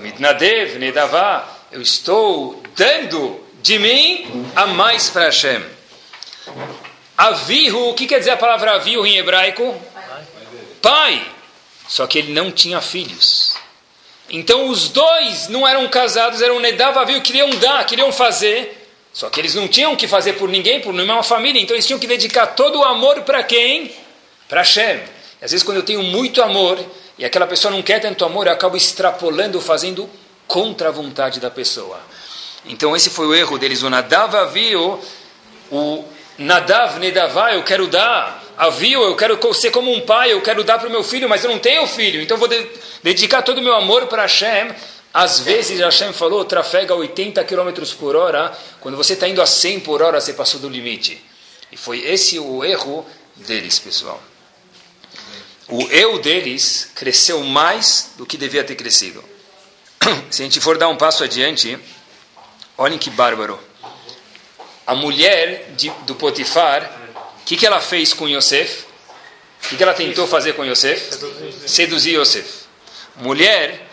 Mitnadev, 0.00 0.78
Nedavá, 0.78 1.48
eu 1.70 1.82
estou 1.82 2.62
dando 2.76 3.41
de 3.62 3.78
mim 3.78 4.50
a 4.54 4.66
mais 4.66 5.08
para 5.08 5.26
Hashem. 5.26 5.62
Avihu, 7.16 7.90
o 7.90 7.94
que 7.94 8.06
quer 8.06 8.18
dizer 8.18 8.32
a 8.32 8.36
palavra 8.36 8.72
avihu 8.72 9.06
em 9.06 9.16
hebraico? 9.16 9.80
Pai. 10.80 11.24
Só 11.88 12.06
que 12.06 12.18
ele 12.18 12.32
não 12.32 12.50
tinha 12.50 12.80
filhos. 12.80 13.56
Então 14.28 14.68
os 14.68 14.88
dois 14.88 15.48
não 15.48 15.66
eram 15.68 15.86
casados, 15.88 16.40
eram 16.40 16.58
Nedav 16.58 16.98
Avihu, 16.98 17.20
queriam 17.20 17.50
dar, 17.50 17.84
queriam 17.86 18.10
fazer. 18.10 18.88
Só 19.12 19.28
que 19.28 19.38
eles 19.38 19.54
não 19.54 19.68
tinham 19.68 19.94
que 19.94 20.08
fazer 20.08 20.34
por 20.34 20.48
ninguém, 20.48 20.80
por 20.80 20.92
nenhuma 20.92 21.22
família. 21.22 21.60
Então 21.60 21.76
eles 21.76 21.86
tinham 21.86 22.00
que 22.00 22.06
dedicar 22.06 22.46
todo 22.48 22.80
o 22.80 22.84
amor 22.84 23.22
para 23.22 23.42
quem? 23.42 23.94
Para 24.48 24.60
Hashem. 24.60 25.00
E 25.40 25.44
às 25.44 25.50
vezes 25.50 25.62
quando 25.62 25.76
eu 25.76 25.82
tenho 25.82 26.02
muito 26.02 26.42
amor 26.42 26.78
e 27.18 27.24
aquela 27.24 27.46
pessoa 27.46 27.70
não 27.70 27.82
quer 27.82 28.00
tanto 28.00 28.24
amor, 28.24 28.46
eu 28.46 28.52
acabo 28.52 28.76
extrapolando, 28.76 29.60
fazendo 29.60 30.08
contra 30.46 30.88
a 30.88 30.92
vontade 30.92 31.38
da 31.38 31.50
pessoa. 31.50 32.00
Então 32.66 32.94
esse 32.96 33.10
foi 33.10 33.26
o 33.26 33.34
erro 33.34 33.58
deles. 33.58 33.82
O 33.82 33.90
Nadav 33.90 34.34
Avihu, 34.36 35.00
o 35.70 36.04
Nadav, 36.38 36.98
Nedavá, 36.98 37.52
eu 37.54 37.62
quero 37.62 37.86
dar. 37.86 38.42
Avio, 38.56 39.02
eu 39.02 39.16
quero 39.16 39.38
ser 39.54 39.70
como 39.70 39.90
um 39.92 40.02
pai, 40.02 40.32
eu 40.32 40.40
quero 40.42 40.62
dar 40.62 40.78
para 40.78 40.86
o 40.86 40.90
meu 40.90 41.02
filho, 41.02 41.28
mas 41.28 41.42
eu 41.42 41.50
não 41.50 41.58
tenho 41.58 41.86
filho, 41.86 42.20
então 42.20 42.36
vou 42.36 42.46
de 42.46 42.64
dedicar 43.02 43.42
todo 43.42 43.58
o 43.58 43.62
meu 43.62 43.74
amor 43.74 44.06
para 44.06 44.22
Hashem. 44.22 44.70
Às 45.12 45.40
vezes 45.40 45.80
Hashem 45.80 46.12
falou, 46.12 46.44
trafega 46.44 46.94
80 46.94 47.42
km 47.44 47.70
por 47.98 48.14
hora, 48.14 48.56
quando 48.80 48.96
você 48.96 49.14
está 49.14 49.26
indo 49.26 49.42
a 49.42 49.46
100 49.46 49.80
por 49.80 50.00
hora, 50.00 50.20
você 50.20 50.32
passou 50.32 50.60
do 50.60 50.68
limite. 50.68 51.22
E 51.70 51.76
foi 51.76 52.00
esse 52.00 52.38
o 52.38 52.62
erro 52.62 53.04
deles, 53.36 53.78
pessoal. 53.78 54.22
O 55.68 55.82
eu 55.88 56.18
deles 56.18 56.90
cresceu 56.94 57.42
mais 57.42 58.10
do 58.16 58.26
que 58.26 58.36
devia 58.36 58.62
ter 58.62 58.74
crescido. 58.74 59.24
Se 60.30 60.42
a 60.42 60.44
gente 60.44 60.60
for 60.60 60.76
dar 60.76 60.88
um 60.88 60.96
passo 60.96 61.24
adiante, 61.24 61.78
olhem 62.76 62.98
que 62.98 63.10
bárbaro 63.10 63.58
a 64.86 64.94
mulher 64.94 65.72
de, 65.76 65.90
do 66.06 66.14
Potifar, 66.14 66.90
o 67.40 67.44
que, 67.44 67.56
que 67.56 67.66
ela 67.66 67.80
fez 67.80 68.12
com 68.12 68.28
Yosef? 68.28 68.84
O 69.64 69.68
que, 69.68 69.76
que 69.76 69.82
ela 69.82 69.94
tentou 69.94 70.26
fazer 70.26 70.54
com 70.54 70.64
Yosef? 70.64 71.18
Seduzir 71.66 72.18
Yosef. 72.18 72.64
Mulher 73.16 73.88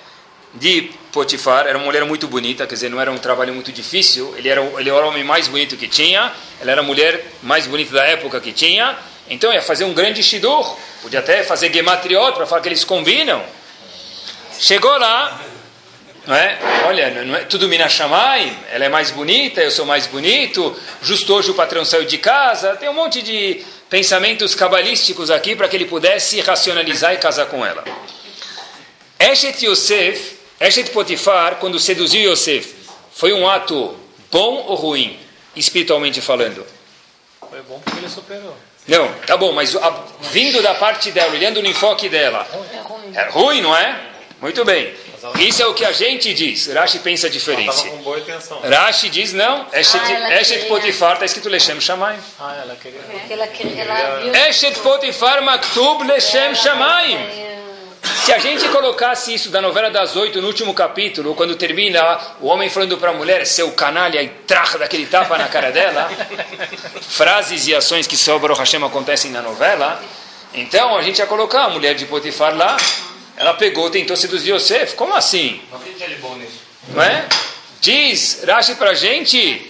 de 0.54 0.92
Potifar, 1.12 1.68
era 1.68 1.78
uma 1.78 1.86
mulher 1.86 2.04
muito 2.06 2.28
bonita, 2.28 2.66
quer 2.66 2.74
dizer, 2.74 2.90
não 2.90 3.00
era 3.00 3.12
um 3.12 3.18
trabalho 3.18 3.54
muito 3.54 3.72
difícil, 3.72 4.34
ele 4.36 4.50
era, 4.50 4.62
ele 4.80 4.90
era 4.90 5.06
o 5.06 5.08
homem 5.08 5.24
mais 5.24 5.48
bonito 5.48 5.78
que 5.78 5.88
tinha, 5.88 6.34
ela 6.60 6.72
era 6.72 6.82
a 6.82 6.84
mulher 6.84 7.24
mais 7.44 7.68
bonita 7.68 7.94
da 7.94 8.04
época 8.04 8.40
que 8.42 8.52
tinha, 8.52 8.98
então 9.30 9.54
ia 9.54 9.62
fazer 9.62 9.86
um 9.86 9.94
grande 9.94 10.24
shidur, 10.24 10.76
podia 11.04 11.20
até 11.20 11.44
fazer 11.44 11.72
gematriot 11.72 12.34
para 12.34 12.48
falar 12.48 12.62
que 12.62 12.68
eles 12.68 12.84
combinam. 12.84 13.44
Chegou 14.60 14.98
lá, 14.98 15.40
não 16.30 16.36
é? 16.36 16.60
Olha, 16.86 17.26
não 17.26 17.36
é 17.36 17.44
tudo 17.46 17.68
Minashamai, 17.68 18.56
ela 18.72 18.86
é 18.86 18.90
mais 18.90 19.10
bonita, 19.10 19.62
eu 19.62 19.72
sou 19.72 19.84
mais 19.84 20.06
bonito, 20.06 20.80
justo 21.02 21.34
hoje 21.34 21.50
o 21.50 21.56
patrão 21.56 21.84
saiu 21.84 22.06
de 22.06 22.20
casa, 22.20 22.76
tem 22.76 22.88
um 22.88 22.94
monte 22.94 23.24
de 23.24 23.66
pensamentos 23.90 24.54
cabalísticos 24.54 25.32
aqui 25.32 25.56
para 25.56 25.68
que 25.68 25.76
ele 25.76 25.86
pudesse 25.86 26.40
racionalizar 26.42 27.16
e 27.16 27.18
casar 27.18 27.48
com 27.48 27.66
ela. 27.66 27.84
Eshet 29.20 29.66
Yosef, 29.66 30.38
Eshet 30.62 30.92
Potifar, 30.92 31.56
quando 31.56 31.80
seduziu 31.80 32.32
Yosef, 32.32 32.76
foi 33.12 33.34
um 33.34 33.50
ato 33.50 33.98
bom 34.32 34.66
ou 34.68 34.76
ruim, 34.76 35.20
espiritualmente 35.56 36.22
falando? 36.22 36.64
Foi 37.50 37.60
bom 37.64 37.80
porque 37.84 38.02
ele 38.02 38.10
superou. 38.10 38.56
Não, 38.88 39.12
tá 39.26 39.36
bom, 39.36 39.52
mas 39.52 39.76
a, 39.76 40.04
vindo 40.32 40.62
da 40.62 40.76
parte 40.76 41.10
dela, 41.10 41.34
olhando 41.34 41.60
no 41.60 41.68
enfoque 41.68 42.08
dela, 42.08 42.48
é 43.16 43.24
ruim, 43.30 43.62
não 43.62 43.76
é? 43.76 44.00
Muito 44.40 44.64
bem. 44.64 44.94
Isso 45.40 45.62
é 45.62 45.68
o 45.68 45.74
que 45.74 45.84
a 45.86 45.92
gente 45.92 46.34
diz. 46.34 46.68
Rashi 46.68 47.00
pensa 47.00 47.30
diferente. 47.30 47.90
com 47.90 47.98
boa 47.98 48.20
intenção. 48.20 48.60
Rashi 48.62 49.10
diz 49.10 49.34
não. 49.34 49.66
Eshet, 49.74 50.02
Ah, 50.02 50.42
Eshet. 50.42 50.66
Potifar 50.68 51.14
está 51.14 51.26
escrito 51.26 51.50
Leshem 51.50 51.80
Shamayim. 51.80 52.20
Ah, 52.40 52.58
ela 52.64 52.76
queria. 52.76 53.00
Ela, 53.30 53.48
queria- 53.48 53.84
ela. 53.84 54.50
Eshet 54.50 54.80
Potifar 54.80 55.42
Maktub 55.44 56.04
Leshem 56.06 56.56
Shamayim. 56.56 57.50
Se 58.24 58.34
a 58.34 58.40
gente 58.40 58.68
colocasse 58.70 59.34
isso 59.34 59.50
da 59.50 59.60
novela 59.62 59.90
das 59.90 60.16
oito 60.16 60.40
no 60.42 60.48
último 60.48 60.74
capítulo, 60.74 61.36
quando 61.36 61.56
termina 61.56 62.20
o 62.40 62.48
homem 62.48 62.70
falando 62.70 62.98
para 62.98 63.10
a 63.10 63.14
mulher, 63.14 63.46
seu 63.46 63.72
canalha, 63.72 64.22
e 64.22 64.30
traga 64.30 64.78
daquele 64.78 65.06
tapa 65.06 65.38
na 65.38 65.48
cara 65.48 65.72
dela, 65.72 66.10
frases 67.02 67.68
e 67.68 67.76
ações 67.76 68.08
que 68.08 68.16
só 68.18 68.38
Baruch 68.40 68.60
Hashem 68.60 68.84
acontecem 68.84 69.32
na 69.32 69.42
novela, 69.42 70.02
então 70.54 70.96
a 70.98 71.02
gente 71.02 71.20
ia 71.20 71.26
colocar 71.26 71.64
a 71.66 71.70
mulher 71.70 71.94
de 71.96 72.06
Potifar 72.06 72.56
lá, 72.56 72.78
ela 73.40 73.54
pegou, 73.54 73.90
tentou 73.90 74.18
seduzir 74.18 74.54
Yosef, 74.54 74.96
como 74.96 75.14
assim? 75.16 75.62
Não 76.90 77.02
é? 77.02 77.26
Diz 77.80 78.44
Rashi 78.44 78.76
para 78.76 78.90
a 78.90 78.94
gente, 78.94 79.66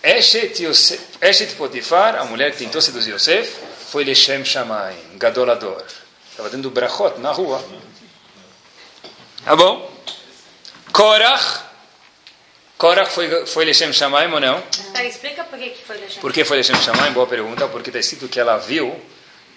Eshet, 0.00 0.62
Yosef, 0.62 1.02
Eshet 1.20 1.56
Potifar, 1.56 2.14
a 2.14 2.24
mulher 2.24 2.52
que 2.52 2.58
tentou 2.58 2.80
seduzir 2.80 3.12
Yosef, 3.12 3.52
foi 3.90 4.04
Leshem 4.04 4.44
Shamayim, 4.44 5.18
Gadolador. 5.18 5.82
Estava 6.30 6.48
dando 6.50 6.70
brachot 6.70 7.18
na 7.18 7.32
rua. 7.32 7.60
Tá 9.44 9.56
bom? 9.56 9.92
Korach. 10.92 11.64
Korach 12.78 13.10
foi, 13.10 13.44
foi 13.44 13.64
Leshem 13.64 13.92
Shamayim 13.92 14.32
ou 14.32 14.38
não? 14.38 14.62
Tá, 14.94 15.02
explica 15.02 15.42
por 15.42 15.58
que 15.58 15.70
que 15.70 15.84
foi 15.84 15.98
deixando. 15.98 16.20
Por 16.20 16.32
que 16.32 16.44
foi 16.44 16.58
Leshem 16.58 16.80
Shamayim? 16.80 17.12
Boa 17.12 17.26
pergunta. 17.26 17.66
Porque 17.66 17.90
está 17.90 17.98
escrito 17.98 18.28
que 18.28 18.38
ela 18.38 18.56
viu, 18.56 18.96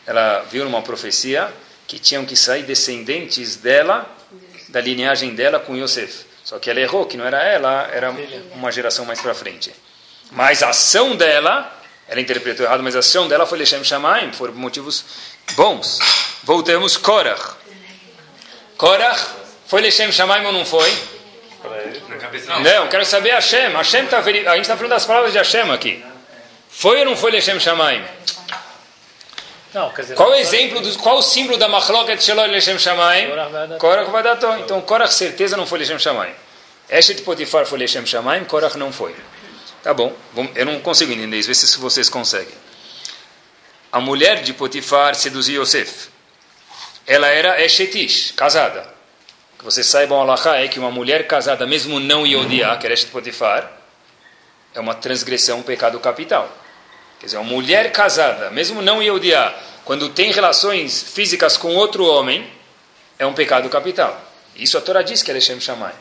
ela 0.08 0.40
viu 0.50 0.64
numa 0.64 0.82
profecia 0.82 1.54
que 1.88 2.00
tinham 2.00 2.26
que 2.26 2.36
sair 2.36 2.64
descendentes 2.64 3.56
dela, 3.56 4.10
da 4.70 4.82
linhagem 4.82 5.36
dela 5.36 5.60
com 5.60 5.76
Yosef. 5.76 6.26
Só 6.44 6.60
que 6.60 6.70
ela 6.70 6.80
errou, 6.80 7.06
que 7.06 7.16
não 7.16 7.26
era 7.26 7.42
ela, 7.42 7.90
era 7.94 8.12
uma 8.54 8.72
geração 8.72 9.06
mais 9.06 9.22
para 9.22 9.34
frente. 9.34 9.74
Mas 10.32 10.62
a 10.62 10.70
ação 10.70 11.16
dela, 11.16 11.72
ela 12.08 12.20
interpretou 12.20 12.66
errado, 12.66 12.84
mas 12.84 12.96
a 12.96 13.00
ação 13.00 13.28
dela 13.28 13.46
foi 13.46 13.58
Leshem 13.60 13.84
Shamayim, 13.84 14.32
por 14.32 14.52
motivos 14.54 15.06
bons. 15.56 16.00
Voltamos, 16.44 16.98
Korach. 16.98 17.56
Korach 18.78 19.20
foi 19.68 19.82
Leshem 19.82 20.12
Shamayim 20.12 20.46
ou 20.46 20.54
não 20.54 20.66
foi? 20.66 20.92
Não, 22.62 22.88
quero 22.90 23.06
saber 23.06 23.32
Hashem. 23.32 23.72
Hashem 23.72 24.08
tá. 24.08 24.20
A 24.20 24.24
gente 24.24 24.62
está 24.62 24.76
falando 24.76 24.92
das 24.92 25.06
palavras 25.06 25.32
de 25.32 25.38
Hashem 25.38 25.72
aqui. 25.72 26.04
Foi 26.70 27.00
ou 27.00 27.06
não 27.06 27.16
foi 27.16 27.32
Leshem 27.32 27.60
Shamayim? 27.60 28.04
Não, 29.74 29.90
dizer. 29.90 30.16
Qual 30.16 30.30
o 30.30 30.36
exemplo, 30.36 30.82
do, 30.82 30.98
qual 31.00 31.18
o 31.18 31.22
símbolo 31.22 31.58
da 31.58 31.68
Machloket 31.68 32.24
Sheloi 32.24 32.48
Leshem 32.48 32.78
Shamayim? 32.78 33.30
Korach 33.30 33.52
Vadato. 33.52 33.80
Korach 33.80 34.12
Vadato. 34.12 34.48
Então 34.60 34.82
Korach 34.82 35.14
certeza 35.14 35.58
não 35.58 35.66
foi 35.66 35.80
Leshem 35.80 35.98
Shamayim. 35.98 36.34
Eshet 36.90 37.24
Potifar 37.24 37.66
foi 37.66 37.80
Leshem 37.80 38.06
Shamayim, 38.06 38.46
Korach 38.46 38.78
não 38.78 38.92
foi. 38.92 39.16
Tá 39.82 39.94
bom, 39.94 40.16
eu 40.56 40.66
não 40.66 40.80
consigo 40.80 41.12
entender 41.12 41.38
isso, 41.38 41.48
vê 41.48 41.56
se 41.56 41.78
vocês 41.78 42.08
conseguem. 42.08 42.54
A 43.92 44.00
mulher 44.00 44.42
de 44.42 44.54
Potifar 44.54 45.16
seduziu 45.16 45.62
Yosef. 45.62 46.10
Ela 47.06 47.28
era 47.28 47.62
Eshetish, 47.62 48.32
casada. 48.32 48.88
Que 49.58 49.66
vocês 49.66 49.86
saibam, 49.88 50.22
Allah 50.22 50.58
é 50.58 50.68
que 50.68 50.80
uma 50.80 50.92
mulher 50.92 51.28
casada, 51.28 51.66
mesmo 51.66 52.00
não 52.00 52.26
Yodiá, 52.26 52.78
que 52.78 52.86
era 52.86 52.94
Eshet 52.94 53.12
Potifar, 53.12 53.72
é 54.74 54.80
uma 54.80 54.96
transgressão, 54.96 55.60
um 55.60 55.64
pecado 55.64 56.00
capital. 56.00 56.50
Quer 57.24 57.28
dizer, 57.28 57.38
uma 57.38 57.50
mulher 57.50 57.90
casada, 57.94 58.52
mesmo 58.52 58.82
não 58.82 59.02
Yehudiá, 59.02 59.56
quando 59.86 60.10
tem 60.10 60.34
relações 60.34 61.02
físicas 61.02 61.56
com 61.56 61.74
outro 61.74 62.06
homem, 62.06 62.46
é 63.18 63.26
um 63.26 63.32
pecado 63.32 63.70
capital. 63.70 64.22
Isso 64.58 64.78
a 64.78 64.82
Torá 64.82 65.02
diz 65.02 65.24
que 65.24 65.32
é 65.32 65.34
Leshem 65.34 65.58
Shammai. 65.58 65.94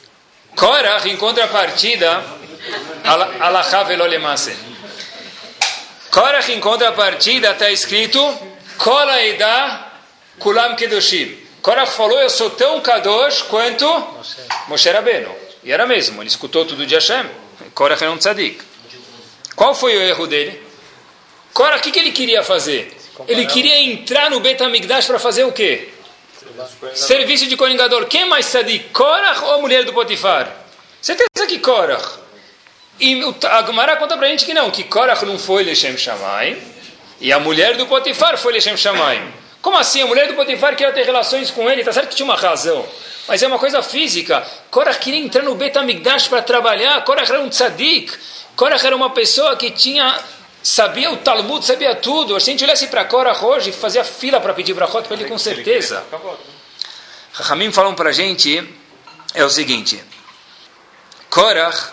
Korach, 0.57 1.09
em 1.09 1.17
contrapartida, 1.17 2.25
Alachá 3.39 3.85
velolemase. 3.85 4.53
Korach, 6.11 6.51
em 6.51 6.59
contrapartida, 6.59 7.53
está 7.53 7.71
escrito 7.71 8.19
Kola 8.77 9.23
Eda 9.23 9.93
Kulam 10.41 10.75
Kedoshim. 10.75 11.39
Korach 11.63 11.93
falou, 11.93 12.19
eu 12.19 12.31
sou 12.31 12.51
tão 12.51 12.81
kadosh 12.81 13.43
quanto 13.43 13.87
Moshe 14.67 14.91
Rabbeinu. 14.91 15.33
E 15.63 15.71
era 15.71 15.87
mesmo, 15.87 16.21
ele 16.21 16.29
escutou 16.29 16.65
tudo 16.65 16.85
de 16.85 16.97
Hashem. 16.97 17.31
Korach 17.75 18.03
era 18.03 18.11
um 18.11 18.19
tzadik. 18.19 18.61
Qual 19.55 19.73
foi 19.73 19.97
o 19.97 20.01
erro 20.03 20.27
dele? 20.27 20.72
Cora, 21.53 21.77
o 21.77 21.81
que, 21.81 21.91
que 21.91 21.99
ele 21.99 22.13
queria 22.13 22.43
fazer? 22.43 22.97
Ele 23.29 23.47
queria 23.47 23.79
entrar 23.79 24.31
no 24.31 24.41
Bet 24.41 24.63
HaMikdash 24.63 25.07
para 25.07 25.19
fazer 25.19 25.45
o 25.45 25.53
quê? 25.53 25.89
Serviço 26.95 27.47
de 27.47 27.57
coringador. 27.57 28.07
Quem 28.07 28.27
mais 28.27 28.47
tzadik? 28.47 28.91
Cora 28.91 29.45
ou 29.45 29.55
a 29.55 29.59
mulher 29.59 29.85
do 29.85 29.93
Potifar? 29.93 30.51
Certeza 31.01 31.47
que 31.47 31.59
Korach. 31.59 32.21
E 33.01 33.21
a 33.45 33.63
Gemara 33.65 33.97
conta 33.97 34.17
pra 34.17 34.29
gente 34.29 34.45
que 34.45 34.55
não, 34.55 34.71
que 34.71 34.85
Korach 34.85 35.25
não 35.25 35.39
foi 35.39 35.65
Lechem 35.65 35.97
Shammai, 35.97 36.57
e 37.21 37.33
a 37.33 37.41
mulher 37.41 37.77
do 37.77 37.87
Potifar 37.87 38.39
foi 38.39 38.53
Lechem 38.53 38.77
Shammai. 38.77 39.21
Como 39.61 39.77
assim? 39.77 40.03
A 40.03 40.07
mulher 40.07 40.29
do 40.29 40.35
Potifar 40.35 40.77
queria 40.77 40.93
ter 40.93 41.05
relações 41.05 41.51
com 41.51 41.69
ele, 41.69 41.83
tá 41.83 41.93
certo 41.93 42.11
que 42.11 42.17
tinha 42.17 42.27
uma 42.27 42.37
razão, 42.37 42.87
mas 43.27 43.43
é 43.43 43.47
uma 43.47 43.59
coisa 43.59 43.83
física. 43.83 44.47
Korach 44.71 44.99
queria 44.99 45.21
entrar 45.21 45.43
no 45.43 45.55
Bet 45.55 45.77
HaMikdash 45.77 46.29
para 46.29 46.43
trabalhar, 46.43 47.03
Korach 47.05 47.31
era 47.31 47.41
um 47.41 47.49
tzadik, 47.49 48.13
Korach 48.55 48.85
era 48.87 48.95
uma 48.95 49.11
pessoa 49.11 49.57
que 49.57 49.71
tinha, 49.71 50.17
sabia 50.63 51.11
o 51.11 51.17
Talmud, 51.19 51.65
sabia 51.65 51.95
tudo. 51.95 52.39
Se 52.41 52.51
a 52.51 52.53
gente 52.53 52.65
olhasse 52.65 52.87
para 52.87 53.05
Korach 53.05 53.45
hoje, 53.45 53.73
fazia 53.73 54.05
fila 54.05 54.41
para 54.41 54.55
pedir 54.55 54.75
brachot 54.75 55.07
para 55.07 55.17
ele 55.17 55.29
com 55.29 55.39
certeza. 55.39 55.99
Acabou. 55.99 56.39
Rahamim 57.33 57.73
falam 57.73 57.95
para 57.95 58.11
a 58.11 58.13
gente 58.13 58.63
é 59.35 59.45
o 59.45 59.51
seguinte: 59.51 60.03
Korach 61.31 61.91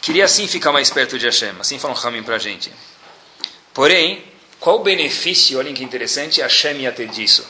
queria 0.00 0.28
sim 0.28 0.46
ficar 0.46 0.72
mais 0.72 0.90
perto 0.90 1.18
de 1.18 1.26
Hashem, 1.26 1.54
assim 1.60 1.78
falam 1.78 1.96
Rahamim 1.96 2.22
para 2.22 2.36
a 2.36 2.38
gente. 2.38 2.72
Porém, 3.74 4.24
qual 4.58 4.76
o 4.76 4.82
benefício, 4.82 5.58
olhem 5.58 5.74
que 5.74 5.82
interessante, 5.82 6.40
Hashem 6.40 6.82
ia 6.82 6.92
ter 6.92 7.08
disso? 7.08 7.46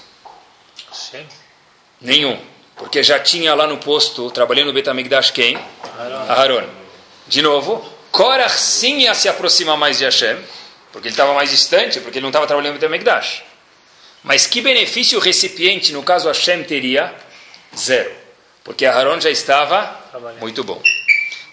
Hashem. 0.90 1.26
Nenhum. 2.00 2.40
Porque 2.76 3.02
já 3.02 3.18
tinha 3.18 3.54
lá 3.54 3.66
no 3.66 3.76
posto, 3.76 4.30
trabalhando 4.30 4.68
no 4.68 4.72
Betamigdash, 4.72 5.30
quem? 5.30 5.58
Aharon. 6.28 6.66
De 7.28 7.42
novo, 7.42 7.86
Korach 8.10 8.58
sim 8.58 8.98
ia 8.98 9.14
se 9.14 9.28
aproximar 9.28 9.76
mais 9.76 9.98
de 9.98 10.04
Hashem, 10.04 10.36
porque 10.92 11.08
ele 11.08 11.14
estava 11.14 11.32
mais 11.34 11.50
distante, 11.50 12.00
porque 12.00 12.18
ele 12.18 12.24
não 12.24 12.30
estava 12.30 12.46
trabalhando 12.46 12.74
no 12.74 12.80
Betamigdash. 12.80 13.42
Mas 14.22 14.46
que 14.46 14.60
benefício 14.60 15.18
o 15.18 15.20
recipiente, 15.20 15.92
no 15.92 16.02
caso 16.02 16.28
Hashem, 16.28 16.62
teria? 16.64 17.14
Zero. 17.76 18.10
Porque 18.62 18.84
Aharon 18.84 19.20
já 19.20 19.30
estava 19.30 19.98
muito 20.40 20.62
bom. 20.62 20.82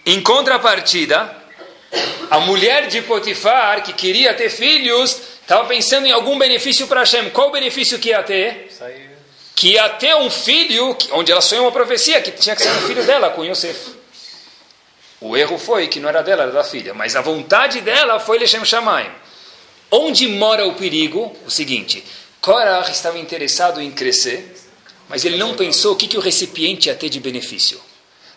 Em 0.06 0.22
contrapartida, 0.22 1.36
a 2.30 2.40
mulher 2.40 2.88
de 2.88 3.02
Potifar, 3.02 3.84
que 3.84 3.94
queria 3.94 4.34
ter 4.34 4.50
filhos, 4.50 5.18
estava 5.42 5.66
pensando 5.66 6.08
em 6.08 6.12
algum 6.12 6.38
benefício 6.38 6.88
para 6.88 7.02
Hashem. 7.02 7.30
Qual 7.30 7.50
o 7.50 7.52
benefício 7.52 7.98
que 8.00 8.10
ia 8.10 8.24
ter? 8.24 8.70
Que 9.56 9.74
ia 9.74 9.90
ter 9.90 10.16
um 10.16 10.30
filho, 10.30 10.96
onde 11.12 11.32
ela 11.32 11.42
sonhou 11.42 11.66
uma 11.66 11.72
profecia, 11.72 12.22
que 12.22 12.32
tinha 12.32 12.56
que 12.56 12.62
ser 12.62 12.70
um 12.72 12.82
filho 12.82 13.04
dela, 13.04 13.30
com 13.30 13.46
Yosef. 13.46 13.96
O 15.20 15.36
erro 15.36 15.58
foi 15.58 15.88
que 15.88 16.00
não 16.00 16.10
era 16.10 16.22
dela, 16.22 16.44
era 16.44 16.52
da 16.52 16.64
filha, 16.64 16.94
mas 16.94 17.16
a 17.16 17.22
vontade 17.22 17.82
dela 17.82 18.20
foi 18.20 18.38
Lechem 18.38 18.64
Shamayim. 18.64 19.10
Onde 19.90 20.28
mora 20.28 20.68
o 20.68 20.76
perigo? 20.76 21.36
O 21.46 21.50
seguinte, 21.50 22.04
Korah 22.40 22.88
estava 22.90 23.18
interessado 23.18 23.82
em 23.82 23.90
crescer, 23.90 24.56
mas 25.10 25.26
ele 25.26 25.38
não 25.38 25.56
pensou 25.56 25.94
o 25.94 25.96
que, 25.96 26.08
que 26.08 26.18
o 26.18 26.22
recipiente 26.22 26.88
ia 26.88 26.96
ter 26.96 27.10
de 27.10 27.20
benefício. 27.20 27.82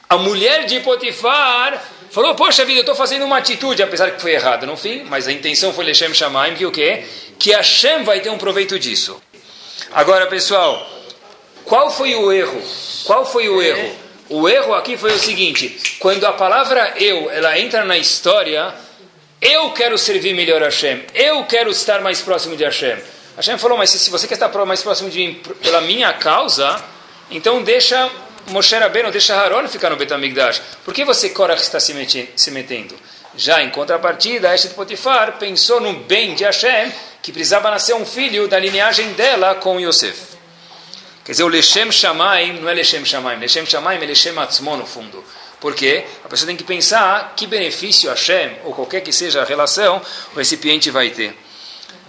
A 0.08 0.16
mulher 0.16 0.64
de 0.64 0.80
Potifar 0.80 1.80
falou, 2.10 2.34
poxa 2.34 2.64
vida, 2.64 2.78
eu 2.78 2.82
estou 2.82 2.94
fazendo 2.94 3.24
uma 3.24 3.38
atitude, 3.38 3.82
apesar 3.82 4.10
que 4.12 4.20
foi 4.20 4.32
errada 4.32 4.66
no 4.66 4.76
fim, 4.76 5.04
mas 5.04 5.28
a 5.28 5.32
intenção 5.32 5.72
foi 5.72 5.84
Lechem 5.84 6.14
Shamayim, 6.14 6.56
que 6.56 6.66
o 6.66 6.72
quê? 6.72 7.04
Que 7.38 7.52
Hashem 7.52 8.04
vai 8.04 8.20
ter 8.20 8.30
um 8.30 8.38
proveito 8.38 8.78
disso. 8.78 9.20
Agora, 9.92 10.26
pessoal, 10.26 10.88
qual 11.64 11.90
foi 11.90 12.14
o 12.14 12.32
erro? 12.32 12.60
Qual 13.04 13.24
foi 13.24 13.48
o 13.48 13.60
erro? 13.60 13.94
O 14.30 14.48
erro 14.48 14.74
aqui 14.74 14.96
foi 14.96 15.12
o 15.12 15.18
seguinte: 15.18 15.96
quando 15.98 16.24
a 16.24 16.32
palavra 16.32 16.94
eu 16.96 17.30
ela 17.30 17.58
entra 17.58 17.84
na 17.84 17.98
história, 17.98 18.72
eu 19.42 19.70
quero 19.72 19.98
servir 19.98 20.34
melhor 20.34 20.62
Hashem, 20.62 21.02
eu 21.14 21.44
quero 21.44 21.70
estar 21.70 22.00
mais 22.00 22.20
próximo 22.22 22.56
de 22.56 22.64
Hashem. 22.64 22.96
Hashem 23.36 23.58
falou, 23.58 23.76
mas 23.76 23.90
se 23.90 24.10
você 24.10 24.26
quer 24.26 24.34
estar 24.34 24.48
mais 24.66 24.82
próximo 24.82 25.10
de 25.10 25.18
mim 25.18 25.42
pela 25.62 25.80
minha 25.80 26.12
causa, 26.12 26.82
então 27.30 27.62
deixa 27.62 28.10
Moshe 28.48 28.74
Rabbeinu, 28.74 29.10
deixa 29.10 29.34
Haron 29.34 29.66
ficar 29.68 29.90
no 29.90 29.96
Betamigdash. 29.96 30.60
Por 30.84 30.92
que 30.94 31.04
você, 31.04 31.30
Korach, 31.30 31.60
está 31.60 31.80
se, 31.80 31.94
mete- 31.94 32.28
se 32.36 32.50
metendo? 32.50 32.94
Já 33.36 33.62
em 33.62 33.70
contrapartida, 33.70 34.54
Eshet 34.54 34.74
Potifar 34.74 35.38
pensou 35.38 35.80
no 35.80 35.92
bem 36.00 36.34
de 36.34 36.44
Hashem, 36.44 36.92
que 37.22 37.32
precisava 37.32 37.70
nascer 37.70 37.94
um 37.94 38.04
filho 38.04 38.48
da 38.48 38.58
linhagem 38.58 39.12
dela 39.12 39.54
com 39.54 39.78
Yosef. 39.80 40.38
Quer 41.24 41.32
dizer, 41.32 41.44
o 41.44 41.48
Lechem 41.48 41.90
Shamaim 41.92 42.60
não 42.60 42.68
é 42.68 42.74
Lechem 42.74 43.04
Shamaim. 43.04 43.38
Lechem 43.38 43.64
Shamaim 43.66 44.02
é 44.02 44.06
Lechem 44.06 44.36
Atzmo, 44.38 44.76
no 44.76 44.86
fundo. 44.86 45.24
Por 45.60 45.74
quê? 45.74 46.04
A 46.24 46.28
pessoa 46.28 46.46
tem 46.46 46.56
que 46.56 46.64
pensar 46.64 47.34
que 47.36 47.46
benefício 47.46 48.08
Hashem, 48.08 48.56
ou 48.64 48.74
qualquer 48.74 49.02
que 49.02 49.12
seja 49.12 49.42
a 49.42 49.44
relação, 49.44 50.00
o 50.34 50.38
recipiente 50.38 50.90
vai 50.90 51.10
ter. 51.10 51.36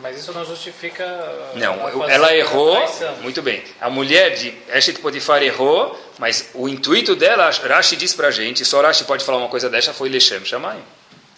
Mas 0.01 0.17
isso 0.17 0.31
não 0.31 0.43
justifica. 0.45 1.05
Não, 1.53 2.07
ela 2.09 2.29
a 2.29 2.35
errou, 2.37 2.75
muito 3.21 3.41
bem. 3.41 3.63
A 3.79 3.89
mulher 3.89 4.31
de 4.35 4.53
Eshet 4.73 4.99
Potifar 4.99 5.43
errou, 5.43 5.99
mas 6.17 6.49
o 6.55 6.67
intuito 6.67 7.15
dela, 7.15 7.51
Rashi 7.51 7.95
diz 7.95 8.13
pra 8.13 8.31
gente, 8.31 8.65
só 8.65 8.81
Rashi 8.81 9.03
pode 9.03 9.23
falar 9.23 9.37
uma 9.37 9.49
coisa 9.49 9.69
dessa, 9.69 9.93
foi 9.93 10.09
Lechem 10.09 10.43
Shamaim. 10.45 10.81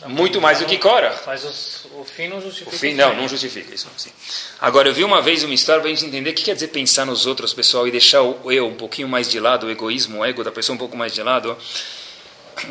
Muito 0.06 0.40
mais 0.40 0.60
do 0.60 0.66
que 0.66 0.78
Korah. 0.78 1.16
Mas 1.26 1.44
os- 1.44 1.73
o 2.04 2.06
fim 2.06 2.28
não 2.28 2.42
justifica. 2.42 2.76
O 2.76 2.80
fim, 2.80 2.94
não, 2.94 3.16
não 3.16 3.28
justifica 3.28 3.74
isso. 3.74 3.88
Sim. 3.98 4.12
Agora, 4.60 4.88
eu 4.90 4.94
vi 4.94 5.04
uma 5.04 5.22
vez 5.22 5.44
uma 5.44 5.54
história 5.54 5.82
para 5.82 5.90
a 5.90 5.94
gente 5.94 6.06
entender 6.06 6.30
o 6.30 6.34
que 6.34 6.44
quer 6.44 6.54
dizer 6.54 6.68
pensar 6.68 7.06
nos 7.06 7.26
outros, 7.26 7.54
pessoal, 7.54 7.88
e 7.88 7.92
deixar 7.92 8.22
o 8.22 8.52
eu 8.52 8.68
um 8.68 8.76
pouquinho 8.76 9.08
mais 9.08 9.28
de 9.30 9.40
lado, 9.40 9.68
o 9.68 9.72
egoísmo, 9.72 10.20
o 10.20 10.26
ego 10.26 10.44
da 10.44 10.52
pessoa 10.52 10.76
um 10.76 10.78
pouco 10.80 10.96
mais 10.96 11.14
de 11.14 11.24
lado. 11.24 11.58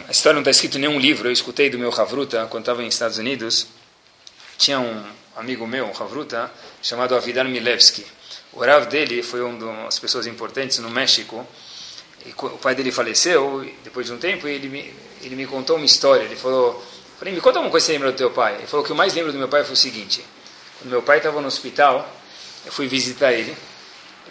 A 0.06 0.10
história 0.12 0.34
não 0.34 0.42
está 0.42 0.50
escrita 0.50 0.78
em 0.78 0.82
nenhum 0.82 0.98
livro, 0.98 1.28
eu 1.28 1.32
escutei 1.32 1.68
do 1.68 1.78
meu 1.78 1.92
Havruta 1.92 2.46
quando 2.48 2.62
estava 2.62 2.82
nos 2.82 2.94
Estados 2.94 3.18
Unidos. 3.18 3.66
Tinha 4.56 4.78
um 4.78 5.04
amigo 5.36 5.66
meu, 5.66 5.86
um 5.86 5.90
Havruta, 5.90 6.50
chamado 6.80 7.16
Avidar 7.16 7.44
Milevski. 7.44 8.06
O 8.52 8.60
Rav 8.60 8.86
dele 8.86 9.22
foi 9.22 9.40
uma 9.42 9.84
das 9.86 9.98
pessoas 9.98 10.26
importantes 10.26 10.78
no 10.78 10.88
México. 10.90 11.46
E 12.24 12.32
co- 12.32 12.46
o 12.48 12.58
pai 12.58 12.74
dele 12.74 12.92
faleceu 12.92 13.68
depois 13.82 14.06
de 14.06 14.12
um 14.12 14.18
tempo 14.18 14.46
e 14.46 14.52
ele 14.52 14.68
me, 14.68 14.94
ele 15.22 15.34
me 15.34 15.46
contou 15.46 15.76
uma 15.76 15.86
história. 15.86 16.22
Ele 16.22 16.36
falou, 16.36 16.80
falei, 17.22 17.34
me 17.34 17.40
conta 17.40 17.60
uma 17.60 17.70
coisa 17.70 17.86
que 17.86 17.86
você 17.86 17.92
lembra 17.92 18.10
do 18.10 18.16
teu 18.16 18.32
pai. 18.32 18.56
Ele 18.56 18.66
falou 18.66 18.84
que 18.84 18.90
o 18.90 18.96
mais 18.96 19.14
lembro 19.14 19.30
do 19.30 19.38
meu 19.38 19.46
pai 19.46 19.62
foi 19.62 19.74
o 19.74 19.76
seguinte. 19.76 20.24
Quando 20.78 20.90
meu 20.90 21.02
pai 21.02 21.18
estava 21.18 21.40
no 21.40 21.46
hospital, 21.46 22.10
eu 22.66 22.72
fui 22.72 22.88
visitar 22.88 23.32
ele. 23.32 23.56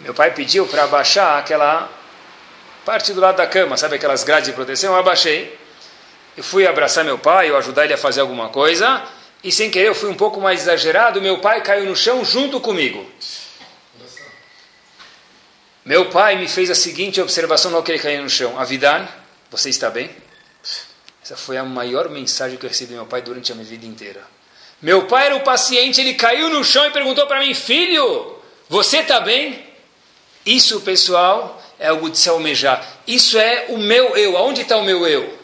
Meu 0.00 0.12
pai 0.12 0.34
pediu 0.34 0.66
para 0.66 0.84
abaixar 0.84 1.38
aquela 1.38 1.90
parte 2.84 3.14
do 3.14 3.20
lado 3.20 3.36
da 3.36 3.46
cama, 3.46 3.78
sabe 3.78 3.96
aquelas 3.96 4.24
grades 4.24 4.50
de 4.50 4.52
proteção? 4.52 4.92
Eu 4.92 4.98
abaixei. 4.98 5.58
Eu 6.36 6.44
fui 6.44 6.66
abraçar 6.66 7.02
meu 7.02 7.18
pai, 7.18 7.50
ou 7.50 7.56
ajudar 7.56 7.84
ele 7.84 7.94
a 7.94 7.98
fazer 7.98 8.20
alguma 8.20 8.50
coisa. 8.50 9.02
E 9.42 9.50
sem 9.50 9.70
querer 9.70 9.88
eu 9.88 9.94
fui 9.94 10.10
um 10.10 10.14
pouco 10.14 10.38
mais 10.38 10.60
exagerado. 10.60 11.22
Meu 11.22 11.38
pai 11.38 11.62
caiu 11.62 11.86
no 11.86 11.96
chão 11.96 12.22
junto 12.22 12.60
comigo. 12.60 13.10
Meu 15.82 16.10
pai 16.10 16.36
me 16.36 16.46
fez 16.46 16.68
a 16.68 16.74
seguinte 16.74 17.22
observação 17.22 17.70
logo 17.70 17.84
que 17.84 17.92
ele 17.92 18.02
caiu 18.02 18.22
no 18.22 18.28
chão. 18.28 18.60
Avidan, 18.60 19.08
você 19.50 19.70
está 19.70 19.88
bem? 19.88 20.10
Essa 21.22 21.36
foi 21.36 21.56
a 21.56 21.64
maior 21.64 22.08
mensagem 22.08 22.58
que 22.58 22.66
eu 22.66 22.68
recebi 22.68 22.92
do 22.92 22.96
meu 22.96 23.06
pai 23.06 23.22
durante 23.22 23.52
a 23.52 23.54
minha 23.54 23.66
vida 23.66 23.86
inteira. 23.86 24.22
Meu 24.80 25.06
pai 25.06 25.26
era 25.26 25.36
o 25.36 25.40
paciente, 25.40 26.00
ele 26.00 26.14
caiu 26.14 26.50
no 26.50 26.64
chão 26.64 26.84
e 26.86 26.90
perguntou 26.90 27.26
para 27.28 27.40
mim, 27.40 27.54
filho, 27.54 28.36
você 28.68 28.98
está 28.98 29.20
bem? 29.20 29.64
Isso, 30.44 30.80
pessoal, 30.80 31.62
é 31.78 31.88
algo 31.88 32.10
de 32.10 32.18
se 32.18 32.28
almejar. 32.28 32.84
Isso 33.06 33.38
é 33.38 33.66
o 33.68 33.78
meu 33.78 34.16
eu. 34.16 34.36
Aonde 34.36 34.62
está 34.62 34.76
o 34.76 34.84
meu 34.84 35.06
eu? 35.06 35.38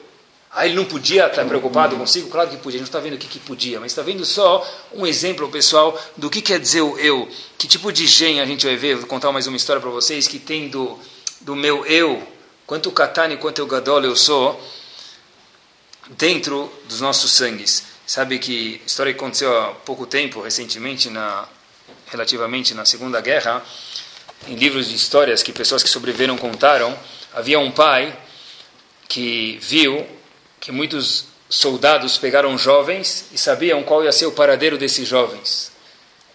Ah, 0.50 0.66
ele 0.66 0.74
não 0.74 0.84
podia 0.84 1.26
estar 1.26 1.44
preocupado 1.44 1.94
consigo? 1.96 2.28
Claro 2.30 2.50
que 2.50 2.56
podia. 2.56 2.80
A 2.80 2.82
gente 2.82 2.90
não 2.92 2.98
está 2.98 3.00
vendo 3.00 3.14
o 3.14 3.18
que, 3.18 3.28
que 3.28 3.38
podia, 3.38 3.78
mas 3.78 3.92
está 3.92 4.02
vendo 4.02 4.24
só 4.24 4.66
um 4.92 5.06
exemplo, 5.06 5.48
pessoal, 5.48 5.96
do 6.16 6.28
que 6.28 6.42
quer 6.42 6.58
dizer 6.58 6.80
o 6.80 6.98
eu. 6.98 7.28
Que 7.56 7.68
tipo 7.68 7.92
de 7.92 8.06
gen 8.06 8.40
a 8.40 8.46
gente 8.46 8.66
vai 8.66 8.74
ver. 8.74 8.96
Vou 8.96 9.06
contar 9.06 9.30
mais 9.30 9.46
uma 9.46 9.56
história 9.56 9.80
para 9.80 9.90
vocês 9.90 10.26
que 10.26 10.40
tem 10.40 10.68
do, 10.68 10.98
do 11.40 11.54
meu 11.54 11.86
eu. 11.86 12.26
Quanto 12.66 12.90
Katani, 12.90 13.36
quanto 13.36 13.60
eu 13.60 13.66
Gadol 13.66 14.02
eu 14.04 14.16
sou, 14.16 14.60
dentro 16.10 16.72
dos 16.88 17.00
nossos 17.00 17.32
sangues. 17.32 17.84
Sabe 18.06 18.38
que 18.38 18.80
história 18.86 19.12
que 19.12 19.18
aconteceu 19.18 19.56
há 19.60 19.74
pouco 19.74 20.06
tempo, 20.06 20.40
recentemente, 20.40 21.10
na, 21.10 21.46
relativamente 22.06 22.72
na 22.74 22.84
Segunda 22.84 23.20
Guerra, 23.20 23.62
em 24.46 24.54
livros 24.54 24.88
de 24.88 24.94
histórias 24.94 25.42
que 25.42 25.52
pessoas 25.52 25.82
que 25.82 25.88
sobreviveram 25.88 26.36
contaram, 26.38 26.96
havia 27.34 27.58
um 27.58 27.70
pai 27.70 28.16
que 29.08 29.58
viu 29.60 30.06
que 30.60 30.72
muitos 30.72 31.26
soldados 31.48 32.18
pegaram 32.18 32.56
jovens 32.58 33.26
e 33.32 33.38
sabiam 33.38 33.82
qual 33.82 34.04
ia 34.04 34.12
ser 34.12 34.26
o 34.26 34.32
paradeiro 34.32 34.76
desses 34.76 35.06
jovens. 35.06 35.72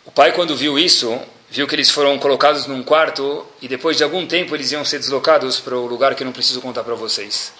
O 0.05 0.11
pai, 0.11 0.33
quando 0.33 0.55
viu 0.55 0.77
isso, 0.77 1.19
viu 1.49 1.67
que 1.67 1.75
eles 1.75 1.89
foram 1.89 2.17
colocados 2.17 2.65
num 2.65 2.83
quarto 2.83 3.45
e 3.61 3.67
depois 3.67 3.95
de 3.95 4.03
algum 4.03 4.25
tempo 4.25 4.55
eles 4.55 4.71
iam 4.71 4.83
ser 4.83 4.99
deslocados 4.99 5.59
para 5.59 5.77
o 5.77 5.85
lugar 5.85 6.15
que 6.15 6.23
eu 6.23 6.25
não 6.25 6.33
preciso 6.33 6.61
contar 6.61 6.83
para 6.83 6.95
vocês. 6.95 7.53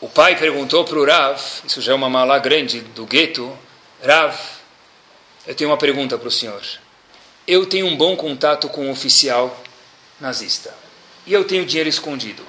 O 0.00 0.08
pai 0.08 0.36
perguntou 0.36 0.84
para 0.84 0.98
o 0.98 1.04
Rav, 1.04 1.40
isso 1.64 1.80
já 1.80 1.90
é 1.90 1.94
uma 1.94 2.08
mala 2.08 2.38
grande 2.38 2.80
do 2.80 3.04
gueto, 3.04 3.56
Rav, 4.04 4.38
eu 5.44 5.56
tenho 5.56 5.70
uma 5.70 5.76
pergunta 5.76 6.16
para 6.16 6.28
o 6.28 6.30
senhor. 6.30 6.62
Eu 7.46 7.66
tenho 7.66 7.86
um 7.86 7.96
bom 7.96 8.16
contato 8.16 8.68
com 8.68 8.86
um 8.86 8.90
oficial 8.92 9.60
nazista 10.20 10.72
e 11.26 11.32
eu 11.32 11.44
tenho 11.44 11.66
dinheiro 11.66 11.88
escondido. 11.88 12.44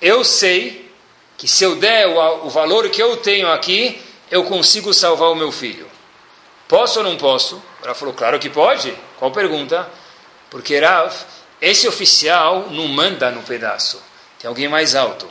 Eu 0.00 0.24
sei 0.24 0.90
que 1.36 1.46
se 1.46 1.62
eu 1.62 1.76
der 1.76 2.06
o, 2.08 2.46
o 2.46 2.48
valor 2.48 2.88
que 2.88 3.02
eu 3.02 3.18
tenho 3.18 3.50
aqui, 3.50 4.00
eu 4.30 4.44
consigo 4.44 4.94
salvar 4.94 5.30
o 5.30 5.34
meu 5.34 5.52
filho. 5.52 5.86
Posso 6.66 7.00
ou 7.00 7.04
não 7.04 7.18
posso? 7.18 7.62
Ela 7.82 7.94
falou, 7.94 8.14
claro 8.14 8.38
que 8.38 8.48
pode. 8.48 8.94
Qual 9.18 9.30
pergunta? 9.30 9.90
Porque 10.48 10.78
Rav, 10.78 11.14
esse 11.60 11.86
oficial 11.86 12.68
não 12.70 12.88
manda 12.88 13.30
no 13.30 13.42
pedaço. 13.42 14.02
Tem 14.38 14.48
alguém 14.48 14.68
mais 14.68 14.94
alto. 14.94 15.28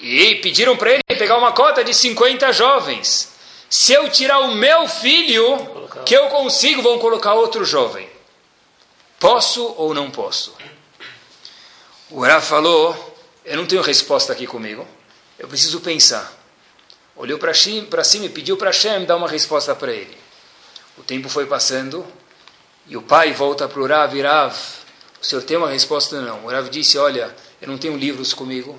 E 0.00 0.36
pediram 0.36 0.76
para 0.76 0.92
ele 0.92 1.02
pegar 1.18 1.36
uma 1.36 1.52
cota 1.52 1.82
de 1.82 1.92
50 1.92 2.52
jovens. 2.52 3.32
Se 3.68 3.92
eu 3.92 4.08
tirar 4.08 4.40
o 4.40 4.54
meu 4.54 4.88
filho, 4.88 5.88
que 6.06 6.14
eu 6.14 6.28
consigo, 6.28 6.82
vão 6.82 6.98
colocar 6.98 7.34
outro 7.34 7.64
jovem. 7.64 8.08
Posso 9.18 9.74
ou 9.76 9.92
não 9.92 10.10
posso? 10.10 10.54
O 12.10 12.24
Rav 12.24 12.44
falou: 12.44 13.16
Eu 13.44 13.56
não 13.56 13.66
tenho 13.66 13.82
resposta 13.82 14.32
aqui 14.32 14.46
comigo. 14.46 14.86
Eu 15.38 15.48
preciso 15.48 15.80
pensar. 15.80 16.32
Olhou 17.16 17.38
para 17.38 17.52
cima 17.52 18.26
e 18.26 18.28
pediu 18.28 18.56
para 18.56 18.70
Hashem 18.70 19.04
dar 19.04 19.16
uma 19.16 19.28
resposta 19.28 19.74
para 19.74 19.92
ele. 19.92 20.16
O 20.96 21.02
tempo 21.02 21.28
foi 21.28 21.46
passando 21.46 22.06
e 22.86 22.96
o 22.96 23.02
pai 23.02 23.32
volta 23.32 23.68
para 23.68 23.80
o 23.80 23.86
Rav 23.86 24.16
e 24.16 24.22
Rav, 24.22 24.56
o 25.20 25.24
senhor 25.24 25.42
tem 25.42 25.56
uma 25.56 25.68
resposta? 25.68 26.20
Não. 26.20 26.44
O 26.44 26.48
Rav 26.48 26.68
disse: 26.70 26.96
Olha, 26.96 27.34
eu 27.60 27.68
não 27.68 27.76
tenho 27.76 27.96
livros 27.96 28.32
comigo. 28.32 28.78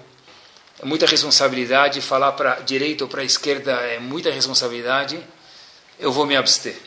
É 0.82 0.86
muita 0.86 1.06
responsabilidade. 1.06 2.02
Falar 2.02 2.32
para 2.34 2.54
a 2.54 2.60
direita 2.60 3.04
ou 3.04 3.10
para 3.10 3.22
a 3.22 3.26
esquerda 3.26 3.72
é 3.72 4.00
muita 4.00 4.32
responsabilidade. 4.32 5.24
Eu 6.00 6.12
vou 6.12 6.26
me 6.26 6.36
abster. 6.36 6.78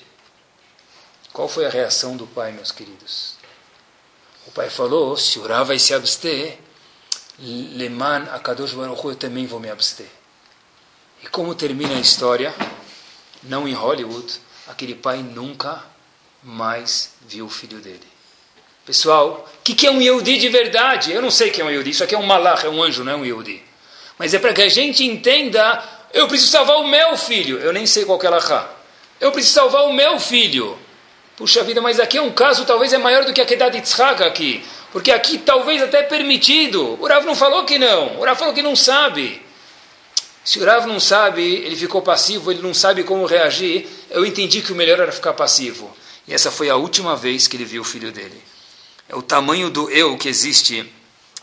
Qual 1.32 1.48
foi 1.48 1.66
a 1.66 1.70
reação 1.70 2.16
do 2.16 2.26
pai, 2.26 2.52
meus 2.52 2.72
queridos? 2.72 3.36
O 4.46 4.50
pai 4.50 4.68
falou: 4.70 5.16
se 5.16 5.38
o 5.38 5.46
Rav 5.46 5.68
vai 5.68 5.78
se 5.78 5.94
abster, 5.94 6.58
Leman 7.38 8.28
Akadosh 8.32 8.72
Baruch 8.72 9.04
eu 9.04 9.16
também 9.16 9.46
vou 9.46 9.60
me 9.60 9.70
abster. 9.70 10.06
E 11.22 11.26
como 11.28 11.54
termina 11.54 11.96
a 11.96 12.00
história? 12.00 12.54
Não 13.42 13.66
em 13.66 13.72
Hollywood, 13.72 14.40
aquele 14.68 14.94
pai 14.94 15.18
nunca 15.18 15.82
mais 16.42 17.14
viu 17.26 17.46
o 17.46 17.50
filho 17.50 17.78
dele. 17.78 18.06
Pessoal, 18.84 19.48
o 19.58 19.62
que, 19.62 19.74
que, 19.74 19.86
é 19.86 19.90
um 19.90 20.00
Yehudi 20.00 20.38
de 20.38 20.48
verdade? 20.48 21.12
Eu 21.12 21.22
não 21.22 21.30
sei 21.30 21.50
o 21.50 21.52
que 21.52 21.60
é 21.60 21.64
um 21.64 21.70
Yehudi, 21.70 21.90
isso 21.90 22.04
aqui 22.04 22.14
é 22.14 22.18
um 22.18 22.26
malach, 22.26 22.64
é 22.64 22.68
um 22.68 22.82
anjo, 22.82 23.04
não 23.04 23.12
é 23.12 23.16
um 23.16 23.24
Yehudi. 23.24 23.62
Mas 24.22 24.32
é 24.32 24.38
para 24.38 24.52
que 24.52 24.62
a 24.62 24.68
gente 24.68 25.04
entenda, 25.04 25.82
eu 26.14 26.28
preciso 26.28 26.52
salvar 26.52 26.76
o 26.76 26.86
meu 26.86 27.16
filho. 27.16 27.58
Eu 27.58 27.72
nem 27.72 27.84
sei 27.86 28.04
qual 28.04 28.22
é 28.22 28.28
a 28.28 28.68
Eu 29.20 29.32
preciso 29.32 29.54
salvar 29.54 29.82
o 29.82 29.92
meu 29.92 30.20
filho. 30.20 30.78
Puxa 31.36 31.64
vida, 31.64 31.80
mas 31.80 31.98
aqui 31.98 32.18
é 32.18 32.22
um 32.22 32.30
caso 32.30 32.64
talvez 32.64 32.92
é 32.92 32.98
maior 32.98 33.24
do 33.24 33.32
que 33.32 33.40
a 33.40 33.44
Kedah 33.44 33.68
de 33.68 33.80
Tzchak 33.80 34.22
aqui. 34.22 34.64
Porque 34.92 35.10
aqui 35.10 35.38
talvez 35.38 35.82
até 35.82 35.98
é 35.98 36.02
permitido. 36.04 36.96
O 37.00 37.08
Rav 37.08 37.26
não 37.26 37.34
falou 37.34 37.64
que 37.64 37.80
não. 37.80 38.20
O 38.20 38.24
Rav 38.24 38.38
falou 38.38 38.54
que 38.54 38.62
não 38.62 38.76
sabe. 38.76 39.42
Se 40.44 40.60
o 40.60 40.64
Rav 40.64 40.86
não 40.86 41.00
sabe, 41.00 41.42
ele 41.42 41.74
ficou 41.74 42.00
passivo, 42.00 42.52
ele 42.52 42.62
não 42.62 42.72
sabe 42.72 43.02
como 43.02 43.26
reagir. 43.26 43.88
Eu 44.08 44.24
entendi 44.24 44.62
que 44.62 44.70
o 44.70 44.76
melhor 44.76 45.00
era 45.00 45.10
ficar 45.10 45.32
passivo. 45.32 45.90
E 46.28 46.32
essa 46.32 46.52
foi 46.52 46.70
a 46.70 46.76
última 46.76 47.16
vez 47.16 47.48
que 47.48 47.56
ele 47.56 47.64
viu 47.64 47.82
o 47.82 47.84
filho 47.84 48.12
dele. 48.12 48.40
É 49.08 49.16
o 49.16 49.22
tamanho 49.22 49.68
do 49.68 49.90
eu 49.90 50.16
que 50.16 50.28
existe, 50.28 50.88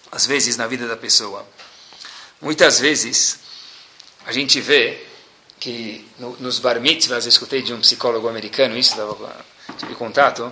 às 0.10 0.26
vezes, 0.26 0.56
na 0.56 0.66
vida 0.66 0.88
da 0.88 0.96
pessoa. 0.96 1.46
Muitas 2.42 2.80
vezes, 2.80 3.40
a 4.26 4.32
gente 4.32 4.62
vê 4.62 5.06
que 5.60 6.08
no, 6.18 6.38
nos 6.40 6.60
bar 6.60 6.80
mitzvahs, 6.80 7.26
eu 7.26 7.30
escutei 7.30 7.62
de 7.62 7.74
um 7.74 7.82
psicólogo 7.82 8.30
americano, 8.30 8.78
isso, 8.78 8.96
tive 9.78 9.96
contato, 9.96 10.52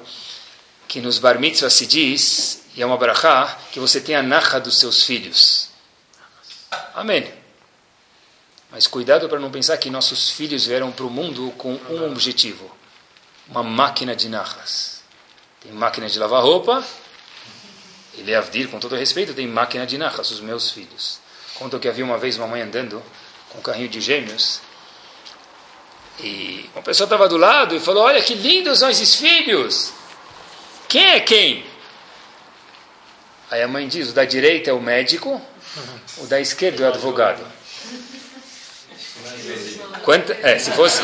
que 0.88 1.00
nos 1.00 1.19
bar 1.19 1.39
mitzvahs 1.39 1.73
se 1.73 1.86
diz, 1.86 2.63
e 2.76 2.82
é 2.82 2.86
uma 2.86 2.97
brachá, 2.97 3.58
que 3.71 3.80
você 3.80 4.02
tem 4.02 4.15
a 4.15 4.23
narra 4.23 4.60
dos 4.60 4.80
seus 4.80 5.04
filhos. 5.04 5.69
Amém. 6.93 7.32
Mas 8.69 8.86
cuidado 8.86 9.30
para 9.30 9.39
não 9.39 9.50
pensar 9.50 9.78
que 9.78 9.89
nossos 9.89 10.30
filhos 10.32 10.65
vieram 10.65 10.91
para 10.91 11.06
o 11.06 11.10
mundo 11.10 11.54
com 11.58 11.73
um 11.89 12.06
objetivo 12.12 12.78
uma 13.50 13.63
máquina 13.63 14.15
de 14.15 14.30
narras. 14.30 15.02
Tem 15.62 15.71
máquina 15.71 16.08
de 16.08 16.19
lavar 16.19 16.43
roupa, 16.43 16.86
e 18.15 18.21
Leavdir, 18.21 18.69
com 18.69 18.80
todo 18.80 18.95
respeito, 18.95 19.34
tem 19.34 19.47
máquina 19.47 19.86
de 19.86 19.97
narras, 19.97 20.32
os 20.32 20.39
meus 20.39 20.71
filhos. 20.71 21.19
Conto 21.58 21.80
que 21.80 21.88
havia 21.88 22.06
uma 22.06 22.17
vez 22.17 22.38
uma 22.38 22.48
mãe 22.48 22.62
andando 22.62 23.02
com 23.50 23.60
um 23.60 23.62
carrinho 23.62 23.89
de 23.89 24.00
gêmeos, 24.00 24.62
e 26.20 26.70
uma 26.74 26.82
pessoa 26.82 27.06
estava 27.06 27.28
do 27.28 27.38
lado 27.38 27.76
e 27.76 27.80
falou: 27.80 28.04
Olha 28.04 28.22
que 28.22 28.34
lindos 28.34 28.80
são 28.80 28.89
esses 28.89 29.15
filhos! 29.15 29.93
Quem 30.88 31.06
é 31.12 31.20
quem? 31.20 31.65
Aí 33.52 33.62
a 33.62 33.67
mãe 33.67 33.88
diz: 33.88 34.10
O 34.10 34.13
da 34.13 34.26
direita 34.26 34.70
é 34.70 34.74
o 34.74 34.82
médico, 34.82 35.41
o 36.17 36.26
da 36.26 36.39
esquerda 36.39 36.84
é 36.84 36.86
o 36.88 36.93
advogado. 36.93 37.57
Quanto, 40.04 40.32
é, 40.41 40.58
se 40.58 40.71
fosse. 40.71 41.02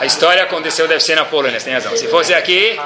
A 0.00 0.04
história 0.04 0.42
aconteceu, 0.42 0.88
deve 0.88 1.02
ser 1.02 1.14
na 1.14 1.24
Polônia, 1.24 1.60
você 1.60 1.66
tem 1.66 1.74
razão. 1.74 1.96
Se 1.96 2.08
fosse 2.08 2.34
aqui. 2.34 2.76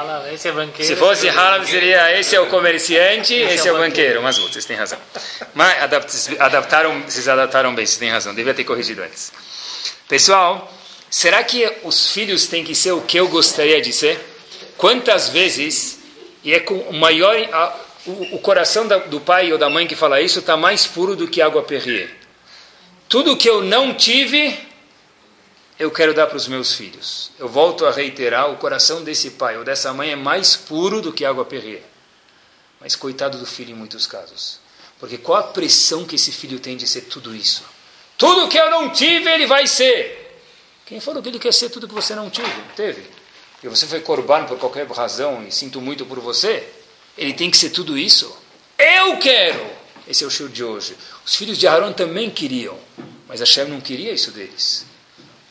Se 0.81 0.97
fosse 0.97 1.29
Halab, 1.29 1.67
seria 1.67 2.19
esse 2.19 2.37
é 2.37 2.41
o 2.41 2.47
comerciante, 2.47 3.35
esse 3.35 3.67
é 3.67 3.73
o 3.73 3.79
banqueiro. 3.79 4.23
Mas 4.23 4.37
vocês 4.39 4.65
têm 4.65 4.77
razão. 4.77 4.99
Mas 5.55 5.83
adaptaram, 6.39 7.03
vocês 7.03 7.27
adaptaram 7.27 7.75
bem, 7.75 7.87
vocês 7.87 7.99
têm 7.99 8.11
razão. 8.11 8.35
Devia 8.35 8.53
ter 8.53 8.65
corrigido 8.65 9.03
antes. 9.03 9.33
Pessoal, 10.09 10.71
será 11.09 11.43
que 11.43 11.73
os 11.83 12.11
filhos 12.11 12.47
têm 12.47 12.63
que 12.63 12.75
ser 12.75 12.93
o 12.93 13.01
que 13.01 13.19
eu 13.19 13.29
gostaria 13.29 13.81
de 13.81 13.93
ser? 13.93 14.21
Quantas 14.77 15.31
vezes, 15.31 16.01
e 16.43 16.53
é 16.53 16.61
com 16.61 16.75
o 16.75 16.93
maior. 16.93 17.37
A, 17.53 17.77
o, 18.07 18.37
o, 18.37 18.39
coração 18.39 18.87
da, 18.87 18.99
do 18.99 19.19
pai 19.19 19.51
ou 19.51 19.57
da 19.57 19.71
mãe 19.71 19.87
que 19.87 19.97
fala 19.97 20.21
isso 20.21 20.41
está 20.41 20.57
mais 20.57 20.87
puro 20.87 21.17
do 21.17 21.27
que 21.27 21.41
água 21.41 21.63
Perrier. 21.63 22.24
Tudo 23.15 23.37
que 23.37 23.49
eu 23.49 23.63
não 23.63 23.95
tive, 23.95 24.59
eu 25.79 25.89
quero 25.89 26.13
dar 26.13 26.27
para 26.27 26.37
os 26.37 26.49
meus 26.49 26.75
filhos. 26.75 27.31
Eu 27.39 27.49
volto 27.49 27.87
a 27.87 27.93
reiterar: 27.93 28.51
o 28.51 28.57
coração 28.57 29.05
desse 29.05 29.31
pai 29.31 29.57
ou 29.57 29.63
dessa 29.63 29.93
mãe 29.93 30.11
é 30.11 30.17
mais 30.17 30.57
puro 30.57 31.01
do 31.01 31.13
que 31.13 31.25
água 31.25 31.45
perrier. 31.45 31.85
Mas 32.81 32.97
coitado 32.97 33.39
do 33.39 33.47
filho 33.47 33.71
em 33.71 33.75
muitos 33.75 34.05
casos. 34.05 34.59
Porque 34.99 35.17
qual 35.17 35.39
a 35.39 35.43
pressão 35.45 36.05
que 36.05 36.17
esse 36.17 36.33
filho 36.33 36.59
tem 36.59 36.77
de 36.77 36.89
ser 36.89 37.03
tudo 37.03 37.37
isso? 37.37 37.63
Tudo 38.19 38.49
que 38.49 38.59
eu 38.59 38.69
não 38.69 38.91
tive, 38.91 39.31
ele 39.31 39.47
vai 39.47 39.69
ser. 39.69 40.37
Quem 40.85 40.99
falou 40.99 41.23
que 41.23 41.29
ele 41.29 41.39
quer 41.39 41.55
ser 41.55 41.71
tudo 41.71 41.87
que 41.87 41.95
você 41.95 42.17
não 42.17 42.29
tive? 42.29 42.51
Teve. 42.75 43.07
E 43.63 43.69
você 43.69 43.87
foi 43.87 44.01
corban 44.01 44.45
por 44.45 44.59
qualquer 44.59 44.91
razão 44.91 45.47
e 45.47 45.53
sinto 45.53 45.81
muito 45.81 46.05
por 46.05 46.19
você. 46.19 46.69
Ele 47.17 47.33
tem 47.33 47.49
que 47.49 47.57
ser 47.57 47.71
tudo 47.71 47.97
isso. 47.97 48.37
Eu 48.77 49.19
quero. 49.19 49.85
Esse 50.09 50.25
é 50.25 50.27
o 50.27 50.31
show 50.31 50.49
de 50.49 50.65
hoje. 50.65 50.97
Os 51.25 51.35
filhos 51.35 51.59
de 51.59 51.67
Aaron 51.67 51.93
também 51.93 52.31
queriam, 52.31 52.79
mas 53.27 53.41
Hashem 53.41 53.67
não 53.67 53.81
queria 53.81 54.13
isso 54.13 54.31
deles 54.31 54.87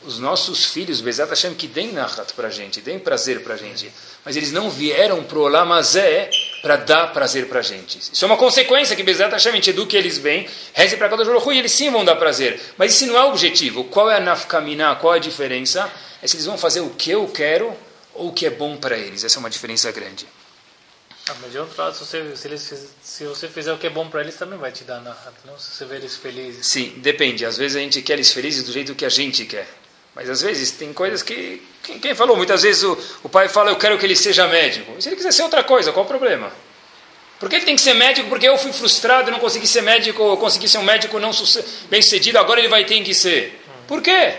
os 0.06 0.18
nossos 0.18 0.66
filhos, 0.66 1.00
Bezat 1.00 1.30
Hashem, 1.30 1.54
que 1.54 1.66
deem 1.66 1.92
nachat 1.92 2.32
para 2.34 2.48
a 2.48 2.50
gente, 2.50 2.80
deem 2.80 2.98
prazer 2.98 3.42
para 3.42 3.54
a 3.54 3.56
gente. 3.56 3.90
Mas 4.24 4.36
eles 4.36 4.52
não 4.52 4.70
vieram 4.70 5.22
para 5.24 5.38
o 5.38 5.42
Olamazé 5.42 6.30
para 6.62 6.76
dar 6.76 7.12
prazer 7.12 7.48
para 7.48 7.60
a 7.60 7.62
gente. 7.62 7.98
Isso 7.98 8.24
é 8.24 8.26
uma 8.26 8.36
consequência 8.36 8.94
que 8.94 9.02
Bezat 9.02 9.32
Hashem, 9.32 9.52
a 9.52 9.54
gente 9.54 9.70
eduque 9.70 9.96
eles 9.96 10.18
bem, 10.18 10.48
reze 10.72 10.96
para 10.96 11.08
cada 11.08 11.24
jogo 11.24 11.52
e 11.52 11.58
eles 11.58 11.72
sim 11.72 11.90
vão 11.90 12.04
dar 12.04 12.16
prazer. 12.16 12.60
Mas 12.76 12.92
esse 12.92 13.06
não 13.06 13.16
é 13.16 13.24
o 13.24 13.28
objetivo. 13.28 13.84
Qual 13.84 14.10
é 14.10 14.16
a 14.16 14.20
nafkamina, 14.20 14.94
qual 14.96 15.14
é 15.14 15.16
a 15.16 15.20
diferença? 15.20 15.90
É 16.22 16.26
se 16.26 16.36
eles 16.36 16.46
vão 16.46 16.58
fazer 16.58 16.80
o 16.80 16.90
que 16.90 17.10
eu 17.10 17.26
quero 17.28 17.74
ou 18.14 18.28
o 18.28 18.32
que 18.32 18.46
é 18.46 18.50
bom 18.50 18.76
para 18.76 18.96
eles. 18.96 19.24
Essa 19.24 19.38
é 19.38 19.40
uma 19.40 19.50
diferença 19.50 19.90
grande. 19.90 20.26
Ah, 21.28 21.34
mas 21.40 21.52
de 21.52 21.58
outro 21.58 21.80
lado, 21.80 21.96
se 21.96 22.04
você, 22.04 22.36
se, 22.36 22.48
eles, 22.48 22.86
se 23.02 23.24
você 23.24 23.48
fizer 23.48 23.72
o 23.72 23.78
que 23.78 23.86
é 23.86 23.90
bom 23.90 24.08
para 24.08 24.20
eles, 24.20 24.36
também 24.36 24.58
vai 24.58 24.70
te 24.70 24.84
dar 24.84 25.00
nahat, 25.00 25.34
não? 25.46 25.58
Se 25.58 25.74
você 25.74 25.84
vê 25.86 25.96
eles 25.96 26.16
felizes. 26.16 26.66
Sim, 26.66 26.94
depende. 26.98 27.46
Às 27.46 27.56
vezes 27.56 27.76
a 27.76 27.80
gente 27.80 28.02
quer 28.02 28.12
eles 28.14 28.30
felizes 28.30 28.62
do 28.62 28.72
jeito 28.72 28.94
que 28.94 29.06
a 29.06 29.08
gente 29.08 29.46
quer. 29.46 29.66
Mas 30.14 30.28
às 30.28 30.42
vezes 30.42 30.72
tem 30.72 30.92
coisas 30.92 31.22
que. 31.22 31.62
Quem, 31.82 31.98
quem 31.98 32.14
falou? 32.14 32.36
Muitas 32.36 32.62
vezes 32.62 32.82
o, 32.82 32.98
o, 33.22 33.28
pai 33.28 33.48
fala, 33.48 33.70
eu 33.70 33.76
quero 33.76 33.98
que 33.98 34.04
ele 34.04 34.14
seja 34.14 34.46
médico. 34.46 34.94
E 34.98 35.02
se 35.02 35.08
ele 35.08 35.16
quiser 35.16 35.32
ser 35.32 35.42
outra 35.42 35.64
coisa, 35.64 35.92
qual 35.92 36.04
o 36.04 36.08
problema? 36.08 36.52
Por 37.40 37.48
que 37.48 37.56
ele 37.56 37.64
tem 37.64 37.74
que 37.74 37.82
ser 37.82 37.94
médico? 37.94 38.28
Porque 38.28 38.46
eu 38.46 38.56
fui 38.58 38.72
frustrado, 38.72 39.30
não 39.30 39.38
consegui 39.38 39.66
ser 39.66 39.82
médico, 39.82 40.22
ou 40.22 40.36
consegui 40.36 40.68
ser 40.68 40.78
um 40.78 40.84
médico 40.84 41.18
não 41.18 41.30
bem 41.90 42.02
sucedido, 42.02 42.38
agora 42.38 42.60
ele 42.60 42.68
vai 42.68 42.84
ter 42.84 43.02
que 43.02 43.14
ser. 43.14 43.60
Por 43.88 44.00
quê? 44.00 44.34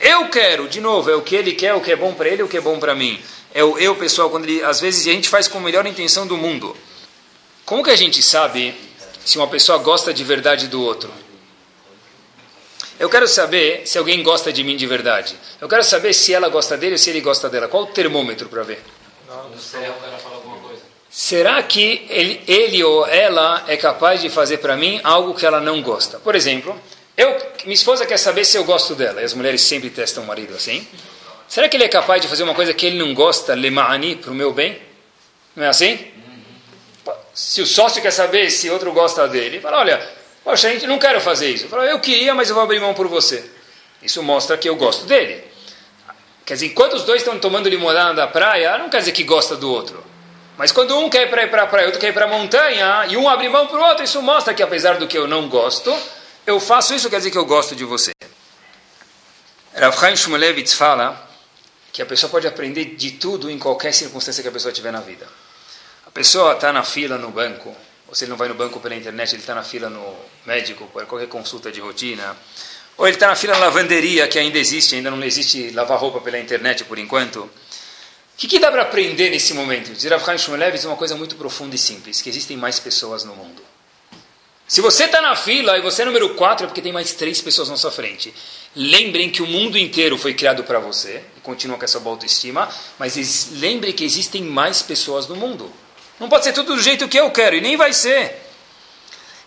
Eu 0.00 0.28
quero, 0.28 0.68
de 0.68 0.80
novo, 0.80 1.10
é 1.10 1.14
o 1.14 1.22
que 1.22 1.34
ele 1.34 1.52
quer, 1.52 1.74
o 1.74 1.80
que 1.80 1.92
é 1.92 1.96
bom 1.96 2.14
para 2.14 2.28
ele, 2.28 2.42
o 2.42 2.48
que 2.48 2.56
é 2.56 2.60
bom 2.60 2.78
para 2.78 2.94
mim. 2.94 3.20
É 3.56 3.64
o 3.64 3.78
eu, 3.78 3.96
pessoal, 3.96 4.28
quando 4.28 4.44
ele, 4.44 4.62
às 4.62 4.82
vezes 4.82 5.06
a 5.06 5.12
gente 5.12 5.30
faz 5.30 5.48
com 5.48 5.56
a 5.56 5.60
melhor 5.62 5.86
intenção 5.86 6.26
do 6.26 6.36
mundo. 6.36 6.76
Como 7.64 7.82
que 7.82 7.88
a 7.88 7.96
gente 7.96 8.22
sabe 8.22 8.74
se 9.24 9.38
uma 9.38 9.48
pessoa 9.48 9.78
gosta 9.78 10.12
de 10.12 10.22
verdade 10.22 10.68
do 10.68 10.82
outro? 10.82 11.10
Eu 13.00 13.08
quero 13.08 13.26
saber 13.26 13.86
se 13.86 13.96
alguém 13.96 14.22
gosta 14.22 14.52
de 14.52 14.62
mim 14.62 14.76
de 14.76 14.86
verdade. 14.86 15.34
Eu 15.58 15.66
quero 15.70 15.82
saber 15.82 16.12
se 16.12 16.34
ela 16.34 16.50
gosta 16.50 16.76
dele 16.76 16.92
ou 16.92 16.98
se 16.98 17.08
ele 17.08 17.22
gosta 17.22 17.48
dela. 17.48 17.66
Qual 17.66 17.84
o 17.84 17.86
termômetro 17.86 18.46
para 18.46 18.62
ver? 18.62 18.84
Não, 19.26 19.48
não 19.48 19.58
sei. 19.58 19.90
Será 21.10 21.62
que 21.62 22.04
ele, 22.10 22.42
ele, 22.46 22.84
ou 22.84 23.06
ela 23.06 23.64
é 23.68 23.78
capaz 23.78 24.20
de 24.20 24.28
fazer 24.28 24.58
para 24.58 24.76
mim 24.76 25.00
algo 25.02 25.32
que 25.32 25.46
ela 25.46 25.62
não 25.62 25.80
gosta? 25.80 26.18
Por 26.18 26.34
exemplo, 26.34 26.78
eu, 27.16 27.34
minha 27.64 27.72
esposa 27.72 28.04
quer 28.04 28.18
saber 28.18 28.44
se 28.44 28.58
eu 28.58 28.64
gosto 28.64 28.94
dela. 28.94 29.22
E 29.22 29.24
as 29.24 29.32
mulheres 29.32 29.62
sempre 29.62 29.88
testam 29.88 30.24
o 30.24 30.26
marido 30.26 30.54
assim. 30.54 30.86
Será 31.48 31.68
que 31.68 31.76
ele 31.76 31.84
é 31.84 31.88
capaz 31.88 32.20
de 32.20 32.28
fazer 32.28 32.42
uma 32.42 32.54
coisa 32.54 32.74
que 32.74 32.86
ele 32.86 32.98
não 32.98 33.14
gosta, 33.14 33.54
lema'ani, 33.54 34.16
para 34.16 34.30
o 34.30 34.34
meu 34.34 34.52
bem? 34.52 34.80
Não 35.54 35.64
é 35.64 35.68
assim? 35.68 36.12
Se 37.32 37.60
o 37.60 37.66
sócio 37.66 38.02
quer 38.02 38.10
saber 38.10 38.50
se 38.50 38.68
outro 38.70 38.92
gosta 38.92 39.28
dele, 39.28 39.60
fala, 39.60 39.78
olha, 39.78 40.16
Poxa, 40.46 40.68
a 40.68 40.70
gente 40.70 40.86
não 40.86 40.96
quero 40.96 41.20
fazer 41.20 41.50
isso. 41.50 41.64
Eu 41.64 41.68
falo, 41.68 41.82
eu 41.82 41.98
queria, 41.98 42.32
mas 42.32 42.48
eu 42.48 42.54
vou 42.54 42.62
abrir 42.62 42.78
mão 42.78 42.94
por 42.94 43.08
você. 43.08 43.44
Isso 44.00 44.22
mostra 44.22 44.56
que 44.56 44.68
eu 44.68 44.76
gosto 44.76 45.04
dele. 45.04 45.42
Quer 46.44 46.54
dizer, 46.54 46.66
enquanto 46.66 46.92
os 46.92 47.02
dois 47.02 47.20
estão 47.20 47.36
tomando 47.36 47.68
limonada 47.68 48.12
na 48.12 48.28
praia, 48.28 48.78
não 48.78 48.88
quer 48.88 48.98
dizer 48.98 49.10
que 49.10 49.24
gosta 49.24 49.56
do 49.56 49.68
outro. 49.68 50.04
Mas 50.56 50.70
quando 50.70 50.96
um 51.00 51.10
quer 51.10 51.26
ir 51.26 51.50
para 51.50 51.64
a 51.64 51.66
praia, 51.66 51.86
outro 51.86 52.00
quer 52.00 52.10
ir 52.10 52.12
para 52.12 52.26
a 52.26 52.28
montanha, 52.28 53.06
e 53.08 53.16
um 53.16 53.28
abre 53.28 53.48
mão 53.48 53.66
para 53.66 53.76
o 53.76 53.82
outro, 53.82 54.04
isso 54.04 54.22
mostra 54.22 54.54
que 54.54 54.62
apesar 54.62 54.98
do 54.98 55.08
que 55.08 55.18
eu 55.18 55.26
não 55.26 55.48
gosto, 55.48 55.92
eu 56.46 56.60
faço 56.60 56.94
isso, 56.94 57.10
quer 57.10 57.16
dizer 57.16 57.32
que 57.32 57.38
eu 57.38 57.44
gosto 57.44 57.74
de 57.74 57.84
você. 57.84 58.12
Rav 59.74 59.98
Chaim 59.98 60.14
Shmulevitz 60.14 60.74
fala 60.74 61.25
que 61.96 62.02
a 62.02 62.06
pessoa 62.06 62.28
pode 62.28 62.46
aprender 62.46 62.94
de 62.94 63.12
tudo 63.12 63.50
em 63.50 63.58
qualquer 63.58 63.90
circunstância 63.90 64.42
que 64.42 64.48
a 64.50 64.52
pessoa 64.52 64.70
tiver 64.70 64.92
na 64.92 65.00
vida. 65.00 65.26
A 66.06 66.10
pessoa 66.10 66.52
está 66.52 66.70
na 66.70 66.82
fila 66.82 67.16
no 67.16 67.30
banco, 67.30 67.74
ou 68.06 68.14
se 68.14 68.24
ele 68.24 68.32
não 68.32 68.36
vai 68.36 68.48
no 68.48 68.54
banco 68.54 68.78
pela 68.80 68.94
internet, 68.94 69.32
ele 69.32 69.40
está 69.40 69.54
na 69.54 69.62
fila 69.62 69.88
no 69.88 70.14
médico, 70.44 70.86
para 70.92 71.06
qualquer 71.06 71.26
consulta 71.26 71.72
de 71.72 71.80
rotina, 71.80 72.36
ou 72.98 73.06
ele 73.06 73.16
está 73.16 73.28
na 73.28 73.34
fila 73.34 73.54
na 73.54 73.60
lavanderia, 73.60 74.28
que 74.28 74.38
ainda 74.38 74.58
existe, 74.58 74.94
ainda 74.94 75.10
não 75.10 75.24
existe 75.24 75.70
lavar 75.70 75.98
roupa 75.98 76.20
pela 76.20 76.38
internet 76.38 76.84
por 76.84 76.98
enquanto. 76.98 77.38
O 77.38 77.50
que, 78.36 78.46
que 78.46 78.58
dá 78.58 78.70
para 78.70 78.82
aprender 78.82 79.30
nesse 79.30 79.54
momento? 79.54 79.90
Diz 79.94 80.04
Rav 80.04 80.22
Chaim 80.22 80.36
Shmulevitz 80.36 80.84
uma 80.84 80.96
coisa 80.96 81.16
muito 81.16 81.34
profunda 81.36 81.76
e 81.76 81.78
simples, 81.78 82.20
que 82.20 82.28
existem 82.28 82.58
mais 82.58 82.78
pessoas 82.78 83.24
no 83.24 83.34
mundo. 83.34 83.62
Se 84.68 84.80
você 84.80 85.04
está 85.04 85.22
na 85.22 85.36
fila 85.36 85.78
e 85.78 85.80
você 85.80 86.02
é 86.02 86.04
número 86.04 86.34
4, 86.34 86.64
é 86.64 86.66
porque 86.66 86.82
tem 86.82 86.92
mais 86.92 87.12
três 87.12 87.40
pessoas 87.40 87.68
na 87.70 87.76
sua 87.76 87.90
frente. 87.90 88.34
Lembrem 88.78 89.30
que 89.30 89.40
o 89.40 89.46
mundo 89.46 89.78
inteiro 89.78 90.18
foi 90.18 90.34
criado 90.34 90.62
para 90.62 90.78
você, 90.78 91.24
e 91.34 91.40
continua 91.40 91.78
com 91.78 91.84
essa 91.86 91.98
boa 91.98 92.14
autoestima, 92.14 92.68
mas 92.98 93.48
lembrem 93.52 93.90
que 93.90 94.04
existem 94.04 94.42
mais 94.42 94.82
pessoas 94.82 95.26
no 95.26 95.34
mundo. 95.34 95.72
Não 96.20 96.28
pode 96.28 96.44
ser 96.44 96.52
tudo 96.52 96.76
do 96.76 96.82
jeito 96.82 97.08
que 97.08 97.18
eu 97.18 97.30
quero, 97.30 97.56
e 97.56 97.60
nem 97.62 97.74
vai 97.74 97.94
ser. 97.94 98.38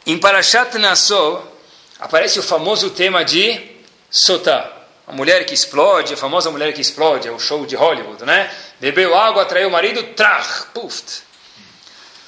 Em 0.04 0.18
Parashat 0.18 0.76
Nassau, 0.80 1.56
aparece 2.00 2.40
o 2.40 2.44
famoso 2.44 2.90
tema 2.90 3.24
de 3.24 3.62
Sotá. 4.10 4.78
A 5.06 5.14
mulher 5.14 5.46
que 5.46 5.54
explode, 5.54 6.16
a 6.16 6.18
famosa 6.18 6.50
mulher 6.50 6.74
que 6.74 6.82
explode, 6.82 7.28
é 7.28 7.32
o 7.32 7.40
show 7.40 7.68
de 7.68 7.76
Hollywood, 7.76 8.26
né? 8.26 8.52
Bebeu 8.80 9.16
água, 9.16 9.46
traiu 9.46 9.70
o 9.70 9.72
marido, 9.72 10.02
trach, 10.16 10.68
puf. 10.74 11.22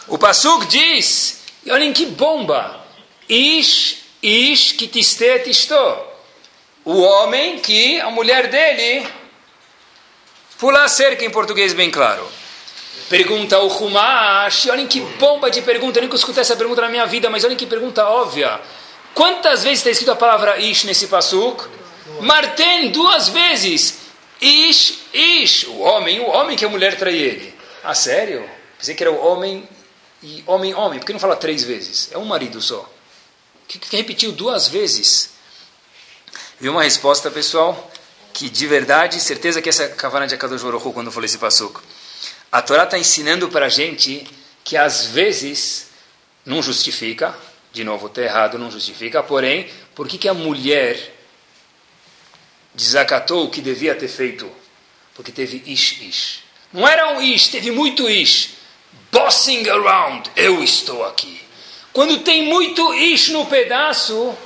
O 0.07 0.19
Pasuk 0.19 0.67
diz, 0.67 1.39
e 1.65 1.71
olhem 1.71 1.93
que 1.93 2.05
bomba, 2.05 2.79
Ish, 3.27 3.97
ish 4.21 4.73
que 4.73 4.87
tistet 4.87 5.49
isto. 5.49 6.10
O 6.83 6.99
homem 7.01 7.59
que 7.59 7.99
a 7.99 8.09
mulher 8.09 8.47
dele 8.47 9.07
pula 10.57 10.83
a 10.83 10.87
cerca, 10.87 11.23
em 11.23 11.29
português 11.29 11.73
bem 11.73 11.91
claro. 11.91 12.27
Pergunta 13.09 13.59
o 13.59 13.67
Humash, 13.67 14.67
olhem 14.67 14.87
que 14.87 15.01
bomba 15.01 15.51
de 15.51 15.61
pergunta, 15.61 15.99
eu 15.99 16.03
nunca 16.03 16.15
escutei 16.15 16.41
essa 16.41 16.55
pergunta 16.55 16.81
na 16.81 16.89
minha 16.89 17.05
vida, 17.05 17.29
mas 17.29 17.43
olhem 17.43 17.57
que 17.57 17.65
pergunta 17.65 18.07
óbvia. 18.07 18.59
Quantas 19.13 19.63
vezes 19.63 19.79
está 19.79 19.89
escrito 19.89 20.11
a 20.11 20.15
palavra 20.15 20.57
ish 20.57 20.85
nesse 20.85 21.07
pasuk? 21.07 21.67
Marten, 22.21 22.91
duas 22.91 23.29
vezes. 23.29 23.99
Ish, 24.39 24.99
ish, 25.13 25.67
o 25.67 25.79
homem, 25.79 26.19
o 26.19 26.29
homem 26.29 26.55
que 26.55 26.65
a 26.65 26.69
mulher 26.69 26.97
trai 26.97 27.15
ele. 27.15 27.53
Ah, 27.83 27.93
sério? 27.93 28.49
Pensei 28.77 28.95
que 28.95 29.03
era 29.03 29.11
o 29.11 29.25
homem 29.25 29.67
e 30.23 30.43
homem, 30.47 30.73
homem. 30.73 30.99
Por 30.99 31.05
que 31.05 31.13
não 31.13 31.19
fala 31.19 31.35
três 31.35 31.63
vezes? 31.63 32.09
É 32.11 32.17
um 32.17 32.25
marido 32.25 32.61
só 32.61 32.89
que 33.79 33.95
repetiu 33.95 34.31
duas 34.31 34.67
vezes. 34.67 35.30
Viu 36.61 36.73
uma 36.73 36.83
resposta, 36.83 37.31
pessoal, 37.31 37.91
que 38.31 38.47
de 38.47 38.67
verdade, 38.67 39.19
certeza 39.19 39.63
que 39.63 39.67
essa 39.67 39.81
é 39.81 39.85
a 39.87 39.95
Kavana 39.95 40.27
de 40.27 40.35
Akadosh 40.35 40.61
Baruch 40.61 40.93
quando 40.93 41.07
eu 41.07 41.11
falei 41.11 41.25
esse 41.25 41.39
passuco. 41.39 41.81
A 42.51 42.61
Torá 42.61 42.83
está 42.83 42.99
ensinando 42.99 43.49
para 43.49 43.65
a 43.65 43.69
gente 43.69 44.27
que 44.63 44.77
às 44.77 45.07
vezes 45.07 45.89
não 46.45 46.61
justifica, 46.61 47.35
de 47.71 47.83
novo, 47.83 48.05
está 48.05 48.21
errado, 48.21 48.59
não 48.59 48.69
justifica, 48.69 49.23
porém, 49.23 49.71
por 49.95 50.07
que, 50.07 50.19
que 50.19 50.27
a 50.27 50.35
mulher 50.35 51.15
desacatou 52.75 53.45
o 53.45 53.49
que 53.49 53.59
devia 53.59 53.95
ter 53.95 54.07
feito? 54.07 54.47
Porque 55.15 55.31
teve 55.31 55.63
ish, 55.65 55.99
ish. 56.03 56.43
Não 56.71 56.87
era 56.87 57.17
um 57.17 57.23
ish, 57.23 57.47
teve 57.47 57.71
muito 57.71 58.07
ish. 58.07 58.51
Bossing 59.11 59.67
around, 59.67 60.29
eu 60.35 60.63
estou 60.63 61.03
aqui. 61.05 61.41
Quando 61.91 62.19
tem 62.19 62.43
muito 62.43 62.93
ish 62.93 63.29
no 63.29 63.47
pedaço, 63.47 64.37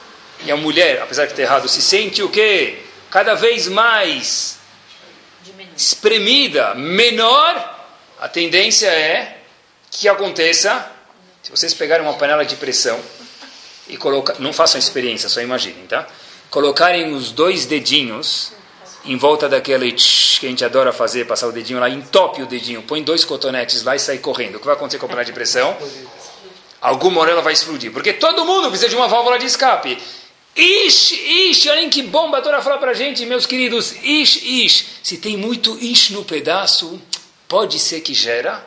e 0.43 0.51
a 0.51 0.57
mulher, 0.57 1.01
apesar 1.01 1.25
de 1.25 1.33
ter 1.33 1.43
errado, 1.43 1.67
se 1.67 1.81
sente 1.81 2.21
o 2.21 2.29
quê? 2.29 2.79
Cada 3.09 3.35
vez 3.35 3.67
mais 3.67 4.57
espremida, 5.75 6.73
menor, 6.75 7.87
a 8.19 8.27
tendência 8.27 8.87
é 8.87 9.37
que 9.89 10.07
aconteça, 10.07 10.91
se 11.41 11.51
vocês 11.51 11.73
pegarem 11.73 12.05
uma 12.05 12.15
panela 12.15 12.43
de 12.43 12.55
pressão 12.55 12.99
e 13.87 13.97
colocar, 13.97 14.35
não 14.39 14.51
façam 14.51 14.79
experiência, 14.79 15.29
só 15.29 15.41
imaginem, 15.41 15.85
tá? 15.87 16.07
Colocarem 16.49 17.13
os 17.13 17.31
dois 17.31 17.65
dedinhos 17.65 18.53
em 19.05 19.17
volta 19.17 19.47
daquele 19.47 19.91
tch, 19.91 20.39
que 20.39 20.47
a 20.47 20.49
gente 20.49 20.65
adora 20.65 20.91
fazer, 20.91 21.25
passar 21.25 21.47
o 21.47 21.51
dedinho 21.51 21.79
lá, 21.79 21.89
entope 21.89 22.41
o 22.41 22.47
dedinho, 22.47 22.81
põe 22.81 23.03
dois 23.03 23.23
cotonetes 23.23 23.83
lá 23.83 23.95
e 23.95 23.99
sai 23.99 24.17
correndo. 24.17 24.55
O 24.55 24.59
que 24.59 24.65
vai 24.65 24.75
acontecer 24.75 24.97
com 24.97 25.05
a 25.05 25.09
panela 25.09 25.25
de 25.25 25.33
pressão? 25.33 25.77
alguma 26.85 27.21
hora 27.21 27.31
ela 27.31 27.41
vai 27.41 27.53
explodir. 27.53 27.91
Porque 27.91 28.13
todo 28.13 28.45
mundo 28.45 28.69
precisa 28.69 28.89
de 28.89 28.95
uma 28.95 29.07
válvula 29.07 29.39
de 29.39 29.45
escape. 29.45 29.97
Ish, 30.55 31.11
ish, 31.11 31.65
olhem 31.67 31.89
que 31.89 32.01
bomba 32.01 32.37
a 32.37 32.41
Torá 32.41 32.61
fala 32.61 32.77
para 32.77 32.91
a 32.91 32.93
gente, 32.93 33.25
meus 33.25 33.45
queridos. 33.45 33.93
Ish, 34.01 34.41
ish. 34.41 34.85
Se 35.03 35.17
tem 35.17 35.35
muito 35.35 35.77
ish 35.83 36.11
no 36.11 36.23
pedaço, 36.23 37.01
pode 37.47 37.77
ser 37.77 37.99
que 37.99 38.13
gera 38.13 38.65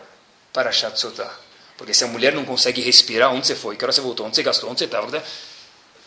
para 0.52 0.70
Shatsotá. 0.70 1.32
Porque 1.78 1.94
se 1.94 2.04
a 2.04 2.06
mulher 2.06 2.34
não 2.34 2.44
consegue 2.44 2.82
respirar, 2.82 3.32
onde 3.32 3.46
você 3.46 3.54
foi? 3.54 3.76
Que 3.76 3.84
hora 3.84 3.92
você 3.92 4.02
voltou? 4.02 4.26
Onde 4.26 4.36
você 4.36 4.42
gastou? 4.42 4.68
Onde 4.68 4.80
você 4.80 4.84
estava? 4.84 5.24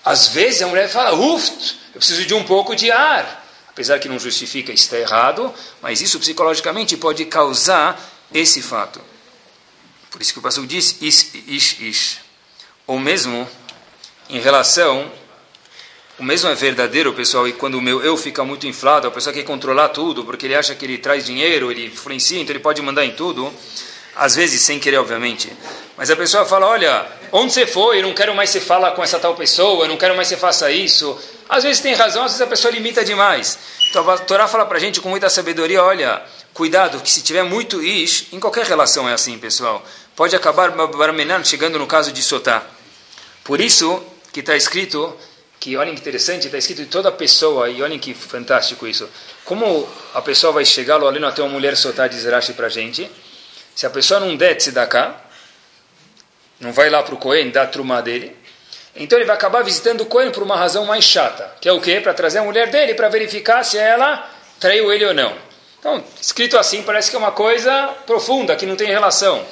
Às 0.03 0.27
vezes 0.27 0.61
a 0.61 0.67
mulher 0.67 0.87
fala, 0.87 1.13
uff, 1.15 1.51
eu 1.93 1.99
preciso 1.99 2.25
de 2.25 2.33
um 2.33 2.43
pouco 2.43 2.75
de 2.75 2.91
ar. 2.91 3.47
Apesar 3.69 3.97
que 3.99 4.09
não 4.09 4.19
justifica, 4.19 4.71
está 4.71 4.97
errado, 4.97 5.51
mas 5.81 6.01
isso 6.01 6.19
psicologicamente 6.19 6.97
pode 6.97 7.25
causar 7.25 7.99
esse 8.33 8.61
fato. 8.61 9.01
Por 10.11 10.21
isso 10.21 10.33
que 10.33 10.39
o 10.39 10.41
pastor 10.41 10.67
diz 10.67 10.97
ish, 11.01 11.31
ish, 11.47 11.79
ish. 11.79 12.17
Ou 12.85 12.99
mesmo 12.99 13.47
em 14.29 14.39
relação, 14.39 15.09
o 16.21 16.23
mesmo 16.23 16.49
é 16.49 16.55
verdadeiro, 16.55 17.11
pessoal, 17.13 17.47
e 17.47 17.51
quando 17.51 17.75
o 17.75 17.81
meu 17.81 18.01
eu 18.01 18.15
fica 18.15 18.43
muito 18.43 18.67
inflado, 18.67 19.07
a 19.07 19.11
pessoa 19.11 19.33
quer 19.33 19.43
controlar 19.43 19.89
tudo, 19.89 20.23
porque 20.23 20.45
ele 20.45 20.55
acha 20.55 20.73
que 20.75 20.85
ele 20.85 20.97
traz 20.97 21.25
dinheiro, 21.25 21.71
ele 21.71 21.87
influencia, 21.87 22.39
então 22.39 22.53
ele 22.53 22.63
pode 22.63 22.81
mandar 22.81 23.03
em 23.03 23.11
tudo, 23.11 23.51
às 24.15 24.35
vezes 24.35 24.61
sem 24.61 24.79
querer, 24.79 24.97
obviamente. 24.97 25.51
Mas 25.97 26.09
a 26.09 26.15
pessoa 26.15 26.45
fala, 26.45 26.67
olha, 26.67 27.05
onde 27.31 27.51
você 27.51 27.67
foi? 27.67 27.99
Eu 27.99 28.03
não 28.03 28.13
quero 28.13 28.33
mais 28.33 28.49
você 28.49 28.61
falar 28.61 28.91
com 28.91 29.03
essa 29.03 29.19
tal 29.19 29.35
pessoa, 29.35 29.85
eu 29.85 29.89
não 29.89 29.97
quero 29.97 30.15
mais 30.15 30.27
você 30.27 30.37
faça 30.37 30.71
isso. 30.71 31.17
Às 31.49 31.63
vezes 31.63 31.81
tem 31.81 31.93
razão, 31.93 32.23
às 32.23 32.31
vezes 32.31 32.41
a 32.41 32.47
pessoa 32.47 32.71
limita 32.71 33.03
demais. 33.03 33.57
Então 33.89 34.09
a 34.09 34.17
Torá 34.17 34.47
fala 34.47 34.65
para 34.65 34.79
gente 34.79 35.01
com 35.01 35.09
muita 35.09 35.29
sabedoria, 35.29 35.83
olha, 35.83 36.21
cuidado, 36.53 37.01
que 37.01 37.11
se 37.11 37.21
tiver 37.21 37.43
muito 37.43 37.83
ish, 37.83 38.27
em 38.31 38.39
qualquer 38.39 38.65
relação 38.65 39.09
é 39.09 39.13
assim, 39.13 39.37
pessoal 39.37 39.85
pode 40.15 40.35
acabar 40.35 40.69
barmenan 40.69 41.43
chegando 41.43 41.79
no 41.79 41.87
caso 41.87 42.11
de 42.11 42.21
Sotá. 42.21 42.63
Por 43.43 43.59
isso 43.59 44.03
que 44.31 44.41
está 44.41 44.55
escrito, 44.55 45.15
que 45.61 45.77
olhem 45.77 45.93
que 45.93 46.01
interessante, 46.01 46.47
está 46.47 46.57
escrito 46.57 46.79
de 46.79 46.87
toda 46.87 47.11
pessoa, 47.11 47.69
e 47.69 47.83
olhem 47.83 47.99
que 47.99 48.15
fantástico 48.15 48.87
isso. 48.87 49.07
Como 49.45 49.87
a 50.11 50.19
pessoa 50.19 50.51
vai 50.51 50.65
chegar 50.65 50.97
lá 50.97 51.07
além 51.07 51.23
até 51.23 51.43
uma 51.43 51.51
mulher 51.51 51.77
Sotá, 51.77 52.07
diz 52.07 52.25
Rashi 52.25 52.53
para 52.53 52.65
a 52.65 52.69
gente, 52.69 53.07
se 53.75 53.85
a 53.85 53.89
pessoa 53.91 54.19
não 54.19 54.35
der 54.35 54.57
cá, 54.89 55.21
não 56.59 56.73
vai 56.73 56.89
lá 56.89 57.03
para 57.03 57.13
o 57.13 57.17
Cohen 57.17 57.51
dar 57.51 57.61
a 57.61 57.67
truma 57.67 58.01
dele, 58.01 58.35
então 58.95 59.19
ele 59.19 59.25
vai 59.25 59.35
acabar 59.35 59.61
visitando 59.61 60.01
o 60.01 60.07
Cohen 60.07 60.31
por 60.31 60.41
uma 60.41 60.57
razão 60.57 60.83
mais 60.85 61.05
chata, 61.05 61.53
que 61.61 61.69
é 61.69 61.71
o 61.71 61.79
quê? 61.79 62.01
Para 62.01 62.15
trazer 62.15 62.39
a 62.39 62.43
mulher 62.43 62.71
dele, 62.71 62.95
para 62.95 63.07
verificar 63.07 63.63
se 63.63 63.77
ela 63.77 64.27
traiu 64.59 64.91
ele 64.91 65.05
ou 65.05 65.13
não. 65.13 65.37
Então, 65.79 66.03
escrito 66.19 66.57
assim, 66.57 66.81
parece 66.81 67.11
que 67.11 67.15
é 67.15 67.19
uma 67.19 67.33
coisa 67.33 67.89
profunda, 68.07 68.55
que 68.55 68.65
não 68.65 68.75
tem 68.75 68.87
relação. 68.87 69.45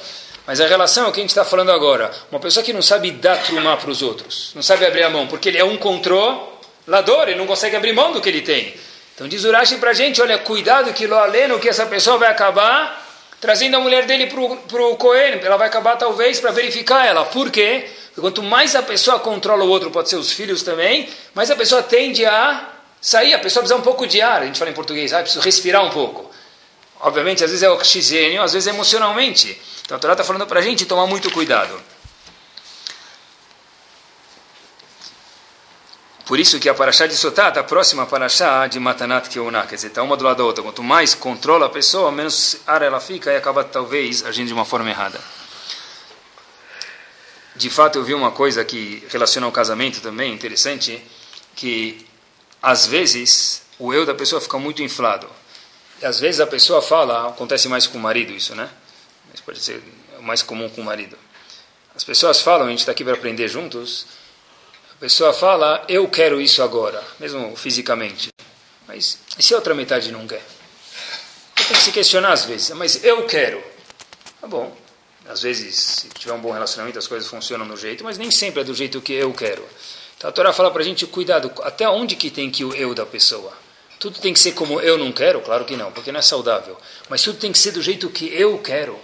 Mas 0.46 0.60
a 0.60 0.66
relação 0.66 1.06
é 1.06 1.08
o 1.08 1.12
que 1.12 1.20
a 1.20 1.22
gente 1.22 1.30
está 1.30 1.44
falando 1.44 1.70
agora. 1.70 2.10
Uma 2.30 2.40
pessoa 2.40 2.64
que 2.64 2.72
não 2.72 2.82
sabe 2.82 3.10
dar 3.10 3.42
trumar 3.42 3.76
para 3.78 3.90
os 3.90 4.02
outros, 4.02 4.52
não 4.54 4.62
sabe 4.62 4.86
abrir 4.86 5.02
a 5.02 5.10
mão, 5.10 5.26
porque 5.26 5.48
ele 5.48 5.58
é 5.58 5.64
um 5.64 5.76
controlador, 5.76 7.28
ele 7.28 7.36
não 7.36 7.46
consegue 7.46 7.76
abrir 7.76 7.92
mão 7.92 8.12
do 8.12 8.20
que 8.20 8.28
ele 8.28 8.42
tem. 8.42 8.74
Então 9.14 9.28
diz 9.28 9.44
Urashi 9.44 9.76
para 9.76 9.90
a 9.90 9.94
gente, 9.94 10.20
olha, 10.20 10.38
cuidado 10.38 10.92
que 10.92 11.06
lo 11.06 11.16
aleno 11.16 11.58
que 11.58 11.68
essa 11.68 11.86
pessoa 11.86 12.16
vai 12.18 12.30
acabar 12.30 13.08
trazendo 13.40 13.76
a 13.76 13.80
mulher 13.80 14.04
dele 14.04 14.26
para 14.26 14.82
o 14.82 14.96
Cohen, 14.96 15.40
ela 15.42 15.56
vai 15.56 15.66
acabar 15.66 15.96
talvez 15.96 16.38
para 16.38 16.50
verificar 16.50 17.06
ela. 17.06 17.24
Por 17.24 17.50
quê? 17.50 17.88
Porque 18.08 18.20
quanto 18.20 18.42
mais 18.42 18.76
a 18.76 18.82
pessoa 18.82 19.18
controla 19.18 19.64
o 19.64 19.68
outro, 19.68 19.90
pode 19.90 20.10
ser 20.10 20.16
os 20.16 20.30
filhos 20.30 20.62
também, 20.62 21.08
mais 21.34 21.50
a 21.50 21.56
pessoa 21.56 21.82
tende 21.82 22.24
a 22.26 22.68
sair, 23.00 23.32
a 23.32 23.38
pessoa 23.38 23.62
precisa 23.62 23.80
um 23.80 23.82
pouco 23.82 24.06
de 24.06 24.20
ar, 24.20 24.42
a 24.42 24.46
gente 24.46 24.58
fala 24.58 24.70
em 24.70 24.74
português, 24.74 25.12
ah, 25.14 25.22
precisa 25.22 25.42
respirar 25.42 25.82
um 25.84 25.90
pouco. 25.90 26.29
Obviamente, 27.00 27.42
às 27.42 27.50
vezes 27.50 27.62
é 27.62 27.70
oxigênio, 27.70 28.42
às 28.42 28.52
vezes 28.52 28.66
é 28.66 28.70
emocionalmente. 28.70 29.60
Então 29.84 29.96
a 29.96 30.00
Torá 30.00 30.12
está 30.12 30.24
falando 30.24 30.46
para 30.46 30.60
a 30.60 30.62
gente 30.62 30.84
tomar 30.84 31.06
muito 31.06 31.30
cuidado. 31.30 31.80
Por 36.30 36.38
isso 36.38 36.60
que 36.60 36.68
a 36.68 36.74
Parashá 36.74 37.08
de 37.08 37.16
Sotá 37.16 37.48
está 37.48 37.60
próxima 37.64 38.04
à 38.04 38.06
Parashá 38.06 38.68
de 38.68 38.78
Matanat 38.78 39.28
Keuná, 39.28 39.66
quer 39.66 39.74
dizer, 39.74 39.88
está 39.88 40.00
uma 40.00 40.16
do 40.16 40.24
lado 40.24 40.36
da 40.36 40.44
outra. 40.44 40.62
Quanto 40.62 40.80
mais 40.80 41.12
controla 41.12 41.66
a 41.66 41.68
pessoa, 41.68 42.12
menos 42.12 42.58
ar 42.68 42.82
ela 42.82 43.00
fica 43.00 43.32
e 43.32 43.36
acaba 43.36 43.64
talvez 43.64 44.24
agindo 44.24 44.46
de 44.46 44.52
uma 44.52 44.64
forma 44.64 44.88
errada. 44.88 45.20
De 47.56 47.68
fato, 47.68 47.98
eu 47.98 48.04
vi 48.04 48.14
uma 48.14 48.30
coisa 48.30 48.64
que 48.64 49.04
relaciona 49.08 49.46
ao 49.46 49.52
casamento 49.52 50.00
também, 50.00 50.32
interessante, 50.32 51.02
que 51.56 52.06
às 52.62 52.86
vezes 52.86 53.62
o 53.76 53.92
eu 53.92 54.06
da 54.06 54.14
pessoa 54.14 54.40
fica 54.40 54.56
muito 54.56 54.82
inflado. 54.82 55.28
Às 56.02 56.18
vezes 56.20 56.40
a 56.40 56.46
pessoa 56.46 56.80
fala, 56.80 57.28
acontece 57.28 57.68
mais 57.68 57.86
com 57.86 57.98
o 57.98 58.00
marido 58.00 58.32
isso, 58.32 58.54
né? 58.54 58.70
mas 59.30 59.40
pode 59.40 59.60
ser 59.60 59.82
mais 60.20 60.42
comum 60.42 60.68
com 60.68 60.80
o 60.80 60.84
marido. 60.84 61.16
As 61.94 62.04
pessoas 62.04 62.40
falam, 62.40 62.66
a 62.66 62.70
gente 62.70 62.80
está 62.80 62.92
aqui 62.92 63.04
para 63.04 63.14
aprender 63.14 63.48
juntos, 63.48 64.06
A 64.92 65.00
pessoa 65.00 65.32
fala, 65.32 65.82
eu 65.88 66.06
quero 66.08 66.40
isso 66.40 66.62
agora, 66.62 67.02
mesmo 67.18 67.56
fisicamente. 67.56 68.28
Mas 68.86 69.18
e 69.38 69.42
se 69.42 69.54
a 69.54 69.56
outra 69.56 69.74
metade 69.74 70.12
não 70.12 70.26
quer? 70.26 70.44
Tem 71.54 71.76
que 71.76 71.82
se 71.82 71.92
questionar 71.92 72.32
às 72.32 72.44
vezes, 72.44 72.70
mas 72.70 73.02
eu 73.02 73.26
quero. 73.26 73.62
Tá 74.40 74.46
bom. 74.46 74.76
Às 75.26 75.42
vezes, 75.42 75.76
se 75.76 76.08
tiver 76.08 76.34
um 76.34 76.40
bom 76.40 76.50
relacionamento, 76.50 76.98
as 76.98 77.06
coisas 77.06 77.28
funcionam 77.28 77.64
no 77.64 77.76
jeito, 77.76 78.02
mas 78.02 78.18
nem 78.18 78.30
sempre 78.30 78.60
é 78.60 78.64
do 78.64 78.74
jeito 78.74 79.00
que 79.00 79.12
eu 79.12 79.32
quero. 79.32 79.66
Então 80.18 80.28
a 80.28 80.32
Torá 80.32 80.52
fala 80.52 80.70
para 80.70 80.82
a 80.82 80.84
gente, 80.84 81.06
cuidado, 81.06 81.50
até 81.62 81.88
onde 81.88 82.14
que 82.16 82.30
tem 82.30 82.50
que 82.50 82.64
o 82.64 82.74
eu 82.74 82.94
da 82.94 83.06
pessoa? 83.06 83.56
Tudo 84.00 84.18
tem 84.18 84.32
que 84.32 84.40
ser 84.40 84.52
como 84.52 84.80
eu 84.80 84.96
não 84.96 85.12
quero? 85.12 85.42
Claro 85.42 85.66
que 85.66 85.76
não, 85.76 85.92
porque 85.92 86.10
não 86.10 86.18
é 86.18 86.22
saudável. 86.22 86.76
Mas 87.10 87.22
tudo 87.22 87.38
tem 87.38 87.52
que 87.52 87.58
ser 87.58 87.70
do 87.72 87.82
jeito 87.82 88.08
que 88.08 88.34
eu 88.34 88.58
quero. 88.58 88.98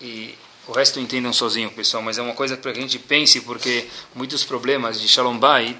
E 0.00 0.34
o 0.66 0.72
resto 0.72 0.98
entendam 0.98 1.32
sozinho, 1.32 1.70
pessoal, 1.70 2.02
mas 2.02 2.18
é 2.18 2.22
uma 2.22 2.34
coisa 2.34 2.56
para 2.56 2.72
que 2.72 2.80
a 2.80 2.82
gente 2.82 2.98
pense, 2.98 3.40
porque 3.42 3.86
muitos 4.12 4.42
problemas 4.42 5.00
de 5.00 5.06
Shalom 5.06 5.38
Bait 5.38 5.78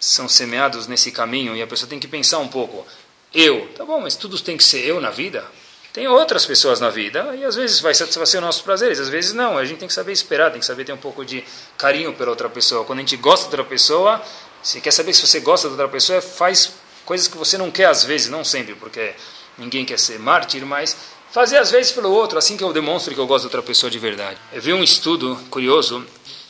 são 0.00 0.28
semeados 0.28 0.88
nesse 0.88 1.12
caminho 1.12 1.54
e 1.54 1.62
a 1.62 1.66
pessoa 1.68 1.88
tem 1.88 2.00
que 2.00 2.08
pensar 2.08 2.38
um 2.38 2.48
pouco. 2.48 2.84
Eu, 3.32 3.68
tá 3.76 3.84
bom, 3.84 4.00
mas 4.00 4.16
tudo 4.16 4.38
tem 4.40 4.56
que 4.56 4.64
ser 4.64 4.84
eu 4.84 5.00
na 5.00 5.10
vida? 5.10 5.44
Tem 5.92 6.08
outras 6.08 6.44
pessoas 6.44 6.80
na 6.80 6.90
vida 6.90 7.36
e 7.36 7.44
às 7.44 7.54
vezes 7.54 7.78
vai 7.78 7.94
satisfazer 7.94 8.40
os 8.40 8.44
nossos 8.44 8.62
prazeres, 8.62 8.98
às 8.98 9.08
vezes 9.08 9.32
não. 9.32 9.56
A 9.56 9.64
gente 9.64 9.78
tem 9.78 9.86
que 9.86 9.94
saber 9.94 10.10
esperar, 10.10 10.50
tem 10.50 10.58
que 10.58 10.66
saber 10.66 10.84
ter 10.84 10.92
um 10.92 10.96
pouco 10.96 11.24
de 11.24 11.44
carinho 11.78 12.12
pela 12.12 12.30
outra 12.30 12.48
pessoa. 12.48 12.84
Quando 12.84 12.98
a 12.98 13.02
gente 13.02 13.16
gosta 13.16 13.44
da 13.44 13.58
outra 13.58 13.64
pessoa, 13.64 14.20
se 14.60 14.80
quer 14.80 14.90
saber 14.90 15.14
se 15.14 15.24
você 15.24 15.38
gosta 15.38 15.68
da 15.68 15.74
outra 15.74 15.88
pessoa, 15.88 16.20
faz 16.20 16.72
coisas 17.04 17.28
que 17.28 17.36
você 17.36 17.56
não 17.58 17.70
quer 17.70 17.86
às 17.86 18.04
vezes, 18.04 18.28
não 18.28 18.44
sempre, 18.44 18.74
porque 18.74 19.14
ninguém 19.58 19.84
quer 19.84 19.98
ser 19.98 20.18
mártir, 20.18 20.64
mas 20.64 20.96
fazer 21.30 21.58
às 21.58 21.70
vezes 21.70 21.92
pelo 21.92 22.10
outro, 22.10 22.38
assim 22.38 22.56
que 22.56 22.64
eu 22.64 22.72
demonstro 22.72 23.14
que 23.14 23.20
eu 23.20 23.26
gosto 23.26 23.42
de 23.42 23.46
outra 23.48 23.62
pessoa 23.62 23.90
de 23.90 23.98
verdade. 23.98 24.38
Eu 24.52 24.62
vi 24.62 24.72
um 24.72 24.82
estudo 24.82 25.38
curioso, 25.50 26.04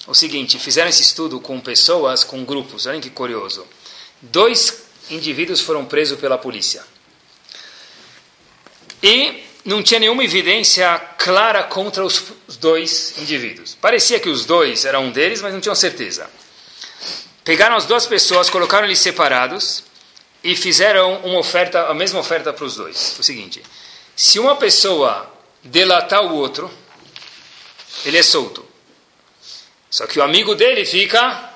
o 0.07 0.15
seguinte, 0.15 0.59
fizeram 0.59 0.91
esse 0.91 1.03
estudo 1.03 1.41
com 1.41 1.59
pessoas, 1.61 2.25
com 2.25 2.45
grupos, 2.45 2.87
olhem 2.87 3.01
que 3.01 3.11
curioso. 3.11 3.67
Dois 4.21 4.85
indivíduos 5.11 5.61
foram 5.61 5.85
presos 5.85 6.19
pela 6.19 6.39
polícia. 6.39 6.85
E 9.03 9.45
não 9.65 9.83
tinha 9.83 10.01
nenhuma 10.01 10.25
evidência 10.25 10.99
clara 11.19 11.63
contra 11.63 12.05
os 12.05 12.23
dois 12.59 13.15
indivíduos. 13.19 13.77
Parecia 13.81 14.21
que 14.21 14.29
os 14.29 14.45
dois 14.45 14.85
eram 14.85 15.07
um 15.07 15.11
deles, 15.11 15.41
mas 15.41 15.53
não 15.53 15.61
tinham 15.61 15.75
certeza. 15.75 16.29
Pegaram 17.43 17.77
as 17.77 17.85
duas 17.85 18.07
pessoas, 18.07 18.49
colocaram 18.49 18.87
eles 18.87 18.99
separados 18.99 19.85
e 20.45 20.55
fizeram 20.55 21.17
uma 21.25 21.39
oferta, 21.39 21.87
a 21.87 21.95
mesma 21.95 22.21
oferta 22.21 22.53
para 22.53 22.67
os 22.67 22.77
dois. 22.77 23.17
O 23.19 23.23
seguinte: 23.23 23.63
se 24.15 24.39
uma 24.39 24.55
pessoa 24.57 25.33
delatar 25.63 26.23
o 26.23 26.37
outro, 26.37 26.71
ele 28.05 28.19
é 28.19 28.23
solto. 28.23 28.65
Só 29.91 30.07
que 30.07 30.19
o 30.19 30.23
amigo 30.23 30.55
dele 30.55 30.85
fica 30.85 31.51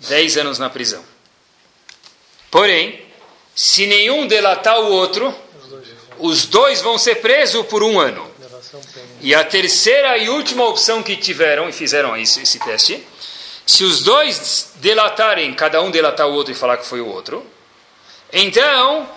10 0.00 0.36
anos 0.36 0.58
na 0.58 0.68
prisão. 0.68 1.02
Porém, 2.50 3.02
se 3.54 3.86
nenhum 3.86 4.26
delatar 4.26 4.78
o 4.80 4.92
outro, 4.92 5.34
os 6.18 6.44
dois 6.44 6.82
vão 6.82 6.98
ser 6.98 7.16
presos 7.16 7.64
por 7.66 7.82
um 7.82 7.98
ano. 7.98 8.30
E 9.20 9.34
a 9.34 9.44
terceira 9.44 10.18
e 10.18 10.28
última 10.28 10.66
opção 10.66 11.02
que 11.02 11.16
tiveram, 11.16 11.68
e 11.68 11.72
fizeram 11.72 12.16
esse 12.16 12.58
teste, 12.58 13.02
se 13.64 13.84
os 13.84 14.02
dois 14.02 14.72
delatarem, 14.76 15.54
cada 15.54 15.80
um 15.80 15.90
delatar 15.90 16.26
o 16.28 16.32
outro 16.32 16.52
e 16.52 16.56
falar 16.56 16.76
que 16.76 16.86
foi 16.86 17.00
o 17.00 17.06
outro, 17.06 17.46
então 18.32 19.08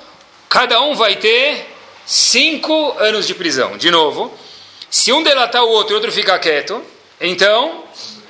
cada 0.50 0.82
um 0.82 0.96
vai 0.96 1.16
ter 1.16 1.66
cinco 2.06 2.96
anos 3.00 3.26
de 3.26 3.34
prisão. 3.34 3.78
De 3.78 3.90
novo, 3.90 4.38
se 4.90 5.12
um 5.12 5.24
delatar 5.24 5.64
o 5.64 5.70
outro 5.70 5.94
e 5.94 5.96
o 5.96 5.98
outro 5.98 6.12
ficar 6.12 6.40
quieto, 6.40 6.84
então 7.20 7.84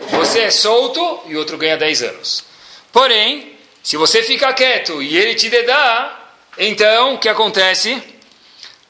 você 0.10 0.42
é 0.42 0.52
solto 0.52 1.22
e 1.28 1.36
o 1.36 1.40
outro 1.40 1.58
ganha 1.58 1.78
10 1.78 2.04
anos. 2.04 2.44
Porém, 2.92 3.54
se 3.84 3.98
você 3.98 4.24
ficar 4.24 4.54
quieto 4.54 5.02
e 5.02 5.18
ele 5.18 5.36
te 5.36 5.50
dedar, 5.50 6.38
então 6.58 7.16
o 7.16 7.18
que 7.18 7.30
acontece? 7.30 8.02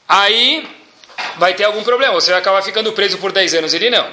Aí 0.08 0.66
vai 1.36 1.54
ter 1.54 1.64
algum 1.64 1.82
problema. 1.82 2.14
Você 2.14 2.30
vai 2.30 2.40
acabar 2.40 2.62
ficando 2.62 2.92
preso 2.92 3.18
por 3.18 3.32
10 3.32 3.54
anos, 3.54 3.74
ele 3.74 3.90
não. 3.90 4.10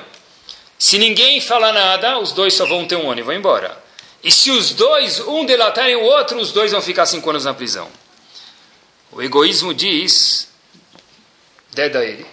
Se 0.77 0.97
ninguém 0.97 1.39
falar 1.39 1.71
nada, 1.71 2.19
os 2.19 2.33
dois 2.33 2.53
só 2.53 2.65
vão 2.65 2.85
ter 2.85 2.95
um 2.95 3.09
ano 3.09 3.19
e 3.19 3.23
vão 3.23 3.33
embora. 3.33 3.82
E 4.23 4.31
se 4.31 4.49
os 4.51 4.71
dois, 4.71 5.19
um 5.19 5.45
delatarem 5.45 5.95
o 5.95 6.03
outro, 6.03 6.39
os 6.39 6.51
dois 6.51 6.71
vão 6.71 6.81
ficar 6.81 7.05
cinco 7.05 7.29
anos 7.29 7.45
na 7.45 7.53
prisão. 7.53 7.89
O 9.11 9.21
egoísmo 9.21 9.73
diz 9.73 10.47
deda 11.73 12.05
ele, 12.05 12.25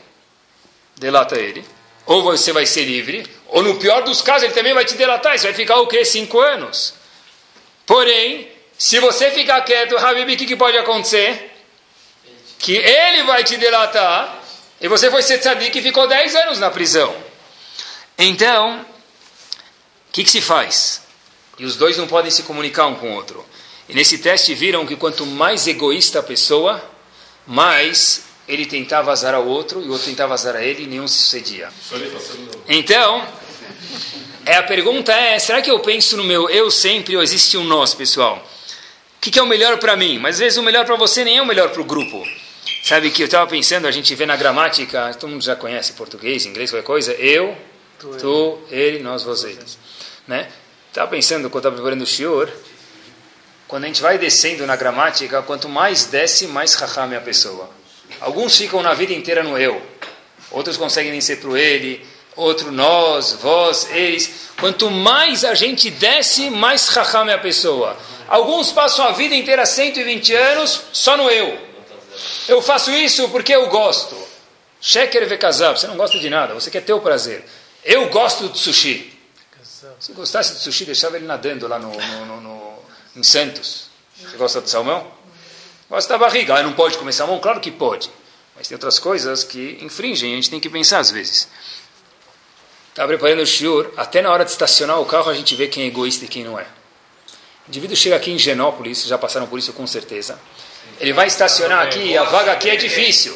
delata 0.96 1.36
ele, 1.38 1.64
ou 2.06 2.22
você 2.22 2.52
vai 2.52 2.66
ser 2.66 2.84
livre, 2.84 3.26
ou 3.48 3.62
no 3.62 3.76
pior 3.76 4.02
dos 4.02 4.20
casos 4.22 4.44
ele 4.44 4.52
também 4.52 4.74
vai 4.74 4.84
te 4.84 4.94
delatar, 4.94 5.38
você 5.38 5.46
vai 5.46 5.54
ficar 5.54 5.80
o 5.80 5.86
quê? 5.86 6.04
Cinco 6.04 6.38
anos. 6.40 6.94
Porém, 7.86 8.50
se 8.78 8.98
você 9.00 9.30
ficar 9.30 9.60
quieto, 9.62 9.96
Habib, 9.96 10.32
o 10.32 10.36
que, 10.36 10.46
que 10.46 10.56
pode 10.56 10.76
acontecer? 10.78 11.50
Que 12.58 12.76
ele 12.76 13.24
vai 13.24 13.42
te 13.42 13.56
delatar, 13.56 14.42
e 14.80 14.88
você 14.88 15.10
foi 15.10 15.22
ser 15.22 15.38
tzadik 15.38 15.78
e 15.78 15.82
ficou 15.82 16.06
dez 16.06 16.34
anos 16.36 16.58
na 16.58 16.70
prisão. 16.70 17.14
Então, 18.16 18.80
o 18.80 20.12
que, 20.12 20.24
que 20.24 20.30
se 20.30 20.40
faz? 20.40 21.02
E 21.60 21.64
os 21.66 21.76
dois 21.76 21.98
não 21.98 22.06
podem 22.06 22.30
se 22.30 22.42
comunicar 22.44 22.86
um 22.86 22.94
com 22.94 23.12
o 23.12 23.14
outro. 23.14 23.44
E 23.86 23.92
nesse 23.92 24.16
teste 24.16 24.54
viram 24.54 24.86
que 24.86 24.96
quanto 24.96 25.26
mais 25.26 25.66
egoísta 25.66 26.20
a 26.20 26.22
pessoa, 26.22 26.82
mais 27.46 28.24
ele 28.48 28.64
tentava 28.64 29.12
azar 29.12 29.34
ao 29.34 29.46
outro 29.46 29.82
e 29.82 29.86
o 29.86 29.92
outro 29.92 30.06
tentava 30.06 30.32
azar 30.32 30.56
a 30.56 30.64
ele 30.64 30.84
e 30.84 30.86
nenhum 30.86 31.06
se 31.06 31.18
sucedia. 31.18 31.68
Então, 32.66 33.28
é, 34.46 34.56
a 34.56 34.62
pergunta 34.62 35.12
é: 35.12 35.38
será 35.38 35.60
que 35.60 35.70
eu 35.70 35.78
penso 35.80 36.16
no 36.16 36.24
meu 36.24 36.48
eu 36.48 36.70
sempre 36.70 37.14
ou 37.14 37.22
existe 37.22 37.58
um 37.58 37.64
nós, 37.64 37.92
pessoal? 37.92 38.42
O 39.18 39.20
que, 39.20 39.30
que 39.30 39.38
é 39.38 39.42
o 39.42 39.46
melhor 39.46 39.76
para 39.78 39.94
mim? 39.98 40.18
Mas 40.18 40.36
às 40.36 40.40
vezes 40.40 40.56
o 40.56 40.62
melhor 40.62 40.86
para 40.86 40.96
você 40.96 41.24
nem 41.24 41.36
é 41.36 41.42
o 41.42 41.46
melhor 41.46 41.68
para 41.68 41.82
o 41.82 41.84
grupo. 41.84 42.26
Sabe 42.82 43.10
que 43.10 43.20
eu 43.20 43.26
estava 43.26 43.46
pensando, 43.46 43.86
a 43.86 43.90
gente 43.90 44.14
vê 44.14 44.24
na 44.24 44.34
gramática, 44.34 45.12
todo 45.20 45.28
mundo 45.28 45.44
já 45.44 45.54
conhece 45.54 45.92
português, 45.92 46.46
inglês, 46.46 46.70
qualquer 46.70 46.86
coisa, 46.86 47.12
eu, 47.12 47.54
tu, 48.18 48.58
ele, 48.70 49.00
nós, 49.00 49.22
vocês. 49.22 49.78
Né? 50.26 50.48
Estava 50.90 51.08
pensando, 51.08 51.48
quando 51.48 51.60
estava 51.62 51.76
preparando 51.76 52.02
o 52.02 52.06
shiur, 52.06 52.50
quando 53.68 53.84
a 53.84 53.86
gente 53.86 54.02
vai 54.02 54.18
descendo 54.18 54.66
na 54.66 54.74
gramática, 54.74 55.40
quanto 55.40 55.68
mais 55.68 56.06
desce, 56.06 56.48
mais 56.48 56.74
raham 56.74 57.12
é 57.12 57.16
a 57.16 57.20
pessoa. 57.20 57.70
Alguns 58.20 58.58
ficam 58.58 58.82
na 58.82 58.92
vida 58.92 59.12
inteira 59.12 59.44
no 59.44 59.56
eu, 59.56 59.80
outros 60.50 60.76
conseguem 60.76 61.12
nem 61.12 61.20
ser 61.20 61.36
para 61.36 61.50
o 61.50 61.56
ele, 61.56 62.04
outro 62.34 62.72
nós, 62.72 63.34
vós, 63.34 63.88
eles. 63.92 64.50
Quanto 64.58 64.90
mais 64.90 65.44
a 65.44 65.54
gente 65.54 65.90
desce, 65.90 66.50
mais 66.50 66.88
raham 66.88 67.28
é 67.28 67.34
a 67.34 67.38
pessoa. 67.38 67.96
Alguns 68.26 68.72
passam 68.72 69.06
a 69.06 69.12
vida 69.12 69.36
inteira, 69.36 69.64
120 69.64 70.34
anos, 70.34 70.82
só 70.92 71.16
no 71.16 71.30
eu. 71.30 71.56
Eu 72.48 72.60
faço 72.60 72.90
isso 72.90 73.28
porque 73.28 73.54
eu 73.54 73.68
gosto. 73.68 74.16
Sheker 74.80 75.28
vekazab, 75.28 75.78
você 75.78 75.86
não 75.86 75.96
gosta 75.96 76.18
de 76.18 76.28
nada, 76.28 76.52
você 76.52 76.68
quer 76.68 76.82
ter 76.82 76.92
o 76.92 77.00
prazer. 77.00 77.44
Eu 77.84 78.08
gosto 78.08 78.48
de 78.48 78.58
sushi. 78.58 79.09
Se 79.98 80.12
gostasse 80.12 80.54
de 80.54 80.60
sushi, 80.60 80.84
deixava 80.84 81.16
ele 81.16 81.26
nadando 81.26 81.66
lá 81.66 81.78
no, 81.78 81.90
no, 82.26 82.40
no, 82.40 82.78
em 83.16 83.22
Santos. 83.22 83.88
Você 84.14 84.36
gosta 84.36 84.60
de 84.60 84.68
salmão? 84.68 85.10
Gosta 85.88 86.12
da 86.12 86.18
barriga. 86.18 86.56
Ah, 86.56 86.62
não 86.62 86.74
pode 86.74 86.98
comer 86.98 87.12
salmão? 87.12 87.38
Claro 87.38 87.60
que 87.60 87.70
pode. 87.70 88.10
Mas 88.54 88.68
tem 88.68 88.74
outras 88.74 88.98
coisas 88.98 89.42
que 89.42 89.78
infringem, 89.80 90.32
a 90.32 90.36
gente 90.36 90.50
tem 90.50 90.60
que 90.60 90.68
pensar 90.68 90.98
às 90.98 91.10
vezes. 91.10 91.48
Estava 92.90 93.08
preparando 93.08 93.40
o 93.40 93.46
shiur, 93.46 93.90
até 93.96 94.20
na 94.20 94.30
hora 94.30 94.44
de 94.44 94.50
estacionar 94.50 95.00
o 95.00 95.06
carro 95.06 95.30
a 95.30 95.34
gente 95.34 95.54
vê 95.54 95.66
quem 95.66 95.84
é 95.84 95.86
egoísta 95.86 96.26
e 96.26 96.28
quem 96.28 96.44
não 96.44 96.58
é. 96.58 96.64
O 97.66 97.70
indivíduo 97.70 97.96
chega 97.96 98.16
aqui 98.16 98.30
em 98.30 98.38
Genópolis, 98.38 99.04
já 99.04 99.16
passaram 99.16 99.46
por 99.46 99.58
isso 99.58 99.72
com 99.72 99.86
certeza. 99.86 100.38
Ele 100.98 101.14
vai 101.14 101.26
estacionar 101.26 101.86
aqui, 101.86 102.18
a 102.18 102.24
vaga 102.24 102.52
aqui 102.52 102.68
é 102.68 102.76
difícil. 102.76 103.34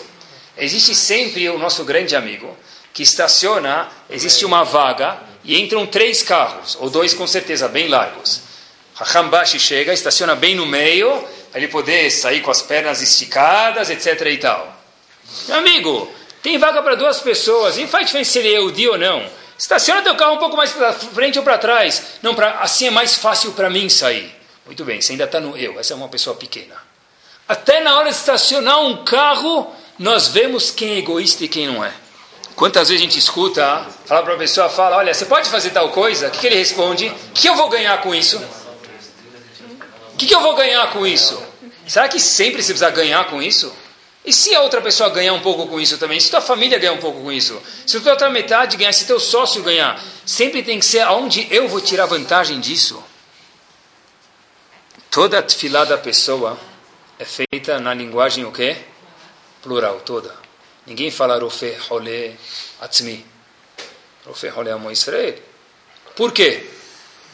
Existe 0.59 0.95
sempre 0.95 1.49
o 1.49 1.59
nosso 1.59 1.85
grande 1.85 2.15
amigo 2.15 2.55
que 2.93 3.03
estaciona, 3.03 3.91
existe 4.11 4.45
uma 4.45 4.63
vaga 4.63 5.34
e 5.45 5.61
entram 5.61 5.87
três 5.87 6.23
carros, 6.23 6.77
ou 6.81 6.89
dois 6.89 7.13
com 7.15 7.27
certeza, 7.27 7.69
bem 7.69 7.89
largos. 7.89 8.43
Bashi 9.31 9.59
chega, 9.59 9.93
estaciona 9.93 10.35
bem 10.35 10.55
no 10.55 10.67
meio, 10.67 11.23
para 11.51 11.61
ele 11.61 11.69
poder 11.69 12.11
sair 12.11 12.41
com 12.41 12.51
as 12.51 12.63
pernas 12.63 13.03
esticadas, 13.03 13.91
etc. 13.91 14.21
e 14.27 14.39
tal. 14.39 14.77
Meu 15.47 15.59
amigo, 15.59 16.11
tem 16.43 16.59
vaga 16.59 16.83
para 16.83 16.95
duas 16.95 17.21
pessoas, 17.21 17.77
e 17.77 17.87
faz 17.87 18.07
diferença 18.07 18.33
se 18.33 18.39
ele 18.39 18.55
é 18.55 18.59
Eudi 18.59 18.89
ou 18.89 18.99
não. 18.99 19.25
Estaciona 19.59 20.03
teu 20.03 20.15
carro 20.17 20.35
um 20.35 20.39
pouco 20.39 20.57
mais 20.57 20.73
para 20.73 20.93
frente 20.93 21.39
ou 21.39 21.45
para 21.45 21.59
trás. 21.59 22.03
Não, 22.23 22.35
pra, 22.35 22.59
assim 22.61 22.87
é 22.87 22.91
mais 22.91 23.17
fácil 23.17 23.53
para 23.53 23.71
mim 23.71 23.89
sair. 23.89 24.35
Muito 24.67 24.85
bem, 24.85 25.01
você 25.01 25.13
ainda 25.13 25.25
está 25.25 25.41
no 25.41 25.57
eu, 25.57 25.79
essa 25.79 25.93
é 25.93 25.97
uma 25.97 26.09
pessoa 26.09 26.35
pequena. 26.35 26.75
Até 27.47 27.81
na 27.81 27.99
hora 27.99 28.09
de 28.09 28.17
estacionar 28.17 28.81
um 28.81 29.05
carro, 29.05 29.73
nós 29.99 30.29
vemos 30.29 30.71
quem 30.71 30.93
é 30.93 30.99
egoísta 30.99 31.45
e 31.45 31.49
quem 31.49 31.67
não 31.67 31.85
é. 31.85 31.93
Quantas 32.57 32.89
vezes 32.89 33.03
a 33.03 33.05
gente 33.05 33.19
escuta, 33.19 33.87
fala 34.07 34.23
para 34.23 34.35
a 34.35 34.39
pessoa, 34.39 34.69
fala, 34.69 34.97
olha, 34.97 35.13
você 35.13 35.25
pode 35.25 35.49
fazer 35.49 35.71
tal 35.71 35.89
coisa? 35.91 36.29
O 36.29 36.31
que, 36.31 36.39
que 36.39 36.47
ele 36.47 36.57
responde? 36.57 37.09
O 37.09 37.33
que 37.33 37.49
eu 37.49 37.57
vou 37.57 37.69
ganhar 37.69 38.01
com 38.01 38.15
isso? 38.15 38.39
O 40.13 40.17
que, 40.17 40.27
que 40.27 40.35
eu 40.35 40.41
vou 40.41 40.55
ganhar 40.55 40.93
com 40.93 41.05
isso? 41.05 41.43
Será 41.87 42.09
que 42.09 42.21
sempre 42.21 42.63
você 42.63 42.73
precisa 42.73 42.91
ganhar 42.91 43.25
com 43.25 43.43
isso? 43.43 43.75
E 44.25 44.33
se 44.33 44.55
a 44.55 44.63
outra 44.63 44.81
pessoa 44.81 45.11
ganhar 45.11 45.35
um 45.35 45.41
pouco 45.41 45.67
com 45.67 45.81
isso 45.81 45.99
também? 45.99 46.19
Se 46.21 46.31
tua 46.31 46.41
família 46.41 46.79
ganhar 46.79 46.93
um 46.93 46.99
pouco 46.99 47.21
com 47.21 47.33
isso? 47.33 47.61
Se 47.85 48.01
tua 48.01 48.13
outra 48.13 48.31
metade 48.31 48.77
ganhar? 48.77 48.93
Se 48.93 49.05
teu 49.05 49.19
sócio 49.19 49.63
ganhar? 49.63 50.01
Sempre 50.25 50.63
tem 50.63 50.79
que 50.79 50.87
ser 50.87 51.01
aonde 51.01 51.47
eu 51.51 51.69
vou 51.69 51.81
tirar 51.81 52.07
vantagem 52.07 52.61
disso. 52.61 53.03
Toda 55.11 55.41
a 55.41 55.43
tefilá 55.43 55.85
da 55.85 55.99
pessoa 55.99 56.59
é 57.19 57.25
feita 57.25 57.79
na 57.81 57.93
linguagem 57.93 58.45
o 58.45 58.53
quê? 58.53 58.77
Plural, 59.61 60.01
toda. 60.01 60.44
Ninguém 60.87 61.11
fala 61.11 61.39
rofe, 61.39 61.72
rolê, 61.89 62.32
atzmi. 62.80 63.24
Rofe, 64.26 64.49
rolê, 64.49 64.70
amo 64.70 64.91
Israel. 64.91 65.35
Por 66.14 66.32
quê? 66.32 66.66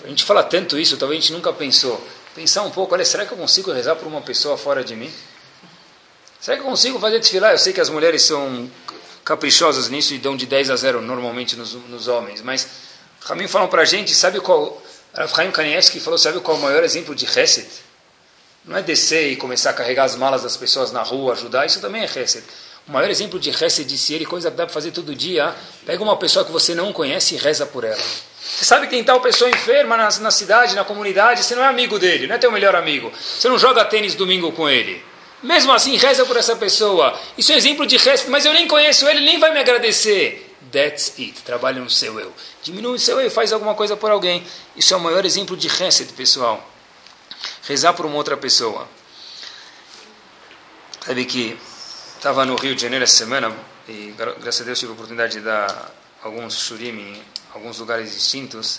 A 0.04 0.08
gente 0.08 0.24
fala 0.24 0.42
tanto 0.42 0.78
isso, 0.78 0.96
talvez 0.96 1.18
a 1.18 1.20
gente 1.22 1.32
nunca 1.32 1.52
pensou. 1.52 2.02
Pensar 2.34 2.62
um 2.62 2.70
pouco, 2.70 2.94
olha, 2.94 3.04
será 3.04 3.26
que 3.26 3.32
eu 3.32 3.36
consigo 3.36 3.72
rezar 3.72 3.96
por 3.96 4.06
uma 4.06 4.22
pessoa 4.22 4.56
fora 4.56 4.82
de 4.84 4.94
mim? 4.94 5.12
Será 6.40 6.56
que 6.56 6.62
eu 6.62 6.66
consigo 6.66 6.98
fazer 6.98 7.20
tefilá? 7.20 7.52
Eu 7.52 7.58
sei 7.58 7.72
que 7.72 7.80
as 7.80 7.90
mulheres 7.90 8.22
são 8.22 8.70
caprichosas 9.24 9.88
nisso 9.88 10.14
e 10.14 10.18
dão 10.18 10.36
de 10.36 10.46
10 10.46 10.70
a 10.70 10.76
0 10.76 11.02
normalmente 11.02 11.54
nos, 11.54 11.74
nos 11.74 12.08
homens, 12.08 12.40
mas 12.40 12.66
Ramin 13.20 13.46
falam 13.46 13.68
para 13.68 13.82
a 13.82 13.84
gente, 13.84 14.14
sabe 14.14 14.40
qual... 14.40 14.80
Rav 15.12 15.34
Chaim 15.34 15.50
Kanievski 15.50 15.98
falou, 15.98 16.18
sabe 16.18 16.38
qual 16.40 16.56
é 16.56 16.60
o 16.60 16.62
maior 16.62 16.84
exemplo 16.84 17.14
de 17.14 17.26
Hesed? 17.26 17.68
Não 18.64 18.76
é 18.76 18.82
descer 18.82 19.32
e 19.32 19.36
começar 19.36 19.70
a 19.70 19.72
carregar 19.72 20.04
as 20.04 20.14
malas 20.14 20.44
das 20.44 20.56
pessoas 20.56 20.92
na 20.92 21.02
rua, 21.02 21.32
ajudar, 21.32 21.66
isso 21.66 21.80
também 21.80 22.02
é 22.02 22.04
Hesed. 22.04 22.44
O 22.90 22.92
maior 22.92 23.08
exemplo 23.08 23.38
de 23.38 23.50
Hesed, 23.50 23.84
disse 23.84 24.14
ele, 24.14 24.26
coisa 24.26 24.50
que 24.50 24.56
dá 24.56 24.64
para 24.64 24.74
fazer 24.74 24.90
todo 24.90 25.14
dia, 25.14 25.54
pega 25.86 26.02
uma 26.02 26.16
pessoa 26.16 26.44
que 26.44 26.50
você 26.50 26.74
não 26.74 26.92
conhece 26.92 27.36
e 27.36 27.38
reza 27.38 27.64
por 27.64 27.84
ela. 27.84 28.02
Você 28.42 28.64
sabe 28.64 28.88
que 28.88 28.90
tem 28.90 29.04
tal 29.04 29.20
pessoa 29.20 29.48
enferma 29.48 29.96
na, 29.96 30.08
na 30.18 30.30
cidade, 30.32 30.74
na 30.74 30.82
comunidade, 30.82 31.44
você 31.44 31.54
não 31.54 31.62
é 31.62 31.68
amigo 31.68 32.00
dele, 32.00 32.26
não 32.26 32.34
é 32.34 32.38
teu 32.38 32.50
melhor 32.50 32.74
amigo. 32.74 33.12
Você 33.16 33.48
não 33.48 33.56
joga 33.56 33.84
tênis 33.84 34.16
domingo 34.16 34.50
com 34.50 34.68
ele. 34.68 35.04
Mesmo 35.40 35.72
assim, 35.72 35.96
reza 35.96 36.26
por 36.26 36.36
essa 36.36 36.56
pessoa. 36.56 37.16
Isso 37.38 37.52
é 37.52 37.54
um 37.54 37.58
exemplo 37.58 37.86
de 37.86 37.96
resto, 37.96 38.28
mas 38.28 38.44
eu 38.44 38.52
nem 38.52 38.66
conheço 38.66 39.06
ele, 39.06 39.20
nem 39.20 39.38
vai 39.38 39.52
me 39.52 39.60
agradecer. 39.60 40.52
That's 40.72 41.12
it. 41.16 41.42
Trabalha 41.42 41.80
no 41.80 41.88
seu 41.88 42.18
eu. 42.18 42.32
Diminui 42.60 42.96
o 42.96 42.98
seu 42.98 43.20
eu, 43.20 43.30
faz 43.30 43.52
alguma 43.52 43.76
coisa 43.76 43.96
por 43.96 44.10
alguém. 44.10 44.44
Isso 44.76 44.92
é 44.92 44.96
o 44.96 45.00
maior 45.00 45.24
exemplo 45.24 45.56
de 45.56 45.68
reset, 45.68 46.12
pessoal. 46.14 46.68
Rezar 47.68 47.92
por 47.92 48.04
uma 48.04 48.16
outra 48.16 48.36
pessoa. 48.36 48.88
Sabe 51.06 51.24
que 51.24 51.56
estava 52.20 52.44
no 52.44 52.54
Rio 52.54 52.74
de 52.74 52.82
Janeiro 52.82 53.02
essa 53.02 53.16
semana 53.16 53.50
e 53.88 54.14
graças 54.42 54.60
a 54.60 54.64
Deus 54.64 54.78
tive 54.78 54.90
a 54.90 54.94
oportunidade 54.94 55.38
de 55.38 55.40
dar 55.40 55.90
alguns 56.22 56.52
shurim 56.52 56.90
em 56.90 57.22
alguns 57.54 57.78
lugares 57.78 58.12
distintos. 58.12 58.78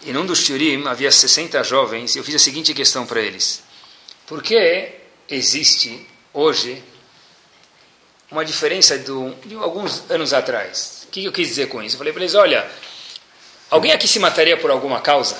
E 0.00 0.10
num 0.10 0.24
dos 0.24 0.38
shurim 0.38 0.88
havia 0.88 1.12
60 1.12 1.62
jovens 1.62 2.16
e 2.16 2.18
eu 2.18 2.24
fiz 2.24 2.34
a 2.34 2.38
seguinte 2.38 2.72
questão 2.72 3.04
para 3.04 3.20
eles. 3.20 3.62
Por 4.26 4.42
que 4.42 4.90
existe 5.28 6.08
hoje 6.32 6.82
uma 8.30 8.42
diferença 8.42 8.96
do, 8.96 9.34
de 9.44 9.54
alguns 9.56 10.10
anos 10.10 10.32
atrás. 10.32 11.06
O 11.08 11.10
que 11.10 11.26
eu 11.26 11.32
quis 11.32 11.46
dizer 11.46 11.68
com 11.68 11.82
isso? 11.82 11.96
Eu 11.96 11.98
falei 11.98 12.12
para 12.14 12.22
eles: 12.22 12.34
olha, 12.34 12.70
alguém 13.68 13.92
aqui 13.92 14.08
se 14.08 14.18
mataria 14.18 14.56
por 14.56 14.70
alguma 14.70 15.02
causa? 15.02 15.38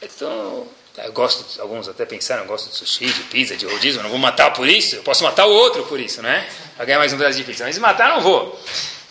Então, 0.00 0.66
eu 0.98 1.12
gosto, 1.12 1.60
alguns 1.60 1.88
até 1.88 2.04
pensaram, 2.04 2.46
gosto 2.46 2.70
de 2.70 2.76
sushi, 2.76 3.06
de 3.06 3.22
pizza, 3.24 3.56
de 3.56 3.66
rodízio, 3.66 4.02
não 4.02 4.10
vou 4.10 4.18
matar 4.18 4.52
por 4.52 4.68
isso, 4.68 4.96
eu 4.96 5.02
posso 5.02 5.22
matar 5.22 5.46
o 5.46 5.50
outro 5.50 5.84
por 5.84 6.00
isso, 6.00 6.22
né? 6.22 6.48
Vai 6.76 6.86
ganhar 6.86 6.98
mais 6.98 7.12
um 7.12 7.18
pedaço 7.18 7.36
de 7.36 7.44
pizza, 7.44 7.64
mas 7.64 7.74
se 7.74 7.80
matar, 7.80 8.08
não 8.08 8.20
vou. 8.20 8.58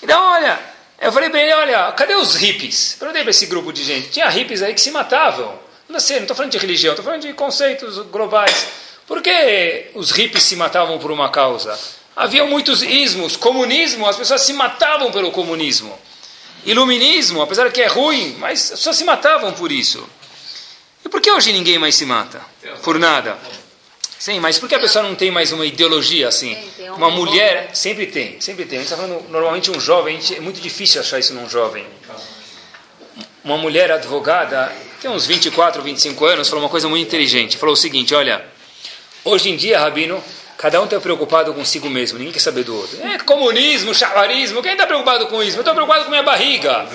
Então, 0.01 0.21
olha, 0.31 0.59
eu 0.99 1.11
falei 1.11 1.29
ele: 1.29 1.53
olha, 1.53 1.91
cadê 1.91 2.15
os 2.15 2.35
hippies? 2.35 2.95
Perguntei 2.97 3.21
para 3.21 3.31
esse 3.31 3.45
grupo 3.45 3.71
de 3.71 3.83
gente: 3.83 4.09
tinha 4.09 4.29
hippies 4.29 4.61
aí 4.61 4.73
que 4.73 4.81
se 4.81 4.91
matavam. 4.91 5.59
Não 5.87 5.99
sei, 5.99 6.17
não 6.17 6.23
estou 6.23 6.35
falando 6.35 6.51
de 6.51 6.57
religião, 6.57 6.93
estou 6.93 7.05
falando 7.05 7.21
de 7.21 7.33
conceitos 7.33 7.99
globais. 8.07 8.67
Por 9.07 9.21
que 9.21 9.91
os 9.93 10.11
hippies 10.11 10.43
se 10.43 10.55
matavam 10.55 10.97
por 10.97 11.11
uma 11.11 11.29
causa? 11.29 11.77
Havia 12.15 12.45
muitos 12.45 12.81
ismos, 12.81 13.35
comunismo, 13.35 14.07
as 14.07 14.15
pessoas 14.15 14.41
se 14.41 14.53
matavam 14.53 15.11
pelo 15.11 15.31
comunismo. 15.31 15.97
Iluminismo, 16.65 17.41
apesar 17.41 17.71
que 17.71 17.81
é 17.81 17.87
ruim, 17.87 18.35
mas 18.39 18.71
as 18.71 18.79
pessoas 18.79 18.95
se 18.95 19.03
matavam 19.03 19.51
por 19.53 19.71
isso. 19.71 20.07
E 21.05 21.09
por 21.09 21.21
que 21.21 21.31
hoje 21.31 21.53
ninguém 21.53 21.77
mais 21.77 21.95
se 21.95 22.05
mata? 22.05 22.41
Por 22.83 22.97
nada. 22.97 23.37
Sim, 24.17 24.39
mas 24.39 24.57
por 24.57 24.67
que 24.67 24.73
a 24.73 24.79
pessoa 24.79 25.03
não 25.03 25.13
tem 25.13 25.29
mais 25.29 25.51
uma 25.51 25.63
ideologia 25.63 26.27
assim? 26.27 26.57
Uma 26.97 27.11
mulher, 27.11 27.69
sempre 27.73 28.07
tem, 28.07 28.41
sempre 28.41 28.65
tem. 28.65 28.79
A 28.79 28.81
gente 28.81 28.91
está 28.91 29.01
falando 29.01 29.29
normalmente 29.29 29.69
um 29.69 29.79
jovem, 29.79 30.19
é 30.35 30.39
muito 30.39 30.59
difícil 30.59 30.99
achar 30.99 31.19
isso 31.19 31.33
num 31.35 31.47
jovem. 31.47 31.85
Uma 33.43 33.55
mulher 33.55 33.91
advogada, 33.91 34.73
tem 34.99 35.11
uns 35.11 35.27
24, 35.27 35.83
25 35.83 36.25
anos, 36.25 36.49
falou 36.49 36.63
uma 36.63 36.69
coisa 36.69 36.89
muito 36.89 37.05
inteligente. 37.05 37.55
Falou 37.55 37.73
o 37.73 37.77
seguinte: 37.77 38.15
olha, 38.15 38.43
hoje 39.23 39.51
em 39.51 39.55
dia, 39.55 39.79
Rabino, 39.79 40.23
cada 40.57 40.81
um 40.81 40.85
está 40.85 40.99
preocupado 40.99 41.53
consigo 41.53 41.87
mesmo, 41.87 42.17
ninguém 42.17 42.33
quer 42.33 42.39
saber 42.39 42.63
do 42.63 42.75
outro. 42.75 42.99
É 43.03 43.19
comunismo, 43.19 43.93
chavarismo, 43.93 44.63
quem 44.63 44.71
está 44.71 44.87
preocupado 44.87 45.27
com 45.27 45.43
isso? 45.43 45.57
Eu 45.57 45.61
estou 45.61 45.75
preocupado 45.75 46.05
com 46.05 46.09
minha 46.09 46.23
barriga, 46.23 46.87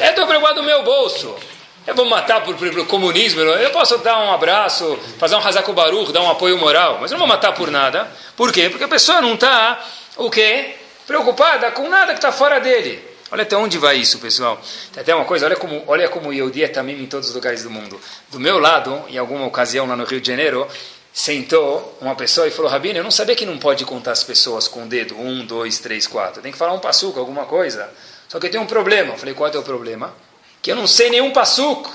eu 0.00 0.06
estou 0.06 0.26
preocupado 0.26 0.54
com 0.54 0.62
o 0.62 0.64
meu 0.64 0.82
bolso. 0.82 1.36
Eu 1.84 1.96
vou 1.96 2.04
matar 2.04 2.44
por, 2.44 2.54
por, 2.54 2.86
comunismo, 2.86 3.40
eu 3.40 3.70
posso 3.70 3.98
dar 3.98 4.18
um 4.18 4.32
abraço, 4.32 4.96
fazer 5.18 5.34
um 5.34 5.38
Hazaku 5.38 5.72
Baruch, 5.72 6.12
dar 6.12 6.22
um 6.22 6.30
apoio 6.30 6.56
moral, 6.56 6.98
mas 7.00 7.10
eu 7.10 7.18
não 7.18 7.26
vou 7.26 7.34
matar 7.34 7.52
por 7.52 7.70
nada. 7.72 8.08
Por 8.36 8.52
quê? 8.52 8.68
Porque 8.70 8.84
a 8.84 8.88
pessoa 8.88 9.20
não 9.20 9.34
está, 9.34 9.84
o 10.16 10.30
quê? 10.30 10.76
Preocupada 11.06 11.72
com 11.72 11.88
nada 11.88 12.12
que 12.12 12.18
está 12.18 12.30
fora 12.30 12.60
dele. 12.60 13.02
Olha 13.32 13.42
até 13.42 13.56
onde 13.56 13.78
vai 13.78 13.96
isso, 13.96 14.18
pessoal. 14.18 14.60
Tem 14.92 15.00
até 15.00 15.12
uma 15.14 15.24
coisa, 15.24 15.46
olha 15.46 15.56
como, 15.56 15.82
olha 15.86 16.08
como 16.08 16.28
o 16.28 16.32
Yehudi 16.32 16.62
é 16.62 16.68
também 16.68 17.02
em 17.02 17.06
todos 17.06 17.30
os 17.30 17.34
lugares 17.34 17.64
do 17.64 17.70
mundo. 17.70 18.00
Do 18.30 18.38
meu 18.38 18.58
lado, 18.58 19.02
em 19.08 19.18
alguma 19.18 19.46
ocasião 19.46 19.86
lá 19.86 19.96
no 19.96 20.04
Rio 20.04 20.20
de 20.20 20.28
Janeiro, 20.28 20.68
sentou 21.12 21.98
uma 22.00 22.14
pessoa 22.14 22.46
e 22.46 22.50
falou, 22.50 22.70
Rabino, 22.70 22.98
eu 22.98 23.04
não 23.04 23.10
sabia 23.10 23.34
que 23.34 23.44
não 23.44 23.58
pode 23.58 23.84
contar 23.84 24.12
as 24.12 24.22
pessoas 24.22 24.68
com 24.68 24.84
o 24.84 24.86
dedo, 24.86 25.18
um, 25.18 25.44
dois, 25.44 25.78
três, 25.80 26.06
quatro. 26.06 26.42
Tem 26.42 26.52
que 26.52 26.58
falar 26.58 26.74
um 26.74 26.78
passuco, 26.78 27.18
alguma 27.18 27.46
coisa. 27.46 27.90
Só 28.28 28.38
que 28.38 28.48
tem 28.48 28.60
um 28.60 28.66
problema. 28.66 29.14
Eu 29.14 29.18
falei, 29.18 29.34
qual 29.34 29.50
é 29.50 29.58
o 29.58 29.62
problema? 29.62 30.14
Que 30.62 30.70
eu 30.70 30.76
não 30.76 30.86
sei 30.86 31.10
nenhum 31.10 31.32
passuco. 31.32 31.92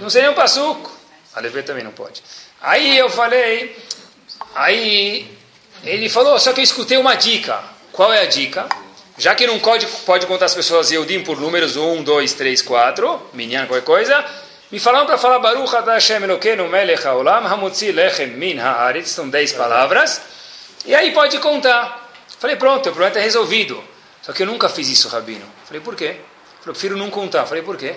Não 0.00 0.10
sei 0.10 0.22
nenhum 0.22 0.34
passuco. 0.34 0.90
Aleve 1.34 1.62
também 1.62 1.84
não 1.84 1.92
pode. 1.92 2.22
Aí 2.60 2.98
eu 2.98 3.08
falei, 3.08 3.76
aí 4.54 5.30
ele 5.84 6.08
falou, 6.08 6.38
só 6.40 6.52
que 6.52 6.60
eu 6.60 6.64
escutei 6.64 6.98
uma 6.98 7.14
dica. 7.14 7.62
Qual 7.92 8.12
é 8.12 8.22
a 8.22 8.26
dica? 8.26 8.68
Já 9.18 9.34
que 9.34 9.46
não 9.46 9.58
pode, 9.58 9.86
pode 10.04 10.26
contar 10.26 10.46
as 10.46 10.54
pessoas 10.54 10.90
Yehudim 10.90 11.22
por 11.22 11.40
números 11.40 11.76
1, 11.76 12.02
2, 12.02 12.32
3, 12.34 12.62
4, 12.62 13.30
minyan, 13.32 13.66
qualquer 13.66 13.84
coisa, 13.84 14.24
me 14.70 14.78
falaram 14.78 15.06
para 15.06 15.16
falar 15.16 15.38
Baruch 15.38 15.72
Hashem 15.72 16.22
Elokeinu 16.22 16.68
Melech 16.68 17.06
HaOlam 17.06 17.46
Hamutzi 17.46 17.92
Lechem 17.92 18.28
Min 18.28 18.58
Haaretz, 18.58 19.10
são 19.10 19.28
10 19.28 19.52
palavras, 19.52 20.20
e 20.84 20.94
aí 20.94 21.12
pode 21.12 21.38
contar. 21.38 22.10
Falei, 22.38 22.56
pronto, 22.56 22.80
o 22.80 22.92
problema 22.92 23.08
está 23.08 23.20
resolvido. 23.20 23.82
Só 24.20 24.32
que 24.32 24.42
eu 24.42 24.46
nunca 24.46 24.68
fiz 24.68 24.88
isso, 24.88 25.08
Rabino. 25.08 25.46
Falei, 25.64 25.80
por 25.80 25.94
quê? 25.94 26.16
Falei, 26.66 26.74
prefiro 26.74 26.96
não 26.96 27.10
contar. 27.10 27.46
Falei, 27.46 27.62
por 27.62 27.76
quê? 27.76 27.94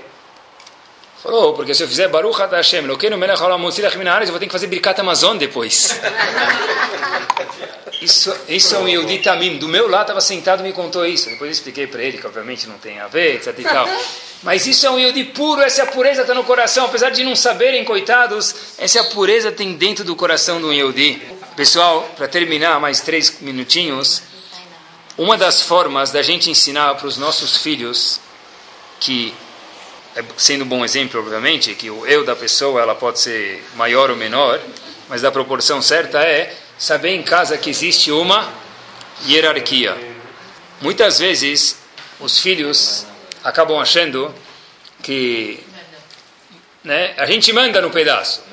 Falou, 1.23 1.53
porque 1.53 1.73
se 1.73 1.81
eu 1.81 1.87
fizer 1.87 2.07
Baruch 2.07 2.39
Hashem 2.39 2.83
Melech 2.83 3.41
HaOlam 3.41 3.63
eu 3.65 4.27
vou 4.27 4.39
ter 4.39 4.45
que 4.45 4.51
fazer 4.51 4.67
Birkat 4.67 5.01
Amazon 5.01 5.37
depois. 5.37 5.99
Isso, 8.01 8.33
isso 8.47 8.75
é 8.75 8.79
um 8.79 8.87
Yehudi 8.87 9.17
Tamim. 9.17 9.57
Do 9.57 9.67
meu 9.67 9.89
lado 9.89 10.03
estava 10.03 10.21
sentado 10.21 10.61
e 10.61 10.63
me 10.63 10.71
contou 10.71 11.05
isso. 11.05 11.29
Depois 11.29 11.49
eu 11.49 11.51
expliquei 11.51 11.85
para 11.85 12.01
ele 12.01 12.17
que 12.17 12.25
obviamente 12.25 12.65
não 12.65 12.77
tem 12.77 12.97
a 12.97 13.07
ver, 13.09 13.35
etc 13.35 13.53
e 13.59 13.63
tal. 13.63 13.85
Mas 14.41 14.65
isso 14.65 14.85
é 14.87 14.89
um 14.89 14.97
Yehudi 14.97 15.25
puro, 15.25 15.61
essa 15.61 15.85
pureza 15.85 16.21
está 16.21 16.33
no 16.33 16.45
coração. 16.45 16.85
Apesar 16.85 17.09
de 17.09 17.25
não 17.25 17.35
saberem, 17.35 17.83
coitados, 17.83 18.55
essa 18.77 19.03
pureza 19.03 19.51
tem 19.51 19.73
dentro 19.73 20.05
do 20.05 20.15
coração 20.15 20.61
do 20.61 20.71
Yehudi. 20.71 21.21
Pessoal, 21.57 22.09
para 22.15 22.25
terminar, 22.25 22.79
mais 22.79 23.01
três 23.01 23.41
minutinhos. 23.41 24.23
Uma 25.17 25.35
das 25.35 25.61
formas 25.61 26.09
da 26.09 26.21
gente 26.21 26.49
ensinar 26.49 26.95
para 26.95 27.07
os 27.07 27.17
nossos 27.17 27.57
filhos 27.57 28.21
que 28.99 29.33
é, 30.15 30.23
sendo 30.37 30.65
um 30.65 30.67
bom 30.67 30.83
exemplo, 30.83 31.19
obviamente, 31.19 31.73
que 31.75 31.89
o 31.89 32.05
eu 32.05 32.25
da 32.25 32.35
pessoa 32.35 32.81
ela 32.81 32.95
pode 32.95 33.19
ser 33.19 33.63
maior 33.75 34.09
ou 34.09 34.15
menor, 34.15 34.59
mas 35.07 35.21
da 35.21 35.31
proporção 35.31 35.81
certa 35.81 36.21
é 36.21 36.55
saber 36.77 37.11
em 37.11 37.23
casa 37.23 37.57
que 37.57 37.69
existe 37.69 38.11
uma 38.11 38.51
hierarquia. 39.27 39.95
Muitas 40.81 41.19
vezes 41.19 41.79
os 42.19 42.39
filhos 42.39 43.05
acabam 43.43 43.79
achando 43.79 44.33
que 45.01 45.59
né, 46.83 47.13
a 47.17 47.25
gente 47.25 47.51
manda 47.53 47.81
no 47.81 47.89
pedaço. 47.89 48.43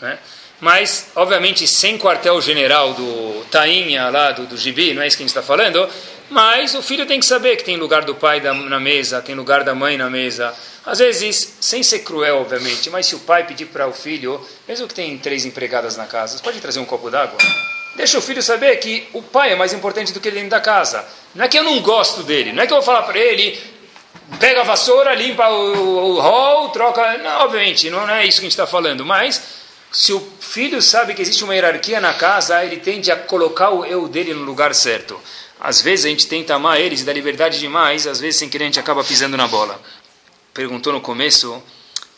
Né? 0.00 0.18
Mas, 0.60 1.10
obviamente, 1.16 1.66
sem 1.66 1.98
quartel-general 1.98 2.94
do 2.94 3.44
Tainha, 3.50 4.08
lá 4.10 4.30
do, 4.30 4.46
do 4.46 4.56
Gibi, 4.56 4.94
não 4.94 5.02
é 5.02 5.08
isso 5.08 5.16
que 5.16 5.22
a 5.22 5.26
gente 5.26 5.36
está 5.36 5.42
falando, 5.42 5.88
mas 6.32 6.74
o 6.74 6.82
filho 6.82 7.06
tem 7.06 7.20
que 7.20 7.26
saber 7.26 7.56
que 7.56 7.64
tem 7.64 7.76
lugar 7.76 8.04
do 8.04 8.14
pai 8.14 8.40
na 8.40 8.80
mesa, 8.80 9.20
tem 9.20 9.34
lugar 9.34 9.62
da 9.62 9.74
mãe 9.74 9.96
na 9.96 10.10
mesa. 10.10 10.54
Às 10.84 10.98
vezes, 10.98 11.56
sem 11.60 11.82
ser 11.82 12.00
cruel, 12.00 12.38
obviamente, 12.38 12.90
mas 12.90 13.06
se 13.06 13.14
o 13.14 13.20
pai 13.20 13.46
pedir 13.46 13.66
para 13.66 13.86
o 13.86 13.92
filho, 13.92 14.40
mesmo 14.66 14.88
que 14.88 14.94
tem 14.94 15.16
três 15.18 15.44
empregadas 15.44 15.96
na 15.96 16.06
casa, 16.06 16.42
pode 16.42 16.60
trazer 16.60 16.80
um 16.80 16.84
copo 16.84 17.08
d'água? 17.08 17.38
Deixa 17.94 18.18
o 18.18 18.22
filho 18.22 18.42
saber 18.42 18.74
que 18.76 19.06
o 19.12 19.22
pai 19.22 19.52
é 19.52 19.54
mais 19.54 19.72
importante 19.72 20.12
do 20.12 20.18
que 20.18 20.28
ele 20.28 20.36
dentro 20.36 20.50
da 20.50 20.60
casa. 20.60 21.04
Não 21.34 21.44
é 21.44 21.48
que 21.48 21.58
eu 21.58 21.62
não 21.62 21.80
gosto 21.80 22.22
dele, 22.22 22.52
não 22.52 22.62
é 22.62 22.66
que 22.66 22.72
eu 22.72 22.78
vou 22.78 22.84
falar 22.84 23.02
para 23.02 23.18
ele, 23.18 23.60
pega 24.40 24.62
a 24.62 24.64
vassoura, 24.64 25.14
limpa 25.14 25.48
o, 25.50 26.14
o 26.14 26.20
hall, 26.20 26.70
troca. 26.70 27.18
Não, 27.18 27.42
obviamente, 27.42 27.90
não 27.90 28.08
é 28.08 28.26
isso 28.26 28.40
que 28.40 28.46
a 28.46 28.48
gente 28.48 28.52
está 28.52 28.66
falando, 28.66 29.04
mas 29.04 29.60
Se 29.92 30.10
o 30.14 30.26
filho 30.40 30.80
sabe 30.80 31.12
que 31.12 31.20
existe 31.20 31.44
uma 31.44 31.54
hierarquia 31.54 32.00
na 32.00 32.14
casa, 32.14 32.64
ele 32.64 32.78
tende 32.78 33.12
a 33.12 33.16
colocar 33.16 33.68
o 33.68 33.84
eu 33.84 34.08
dele 34.08 34.32
no 34.32 34.42
lugar 34.42 34.74
certo. 34.74 35.20
Às 35.64 35.80
vezes 35.80 36.06
a 36.06 36.08
gente 36.08 36.26
tenta 36.26 36.56
amar 36.56 36.80
eles 36.80 37.02
e 37.02 37.04
dar 37.04 37.12
liberdade 37.12 37.60
demais, 37.60 38.04
às 38.08 38.18
vezes 38.18 38.40
sem 38.40 38.48
querer 38.48 38.64
a 38.64 38.66
gente 38.66 38.80
acaba 38.80 39.04
pisando 39.04 39.36
na 39.36 39.46
bola. 39.46 39.80
Perguntou 40.52 40.92
no 40.92 41.00
começo 41.00 41.62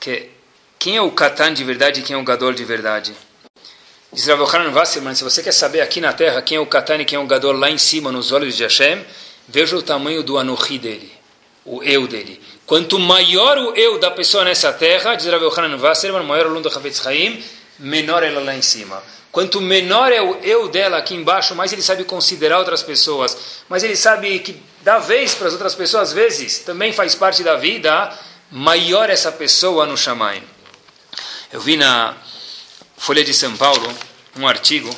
que 0.00 0.30
quem 0.78 0.96
é 0.96 1.02
o 1.02 1.10
Katan 1.10 1.52
de 1.52 1.62
verdade 1.62 2.00
e 2.00 2.02
quem 2.02 2.16
é 2.16 2.18
o 2.18 2.24
Gadol 2.24 2.54
de 2.54 2.64
verdade. 2.64 3.14
Diz 4.10 4.26
Rav 4.28 4.40
Wasserman, 4.74 5.14
se 5.14 5.22
você 5.22 5.42
quer 5.42 5.52
saber 5.52 5.82
aqui 5.82 6.00
na 6.00 6.14
terra 6.14 6.40
quem 6.40 6.56
é 6.56 6.60
o 6.60 6.64
Katan 6.64 7.02
e 7.02 7.04
quem 7.04 7.18
é 7.18 7.20
o 7.20 7.26
Gadol 7.26 7.52
lá 7.52 7.68
em 7.68 7.76
cima, 7.76 8.10
nos 8.10 8.32
olhos 8.32 8.56
de 8.56 8.62
Hashem, 8.62 9.04
veja 9.46 9.76
o 9.76 9.82
tamanho 9.82 10.22
do 10.22 10.38
Anohi 10.38 10.78
dele, 10.78 11.12
o 11.66 11.82
eu 11.82 12.06
dele. 12.06 12.40
Quanto 12.64 12.98
maior 12.98 13.58
o 13.58 13.76
eu 13.76 13.98
da 13.98 14.10
pessoa 14.10 14.42
nessa 14.42 14.72
terra, 14.72 15.16
diz 15.16 15.26
Rav 15.26 15.42
Wasserman, 15.82 16.22
maior 16.22 16.46
o 16.46 16.48
aluno 16.48 16.62
do 16.62 16.74
Havetz 16.74 17.06
Haim, 17.06 17.44
menor 17.78 18.22
ela 18.22 18.40
lá 18.40 18.54
em 18.54 18.62
cima. 18.62 19.02
Quanto 19.34 19.60
menor 19.60 20.12
é 20.12 20.22
o 20.22 20.36
eu 20.44 20.68
dela 20.68 20.98
aqui 20.98 21.12
embaixo, 21.12 21.56
mais 21.56 21.72
ele 21.72 21.82
sabe 21.82 22.04
considerar 22.04 22.60
outras 22.60 22.84
pessoas. 22.84 23.64
Mas 23.68 23.82
ele 23.82 23.96
sabe 23.96 24.38
que 24.38 24.62
dá 24.80 25.00
vez 25.00 25.34
para 25.34 25.48
as 25.48 25.52
outras 25.54 25.74
pessoas, 25.74 26.10
às 26.10 26.12
vezes, 26.12 26.60
também 26.60 26.92
faz 26.92 27.16
parte 27.16 27.42
da 27.42 27.56
vida, 27.56 28.16
maior 28.48 29.10
essa 29.10 29.32
pessoa 29.32 29.86
no 29.86 29.96
Shamaim. 29.96 30.40
Eu 31.52 31.60
vi 31.60 31.76
na 31.76 32.16
Folha 32.96 33.24
de 33.24 33.34
São 33.34 33.56
Paulo 33.56 33.92
um 34.38 34.46
artigo, 34.46 34.88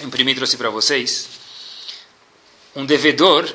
imprimi 0.00 0.30
e 0.30 0.36
trouxe 0.36 0.56
para 0.56 0.70
vocês. 0.70 1.28
Um 2.76 2.86
devedor 2.86 3.52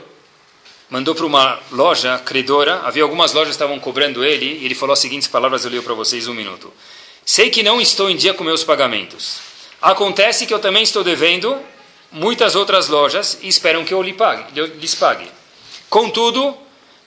mandou 0.89 1.15
para 1.15 1.25
uma 1.25 1.57
loja 1.71 2.19
credora, 2.19 2.81
havia 2.83 3.03
algumas 3.03 3.31
lojas 3.31 3.55
que 3.55 3.63
estavam 3.63 3.79
cobrando 3.79 4.25
ele, 4.25 4.59
e 4.59 4.65
ele 4.65 4.75
falou 4.75 4.91
as 4.91 4.99
seguintes 4.99 5.29
palavras, 5.29 5.63
eu 5.63 5.71
leio 5.71 5.83
para 5.83 5.93
vocês 5.93 6.27
um 6.27 6.33
minuto. 6.33 6.73
Sei 7.25 7.49
que 7.49 7.63
não 7.63 7.79
estou 7.79 8.09
em 8.09 8.17
dia 8.17 8.33
com 8.33 8.43
meus 8.43 8.61
pagamentos. 8.61 9.54
Acontece 9.85 10.47
que 10.47 10.53
eu 10.53 10.57
também 10.57 10.81
estou 10.81 11.03
devendo 11.03 11.61
muitas 12.11 12.55
outras 12.55 12.87
lojas 12.87 13.37
e 13.43 13.47
esperam 13.47 13.85
que 13.85 13.93
eu 13.93 14.01
lhes 14.01 14.95
pague. 14.95 15.29
Contudo, 15.91 16.57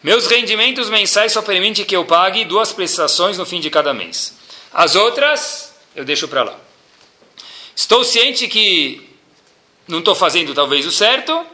meus 0.00 0.28
rendimentos 0.28 0.88
mensais 0.88 1.32
só 1.32 1.42
permitem 1.42 1.84
que 1.84 1.96
eu 1.96 2.04
pague 2.04 2.44
duas 2.44 2.70
prestações 2.70 3.36
no 3.36 3.44
fim 3.44 3.58
de 3.58 3.68
cada 3.68 3.92
mês. 3.92 4.32
As 4.72 4.94
outras, 4.94 5.74
eu 5.96 6.04
deixo 6.04 6.28
para 6.28 6.44
lá. 6.44 6.56
Estou 7.74 8.04
ciente 8.04 8.46
que 8.46 9.10
não 9.88 9.98
estou 9.98 10.14
fazendo 10.14 10.54
talvez 10.54 10.86
o 10.86 10.92
certo, 10.92 11.44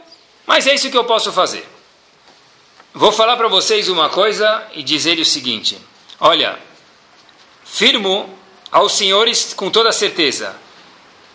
mas 0.45 0.67
é 0.67 0.75
isso 0.75 0.91
que 0.91 0.97
eu 0.97 1.05
posso 1.05 1.31
fazer. 1.31 1.67
Vou 2.93 3.11
falar 3.11 3.35
para 3.35 3.47
vocês 3.47 3.89
uma 3.89 4.09
coisa 4.09 4.63
e 4.75 4.83
dizer 4.83 5.17
o 5.17 5.25
seguinte: 5.25 5.75
olha, 6.19 6.59
firmo 7.65 8.29
aos 8.71 8.93
senhores 8.93 9.55
com 9.55 9.71
toda 9.71 9.91
certeza 9.91 10.63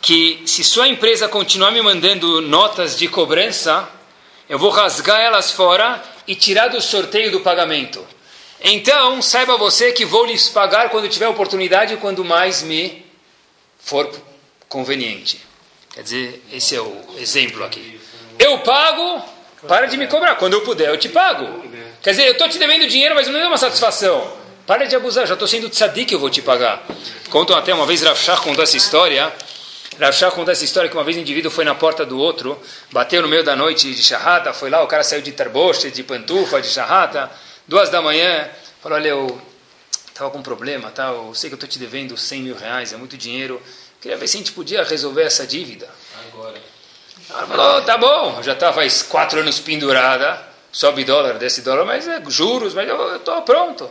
que 0.01 0.43
se 0.47 0.65
sua 0.65 0.89
empresa 0.89 1.29
continuar 1.29 1.71
me 1.71 1.83
mandando 1.83 2.41
notas 2.41 2.97
de 2.97 3.09
cobrança, 3.09 3.89
eu 4.49 4.59
vou 4.59 4.71
rasgar 4.71 5.21
elas 5.21 5.53
fora 5.53 6.03
e 6.27 6.35
tirar 6.35 6.69
do 6.69 6.81
sorteio 6.81 7.31
do 7.31 7.41
pagamento. 7.41 8.05
Então, 8.63 9.23
saiba 9.23 9.57
você 9.57 9.93
que 9.93 10.05
vou 10.05 10.27
lhes 10.27 10.49
pagar 10.49 10.91
quando 10.91 11.09
tiver 11.09 11.29
oportunidade 11.29 11.95
e 11.95 11.97
quando 11.97 12.25
mais 12.25 12.63
me 12.63 13.05
for 13.79 14.11
conveniente. 14.69 15.41
Quer 15.93 16.03
dizer, 16.03 16.45
esse 16.53 16.77
é 16.77 16.81
o 16.81 16.97
exemplo 17.19 17.65
aqui. 17.65 18.01
Eu 18.39 18.59
pago, 18.61 19.23
para 19.67 19.87
de 19.87 19.97
me 19.97 20.07
cobrar. 20.07 20.37
Quando 20.37 20.55
eu 20.55 20.61
puder, 20.63 20.89
eu 20.89 20.99
te 20.99 21.09
pago. 21.09 21.65
Quer 22.03 22.11
dizer, 22.11 22.27
eu 22.27 22.33
estou 22.33 22.49
te 22.49 22.59
devendo 22.59 22.87
dinheiro, 22.87 23.15
mas 23.15 23.29
não 23.29 23.39
é 23.39 23.47
uma 23.47 23.59
satisfação. 23.59 24.41
Para 24.67 24.87
de 24.87 24.95
abusar, 24.95 25.27
já 25.27 25.35
estou 25.35 25.49
sendo 25.49 25.69
tzadik, 25.69 26.13
eu 26.13 26.19
vou 26.19 26.31
te 26.31 26.41
pagar. 26.41 26.87
Contam 27.29 27.57
até 27.57 27.75
uma 27.75 27.87
vez, 27.87 28.03
Rav 28.03 28.19
Shach 28.19 28.41
contou 28.41 28.63
essa 28.63 28.77
história. 28.77 29.33
Rav 29.99 30.13
Shach 30.13 30.35
contou 30.35 30.53
essa 30.53 30.65
história 30.65 30.89
que 30.89 30.97
uma 30.97 31.03
vez 31.03 31.17
um 31.17 31.21
indivíduo 31.21 31.51
foi 31.51 31.65
na 31.65 31.75
porta 31.75 32.07
do 32.07 32.19
outro, 32.19 32.61
bateu 32.93 33.21
no 33.23 33.29
meio 33.29 33.43
da 33.43 33.57
noite 33.57 33.93
de 33.93 34.03
charrata, 34.03 34.53
foi 34.53 34.71
lá, 34.71 34.83
o 34.83 34.87
cara 34.87 35.03
saiu 35.03 35.21
de 35.21 35.33
tarboche, 35.33 35.91
de 35.91 36.03
pantufa, 36.03 36.61
de 36.61 36.69
charrata, 36.69 37.31
duas 37.67 37.91
da 37.91 38.01
manhã, 38.01 38.49
falou, 38.81 38.97
olha, 38.97 39.09
eu 39.09 39.43
estava 40.09 40.31
com 40.31 40.39
um 40.39 40.43
problema, 40.43 40.91
tá? 40.91 41.09
eu 41.09 41.35
sei 41.35 41.51
que 41.51 41.55
eu 41.55 41.57
estou 41.57 41.69
te 41.69 41.79
devendo 41.79 42.17
100 42.17 42.43
mil 42.43 42.57
reais, 42.57 42.93
é 42.93 42.97
muito 42.97 43.17
dinheiro, 43.17 43.61
queria 44.01 44.17
ver 44.17 44.29
se 44.29 44.37
a 44.37 44.41
gente 44.41 44.53
podia 44.53 44.85
resolver 44.85 45.23
essa 45.23 45.47
dívida. 45.47 45.89
Agora. 46.29 46.61
Ela 47.29 47.47
falou, 47.47 47.83
tá 47.83 47.99
bom, 47.99 48.43
já 48.43 48.53
estava 48.53 48.75
faz 48.75 49.03
quatro 49.03 49.41
anos 49.41 49.59
pendurada, 49.61 50.41
sobe 50.73 51.05
dólar, 51.05 51.35
desce 51.35 51.63
dólar, 51.63 51.85
mas 51.85 52.07
é 52.07 52.23
juros, 52.29 52.75
mas 52.75 52.89
eu 52.89 53.17
estou 53.17 53.43
pronto. 53.43 53.91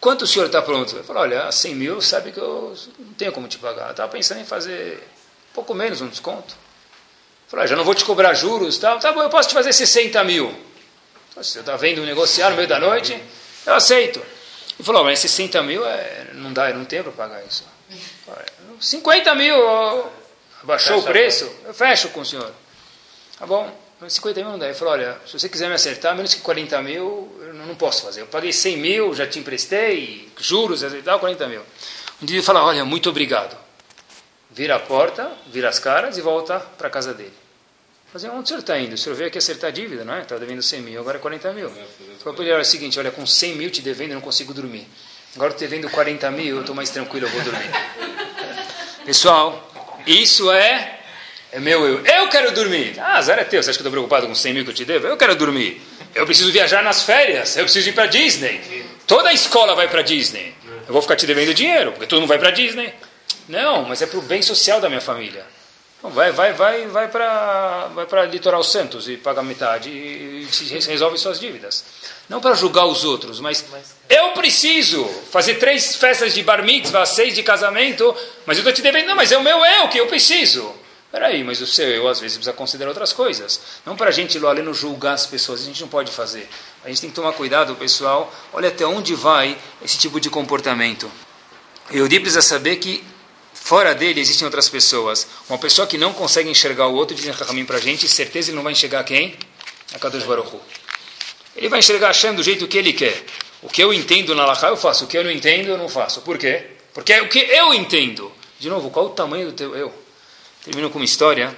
Quanto 0.00 0.22
o 0.22 0.26
senhor 0.26 0.46
está 0.46 0.62
pronto? 0.62 0.94
Ele 0.94 1.04
falou, 1.04 1.22
olha, 1.22 1.50
100 1.50 1.74
mil, 1.74 2.00
sabe 2.00 2.32
que 2.32 2.38
eu 2.38 2.76
não 2.98 3.14
tenho 3.14 3.32
como 3.32 3.48
te 3.48 3.58
pagar. 3.58 3.90
estava 3.90 4.10
pensando 4.10 4.40
em 4.40 4.44
fazer 4.44 5.02
um 5.50 5.54
pouco 5.54 5.74
menos 5.74 6.00
um 6.00 6.08
desconto. 6.08 6.54
Ele 6.54 7.50
falou, 7.50 7.64
ah, 7.64 7.66
já 7.66 7.76
não 7.76 7.84
vou 7.84 7.94
te 7.94 8.04
cobrar 8.04 8.34
juros, 8.34 8.78
tá, 8.78 8.96
tá 8.96 9.12
bom, 9.12 9.22
eu 9.22 9.30
posso 9.30 9.48
te 9.48 9.54
fazer 9.54 9.72
60 9.72 10.22
mil. 10.24 10.48
Então, 11.30 11.42
você 11.42 11.60
está 11.60 11.76
vendo 11.76 12.04
negociar 12.04 12.50
no 12.50 12.56
meio 12.56 12.68
da 12.68 12.78
noite, 12.78 13.20
eu 13.64 13.74
aceito. 13.74 14.18
Ele 14.18 14.84
falou, 14.84 15.04
mas 15.04 15.18
60 15.20 15.62
mil 15.62 15.84
é, 15.86 16.28
não 16.34 16.52
dá, 16.52 16.70
eu 16.70 16.76
não 16.76 16.84
tenho 16.84 17.04
para 17.04 17.12
pagar 17.12 17.44
isso. 17.44 17.64
50 18.80 19.34
mil, 19.34 19.56
abaixou 20.62 20.98
o 20.98 21.02
preço, 21.02 21.50
eu 21.64 21.72
fecho 21.72 22.10
com 22.10 22.20
o 22.20 22.24
senhor. 22.24 22.52
Tá 23.38 23.46
bom. 23.46 23.85
50 24.06 24.40
mil 24.40 24.50
não 24.50 24.58
dá. 24.58 24.66
Ele 24.66 24.74
falou, 24.74 24.92
olha, 24.94 25.18
se 25.26 25.38
você 25.38 25.48
quiser 25.48 25.68
me 25.68 25.74
acertar, 25.74 26.14
menos 26.14 26.34
que 26.34 26.40
40 26.40 26.82
mil, 26.82 27.34
eu 27.40 27.54
não 27.54 27.74
posso 27.74 28.02
fazer. 28.02 28.20
Eu 28.22 28.26
paguei 28.26 28.52
100 28.52 28.76
mil, 28.76 29.14
já 29.14 29.26
te 29.26 29.38
emprestei, 29.38 30.28
juros 30.38 30.82
e 30.82 31.02
tal, 31.02 31.18
40 31.18 31.48
mil. 31.48 31.62
Um 32.22 32.26
dia 32.26 32.36
ele 32.36 32.44
fala, 32.44 32.62
olha, 32.62 32.84
muito 32.84 33.08
obrigado. 33.08 33.56
Vira 34.50 34.76
a 34.76 34.78
porta, 34.78 35.30
vira 35.46 35.68
as 35.68 35.78
caras 35.78 36.16
e 36.16 36.20
volta 36.20 36.60
para 36.60 36.88
a 36.88 36.90
casa 36.90 37.12
dele. 37.12 37.32
Mas 38.12 38.24
onde 38.24 38.44
o 38.44 38.46
senhor 38.46 38.60
está 38.60 38.78
indo? 38.78 38.94
O 38.94 38.98
senhor 38.98 39.14
veio 39.14 39.28
aqui 39.28 39.36
acertar 39.36 39.68
a 39.68 39.72
dívida, 39.72 40.04
não 40.04 40.14
é? 40.14 40.22
Estava 40.22 40.40
devendo 40.40 40.62
100 40.62 40.80
mil, 40.80 41.00
agora 41.00 41.18
é 41.18 41.20
40 41.20 41.52
mil. 41.52 41.70
Falou 42.18 42.34
para 42.34 42.44
ele, 42.44 42.52
olha, 42.52 42.60
é 42.60 42.62
o 42.62 42.64
seguinte, 42.64 42.98
olha, 42.98 43.10
com 43.10 43.26
100 43.26 43.56
mil 43.56 43.70
te 43.70 43.82
devendo, 43.82 44.12
eu 44.12 44.14
não 44.14 44.22
consigo 44.22 44.54
dormir. 44.54 44.86
Agora 45.34 45.52
estou 45.52 45.68
devendo 45.68 45.90
40 45.90 46.30
mil, 46.30 46.56
eu 46.56 46.60
estou 46.60 46.74
mais 46.74 46.88
tranquilo, 46.88 47.26
eu 47.26 47.30
vou 47.30 47.42
dormir. 47.42 47.70
Pessoal, 49.04 49.70
isso 50.06 50.50
é 50.50 50.95
é 51.56 51.60
meu 51.60 51.86
eu. 51.86 52.04
Eu 52.04 52.28
quero 52.28 52.52
dormir. 52.52 52.96
Ah, 52.98 53.16
azar 53.16 53.38
é 53.38 53.44
teu. 53.44 53.62
Você 53.62 53.70
acha 53.70 53.78
que 53.78 53.82
eu 53.82 53.88
estou 53.88 53.90
preocupado 53.90 54.26
com 54.26 54.34
100 54.34 54.52
mil 54.52 54.62
que 54.62 54.70
eu 54.72 54.74
te 54.74 54.84
devo? 54.84 55.06
Eu 55.06 55.16
quero 55.16 55.34
dormir. 55.34 55.80
Eu 56.14 56.26
preciso 56.26 56.52
viajar 56.52 56.82
nas 56.82 57.02
férias. 57.02 57.56
Eu 57.56 57.64
preciso 57.64 57.88
ir 57.88 57.92
para 57.92 58.04
Disney. 58.04 58.84
Toda 59.06 59.30
a 59.30 59.32
escola 59.32 59.74
vai 59.74 59.88
para 59.88 60.02
Disney. 60.02 60.54
Eu 60.86 60.92
vou 60.92 61.00
ficar 61.00 61.16
te 61.16 61.26
devendo 61.26 61.54
dinheiro, 61.54 61.92
porque 61.92 62.06
todo 62.06 62.20
mundo 62.20 62.28
vai 62.28 62.38
para 62.38 62.50
Disney. 62.50 62.92
Não, 63.48 63.84
mas 63.84 64.02
é 64.02 64.06
para 64.06 64.18
o 64.18 64.22
bem 64.22 64.42
social 64.42 64.82
da 64.82 64.90
minha 64.90 65.00
família. 65.00 65.46
Então 65.98 66.10
vai, 66.10 66.30
vai, 66.30 66.52
vai, 66.52 66.86
vai 66.88 67.08
para 67.08 67.86
vai 67.94 68.04
para 68.04 68.26
Litoral 68.26 68.62
Santos 68.62 69.08
e 69.08 69.16
paga 69.16 69.42
metade 69.42 69.88
e 69.88 70.46
resolve 70.86 71.16
suas 71.16 71.40
dívidas. 71.40 71.86
Não 72.28 72.38
para 72.38 72.52
julgar 72.52 72.84
os 72.84 73.02
outros, 73.02 73.40
mas 73.40 73.64
eu 74.10 74.32
preciso 74.32 75.06
fazer 75.32 75.54
três 75.54 75.96
festas 75.96 76.34
de 76.34 76.42
bar 76.42 76.62
mitzvah, 76.62 77.06
seis 77.06 77.34
de 77.34 77.42
casamento, 77.42 78.14
mas 78.44 78.58
eu 78.58 78.60
estou 78.60 78.74
te 78.74 78.82
devendo. 78.82 79.06
Não, 79.06 79.16
mas 79.16 79.32
é 79.32 79.38
o 79.38 79.42
meu 79.42 79.64
eu 79.64 79.88
que 79.88 79.98
eu 79.98 80.06
preciso. 80.06 80.84
Peraí, 81.16 81.42
mas 81.42 81.62
o 81.62 81.66
seu 81.66 81.88
eu 81.88 82.06
às 82.08 82.20
vezes 82.20 82.36
precisa 82.36 82.54
considerar 82.54 82.90
outras 82.90 83.10
coisas. 83.10 83.58
Não 83.86 83.96
para 83.96 84.10
a 84.10 84.12
gente 84.12 84.38
lá 84.38 84.52
no 84.52 84.74
julgar 84.74 85.14
as 85.14 85.24
pessoas, 85.24 85.62
a 85.62 85.64
gente 85.64 85.80
não 85.80 85.88
pode 85.88 86.12
fazer. 86.12 86.46
A 86.84 86.88
gente 86.88 87.00
tem 87.00 87.08
que 87.08 87.16
tomar 87.16 87.32
cuidado, 87.32 87.74
pessoal. 87.74 88.30
Olha 88.52 88.68
até 88.68 88.84
onde 88.86 89.14
vai 89.14 89.56
esse 89.82 89.96
tipo 89.96 90.20
de 90.20 90.28
comportamento. 90.28 91.10
E 91.90 92.02
o 92.02 92.06
precisa 92.06 92.42
saber 92.42 92.76
que 92.76 93.02
fora 93.54 93.94
dele 93.94 94.20
existem 94.20 94.44
outras 94.44 94.68
pessoas. 94.68 95.26
Uma 95.48 95.56
pessoa 95.56 95.86
que 95.86 95.96
não 95.96 96.12
consegue 96.12 96.50
enxergar 96.50 96.86
o 96.88 96.94
outro, 96.94 97.16
dizem 97.16 97.32
caminho 97.32 97.64
para 97.64 97.78
a 97.78 97.80
gente, 97.80 98.06
certeza 98.06 98.50
ele 98.50 98.56
não 98.56 98.62
vai 98.62 98.74
enxergar 98.74 99.02
quem? 99.02 99.38
A 99.94 99.98
Kadosh 99.98 100.24
Baruch 100.24 100.54
Hu. 100.54 100.60
Ele 101.56 101.70
vai 101.70 101.78
enxergar 101.78 102.08
Hashem 102.08 102.34
do 102.34 102.42
jeito 102.42 102.68
que 102.68 102.76
ele 102.76 102.92
quer. 102.92 103.24
O 103.62 103.70
que 103.70 103.82
eu 103.82 103.90
entendo 103.90 104.34
na 104.34 104.44
Lacha 104.44 104.66
eu 104.66 104.76
faço, 104.76 105.06
o 105.06 105.08
que 105.08 105.16
eu 105.16 105.24
não 105.24 105.30
entendo 105.30 105.70
eu 105.70 105.78
não 105.78 105.88
faço. 105.88 106.20
Por 106.20 106.36
quê? 106.36 106.72
Porque 106.92 107.14
é 107.14 107.22
o 107.22 107.28
que 107.30 107.38
eu 107.38 107.72
entendo. 107.72 108.30
De 108.58 108.68
novo, 108.68 108.90
qual 108.90 109.06
o 109.06 109.10
tamanho 109.10 109.46
do 109.46 109.52
teu 109.52 109.74
eu? 109.74 110.05
Termino 110.66 110.90
com 110.90 110.98
uma 110.98 111.04
história. 111.04 111.56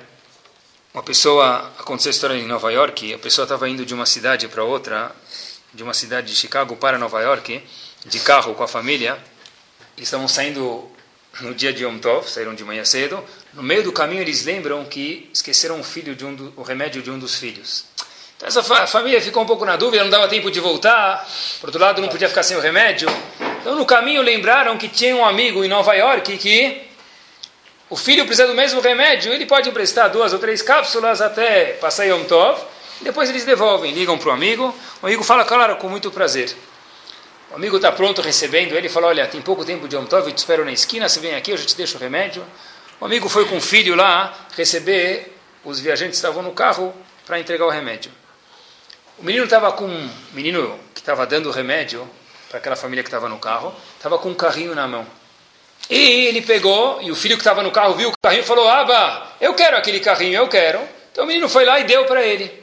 Uma 0.92 1.02
pessoa, 1.02 1.72
aconteceu 1.78 2.10
a 2.10 2.12
história 2.12 2.34
em 2.34 2.46
Nova 2.46 2.70
York, 2.70 3.14
a 3.14 3.18
pessoa 3.18 3.44
estava 3.44 3.66
indo 3.66 3.86
de 3.86 3.94
uma 3.94 4.04
cidade 4.04 4.46
para 4.48 4.62
outra, 4.62 5.10
de 5.72 5.82
uma 5.82 5.94
cidade 5.94 6.26
de 6.26 6.36
Chicago 6.36 6.76
para 6.76 6.98
Nova 6.98 7.18
York, 7.22 7.64
de 8.04 8.20
carro 8.20 8.52
com 8.52 8.62
a 8.62 8.68
família. 8.68 9.12
Eles 9.96 10.08
estavam 10.08 10.28
saindo 10.28 10.86
no 11.40 11.54
dia 11.54 11.72
de 11.72 11.84
Yom 11.84 11.96
Tov, 11.98 12.28
saíram 12.28 12.54
de 12.54 12.62
manhã 12.62 12.84
cedo. 12.84 13.24
No 13.54 13.62
meio 13.62 13.82
do 13.82 13.92
caminho 13.92 14.20
eles 14.20 14.44
lembram 14.44 14.84
que 14.84 15.30
esqueceram 15.32 15.80
o 15.80 15.84
filho 15.84 16.14
de 16.14 16.26
um 16.26 16.34
do, 16.34 16.52
o 16.54 16.62
remédio 16.62 17.00
de 17.00 17.10
um 17.10 17.18
dos 17.18 17.34
filhos. 17.36 17.86
Então 18.36 18.46
essa 18.46 18.62
fa 18.62 18.86
família 18.86 19.22
ficou 19.22 19.42
um 19.42 19.46
pouco 19.46 19.64
na 19.64 19.76
dúvida, 19.76 20.04
não 20.04 20.10
dava 20.10 20.28
tempo 20.28 20.50
de 20.50 20.60
voltar. 20.60 21.26
Por 21.62 21.70
outro 21.70 21.80
lado, 21.80 22.02
não 22.02 22.08
podia 22.08 22.28
ficar 22.28 22.42
sem 22.42 22.58
o 22.58 22.60
remédio. 22.60 23.08
Então 23.62 23.74
no 23.74 23.86
caminho 23.86 24.20
lembraram 24.20 24.76
que 24.76 24.86
tinha 24.86 25.16
um 25.16 25.24
amigo 25.24 25.64
em 25.64 25.68
Nova 25.68 25.94
York 25.94 26.36
que 26.36 26.87
o 27.90 27.96
filho 27.96 28.26
precisa 28.26 28.46
do 28.46 28.54
mesmo 28.54 28.80
remédio, 28.80 29.32
ele 29.32 29.46
pode 29.46 29.68
emprestar 29.68 30.10
duas 30.10 30.32
ou 30.32 30.38
três 30.38 30.60
cápsulas 30.60 31.22
até 31.22 31.72
passar 31.74 32.04
Yom 32.04 32.24
Tov, 32.24 32.60
depois 33.00 33.30
eles 33.30 33.44
devolvem, 33.44 33.92
ligam 33.92 34.18
para 34.18 34.28
o 34.28 34.32
amigo, 34.32 34.74
o 35.00 35.06
amigo 35.06 35.22
fala, 35.22 35.44
claro, 35.44 35.76
com 35.76 35.88
muito 35.88 36.10
prazer. 36.10 36.54
O 37.50 37.56
amigo 37.56 37.76
está 37.76 37.90
pronto 37.90 38.20
recebendo 38.20 38.74
ele, 38.74 38.88
falou, 38.88 39.08
olha, 39.08 39.26
tem 39.26 39.40
pouco 39.40 39.64
tempo 39.64 39.88
de 39.88 39.96
Yom 39.96 40.04
Tov, 40.04 40.28
eu 40.28 40.34
te 40.34 40.38
espero 40.38 40.64
na 40.64 40.72
esquina, 40.72 41.08
você 41.08 41.18
vem 41.18 41.34
aqui, 41.34 41.50
eu 41.50 41.56
já 41.56 41.64
te 41.64 41.76
deixo 41.76 41.96
o 41.96 42.00
remédio. 42.00 42.44
O 43.00 43.06
amigo 43.06 43.28
foi 43.28 43.46
com 43.46 43.56
o 43.56 43.60
filho 43.60 43.94
lá 43.94 44.36
receber, 44.54 45.34
os 45.64 45.80
viajantes 45.80 46.18
estavam 46.18 46.42
no 46.42 46.52
carro 46.52 46.94
para 47.24 47.38
entregar 47.38 47.64
o 47.64 47.70
remédio. 47.70 48.10
O 49.18 49.24
menino 49.24 49.44
estava 49.44 49.72
com, 49.72 49.86
o 49.86 50.10
menino 50.32 50.78
que 50.94 51.00
estava 51.00 51.26
dando 51.26 51.48
o 51.48 51.52
remédio 51.52 52.08
para 52.48 52.58
aquela 52.58 52.76
família 52.76 53.02
que 53.02 53.08
estava 53.08 53.28
no 53.28 53.38
carro, 53.38 53.74
estava 53.96 54.18
com 54.18 54.28
um 54.28 54.34
carrinho 54.34 54.74
na 54.74 54.86
mão. 54.86 55.06
E 55.90 56.26
ele 56.26 56.42
pegou, 56.42 57.00
e 57.00 57.10
o 57.10 57.16
filho 57.16 57.36
que 57.36 57.40
estava 57.40 57.62
no 57.62 57.70
carro 57.70 57.94
viu 57.94 58.10
o 58.10 58.12
carrinho 58.22 58.42
e 58.42 58.46
falou, 58.46 58.68
Aba, 58.68 59.36
eu 59.40 59.54
quero 59.54 59.76
aquele 59.76 60.00
carrinho, 60.00 60.34
eu 60.34 60.48
quero. 60.48 60.80
Então 61.10 61.24
o 61.24 61.26
menino 61.26 61.48
foi 61.48 61.64
lá 61.64 61.80
e 61.80 61.84
deu 61.84 62.04
para 62.04 62.22
ele. 62.22 62.62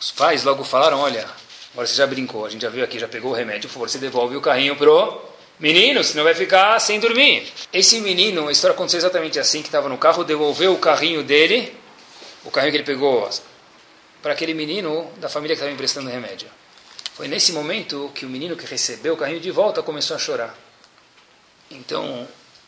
Os 0.00 0.12
pais 0.12 0.44
logo 0.44 0.62
falaram, 0.64 1.00
olha, 1.00 1.26
agora 1.72 1.86
você 1.86 1.94
já 1.94 2.06
brincou, 2.06 2.46
a 2.46 2.50
gente 2.50 2.62
já 2.62 2.68
viu 2.68 2.84
aqui, 2.84 2.98
já 2.98 3.08
pegou 3.08 3.32
o 3.32 3.34
remédio, 3.34 3.68
por 3.68 3.74
favor, 3.74 3.88
você 3.88 3.98
devolve 3.98 4.36
o 4.36 4.40
carrinho 4.40 4.76
pro 4.76 5.20
menino, 5.58 6.02
senão 6.04 6.24
vai 6.24 6.34
ficar 6.34 6.78
sem 6.80 7.00
dormir. 7.00 7.50
Esse 7.72 8.00
menino, 8.00 8.48
a 8.48 8.52
história 8.52 8.74
aconteceu 8.74 8.98
exatamente 8.98 9.38
assim, 9.38 9.60
que 9.62 9.68
estava 9.68 9.88
no 9.88 9.98
carro, 9.98 10.22
devolveu 10.24 10.74
o 10.74 10.78
carrinho 10.78 11.22
dele, 11.22 11.74
o 12.44 12.50
carrinho 12.50 12.72
que 12.72 12.76
ele 12.78 12.84
pegou, 12.84 13.28
para 14.22 14.32
aquele 14.32 14.54
menino 14.54 15.10
da 15.16 15.28
família 15.28 15.56
que 15.56 15.60
estava 15.60 15.72
emprestando 15.72 16.08
remédio. 16.08 16.48
Foi 17.14 17.28
nesse 17.28 17.52
momento 17.52 18.10
que 18.14 18.26
o 18.26 18.28
menino 18.28 18.56
que 18.56 18.66
recebeu 18.66 19.14
o 19.14 19.16
carrinho 19.16 19.40
de 19.40 19.50
volta 19.50 19.82
começou 19.82 20.16
a 20.16 20.18
chorar. 20.18 20.56
Então, 21.70 22.26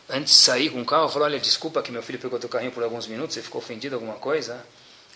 antes 0.09 0.33
de 0.33 0.39
sair 0.39 0.69
com 0.69 0.81
o 0.81 0.85
carro, 0.85 1.09
falou, 1.09 1.27
olha, 1.27 1.39
desculpa 1.39 1.81
que 1.81 1.91
meu 1.91 2.01
filho 2.01 2.19
pegou 2.19 2.39
teu 2.39 2.49
carrinho 2.49 2.71
por 2.71 2.83
alguns 2.83 3.07
minutos, 3.07 3.35
você 3.35 3.41
ficou 3.41 3.61
ofendido 3.61 3.95
alguma 3.95 4.15
coisa. 4.15 4.65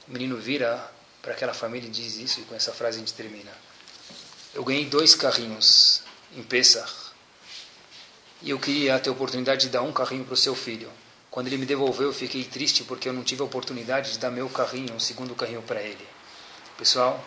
O 0.07 0.11
menino 0.11 0.37
vira 0.37 0.91
para 1.21 1.33
aquela 1.33 1.53
família 1.53 1.87
e 1.87 1.91
diz 1.91 2.17
isso, 2.17 2.39
e 2.39 2.43
com 2.43 2.55
essa 2.55 2.71
frase 2.71 2.97
a 2.97 2.99
gente 2.99 3.13
termina. 3.13 3.51
Eu 4.53 4.63
ganhei 4.63 4.85
dois 4.85 5.15
carrinhos 5.15 6.01
em 6.35 6.43
Pesach, 6.43 6.91
e 8.41 8.49
eu 8.49 8.59
queria 8.59 8.97
ter 8.99 9.09
a 9.09 9.13
oportunidade 9.13 9.61
de 9.61 9.69
dar 9.69 9.83
um 9.83 9.93
carrinho 9.93 10.25
para 10.25 10.33
o 10.33 10.37
seu 10.37 10.55
filho. 10.55 10.89
Quando 11.29 11.47
ele 11.47 11.57
me 11.57 11.65
devolveu, 11.65 12.07
eu 12.07 12.13
fiquei 12.13 12.43
triste 12.43 12.83
porque 12.83 13.07
eu 13.07 13.13
não 13.13 13.23
tive 13.23 13.41
a 13.41 13.45
oportunidade 13.45 14.11
de 14.11 14.19
dar 14.19 14.31
meu 14.31 14.49
carrinho, 14.49 14.93
um 14.93 14.99
segundo 14.99 15.35
carrinho 15.35 15.61
para 15.61 15.81
ele. 15.81 16.05
Pessoal, 16.77 17.23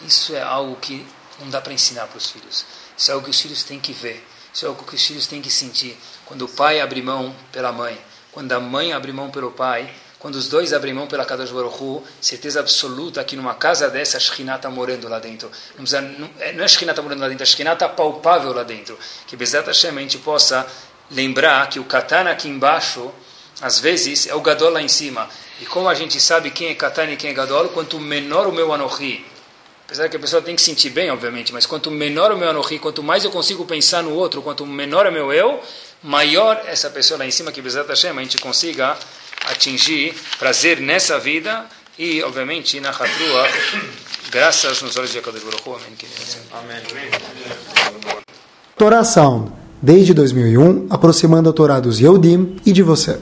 isso 0.00 0.34
é 0.34 0.42
algo 0.42 0.74
que 0.76 1.06
não 1.38 1.50
dá 1.50 1.60
para 1.60 1.72
ensinar 1.72 2.06
para 2.06 2.18
os 2.18 2.30
filhos. 2.30 2.64
Isso 2.96 3.10
é 3.10 3.14
algo 3.14 3.24
que 3.24 3.30
os 3.30 3.40
filhos 3.40 3.62
têm 3.62 3.78
que 3.78 3.92
ver. 3.92 4.24
Isso 4.54 4.64
é 4.64 4.68
algo 4.68 4.84
que 4.84 4.94
os 4.94 5.04
filhos 5.04 5.26
têm 5.26 5.42
que 5.42 5.50
sentir. 5.50 5.98
Quando 6.24 6.42
o 6.42 6.48
pai 6.48 6.80
abre 6.80 7.02
mão 7.02 7.34
pela 7.50 7.72
mãe, 7.72 7.98
quando 8.30 8.52
a 8.52 8.60
mãe 8.60 8.92
abre 8.92 9.12
mão 9.12 9.28
pelo 9.28 9.50
pai, 9.50 9.92
quando 10.24 10.36
os 10.36 10.48
dois 10.48 10.72
abrem 10.72 10.94
mão 10.94 11.06
pela 11.06 11.24
Kadosh 11.24 11.50
Baruch 11.50 11.82
Hu, 11.82 12.02
certeza 12.20 12.60
absoluta 12.60 13.22
que 13.24 13.36
numa 13.36 13.54
casa 13.54 13.90
dessa 13.90 14.16
a 14.16 14.20
Shekhinah 14.20 14.56
está 14.56 14.70
morando 14.70 15.08
lá 15.08 15.18
dentro. 15.18 15.50
Não, 15.70 15.84
precisa, 15.84 16.00
não, 16.00 16.30
é, 16.38 16.52
não 16.52 16.62
é 16.62 16.64
a 16.64 16.68
Shekhinah 16.68 16.92
está 16.92 17.02
morando 17.02 17.20
lá 17.20 17.28
dentro, 17.28 17.42
a 17.42 17.46
Shekhinah 17.46 17.72
está 17.74 17.88
palpável 17.88 18.54
lá 18.54 18.62
dentro. 18.62 18.98
Que 19.26 19.36
Bezat 19.36 19.66
Hashem 19.66 19.90
a 19.98 20.00
gente 20.00 20.18
possa 20.18 20.66
lembrar 21.10 21.68
que 21.68 21.78
o 21.78 21.84
Katana 21.84 22.30
aqui 22.30 22.48
embaixo, 22.48 23.12
às 23.60 23.80
vezes, 23.80 24.26
é 24.26 24.34
o 24.34 24.40
Gadol 24.40 24.70
lá 24.70 24.80
em 24.80 24.88
cima. 24.88 25.28
E 25.60 25.66
como 25.66 25.88
a 25.88 25.94
gente 25.94 26.18
sabe 26.20 26.50
quem 26.52 26.68
é 26.68 26.74
Katana 26.74 27.12
e 27.12 27.16
quem 27.16 27.30
é 27.30 27.34
Gadol, 27.34 27.68
quanto 27.68 28.00
menor 28.00 28.46
o 28.46 28.52
meu 28.52 28.72
Anohi, 28.72 29.26
apesar 29.86 30.08
que 30.08 30.16
a 30.16 30.20
pessoa 30.20 30.42
tem 30.42 30.56
que 30.56 30.62
sentir 30.62 30.90
bem, 30.90 31.10
obviamente, 31.10 31.52
mas 31.52 31.66
quanto 31.66 31.90
menor 31.90 32.32
o 32.32 32.36
meu 32.36 32.48
Anohi, 32.48 32.78
quanto 32.78 33.02
mais 33.02 33.24
eu 33.24 33.30
consigo 33.30 33.64
pensar 33.64 34.02
no 34.02 34.12
outro, 34.12 34.42
quanto 34.42 34.66
menor 34.66 35.06
é 35.06 35.10
meu 35.10 35.32
eu, 35.32 35.60
maior 36.02 36.62
essa 36.66 36.90
pessoa 36.90 37.18
lá 37.18 37.26
em 37.26 37.30
cima, 37.30 37.52
que 37.52 37.60
Bezat 37.60 37.88
Hashem 37.88 38.10
a 38.10 38.22
gente 38.22 38.38
consiga 38.38 38.96
atingir 39.46 40.14
prazer 40.38 40.80
nessa 40.80 41.18
vida 41.18 41.66
e, 41.98 42.22
obviamente, 42.22 42.80
na 42.80 42.90
Hatrua, 42.90 43.48
graças 44.30 44.82
nos 44.82 44.96
olhos 44.96 45.12
de 45.12 45.18
Akadosh 45.18 45.42
Baruch. 45.42 45.62
Amém. 46.52 46.82
Torá 48.76 49.04
Sound, 49.04 49.52
desde 49.80 50.12
2001, 50.12 50.88
aproximando 50.90 51.50
a 51.50 51.52
Torá 51.52 51.78
dos 51.78 52.00
Yehudim 52.00 52.56
e 52.66 52.72
de 52.72 52.82
você. 52.82 53.20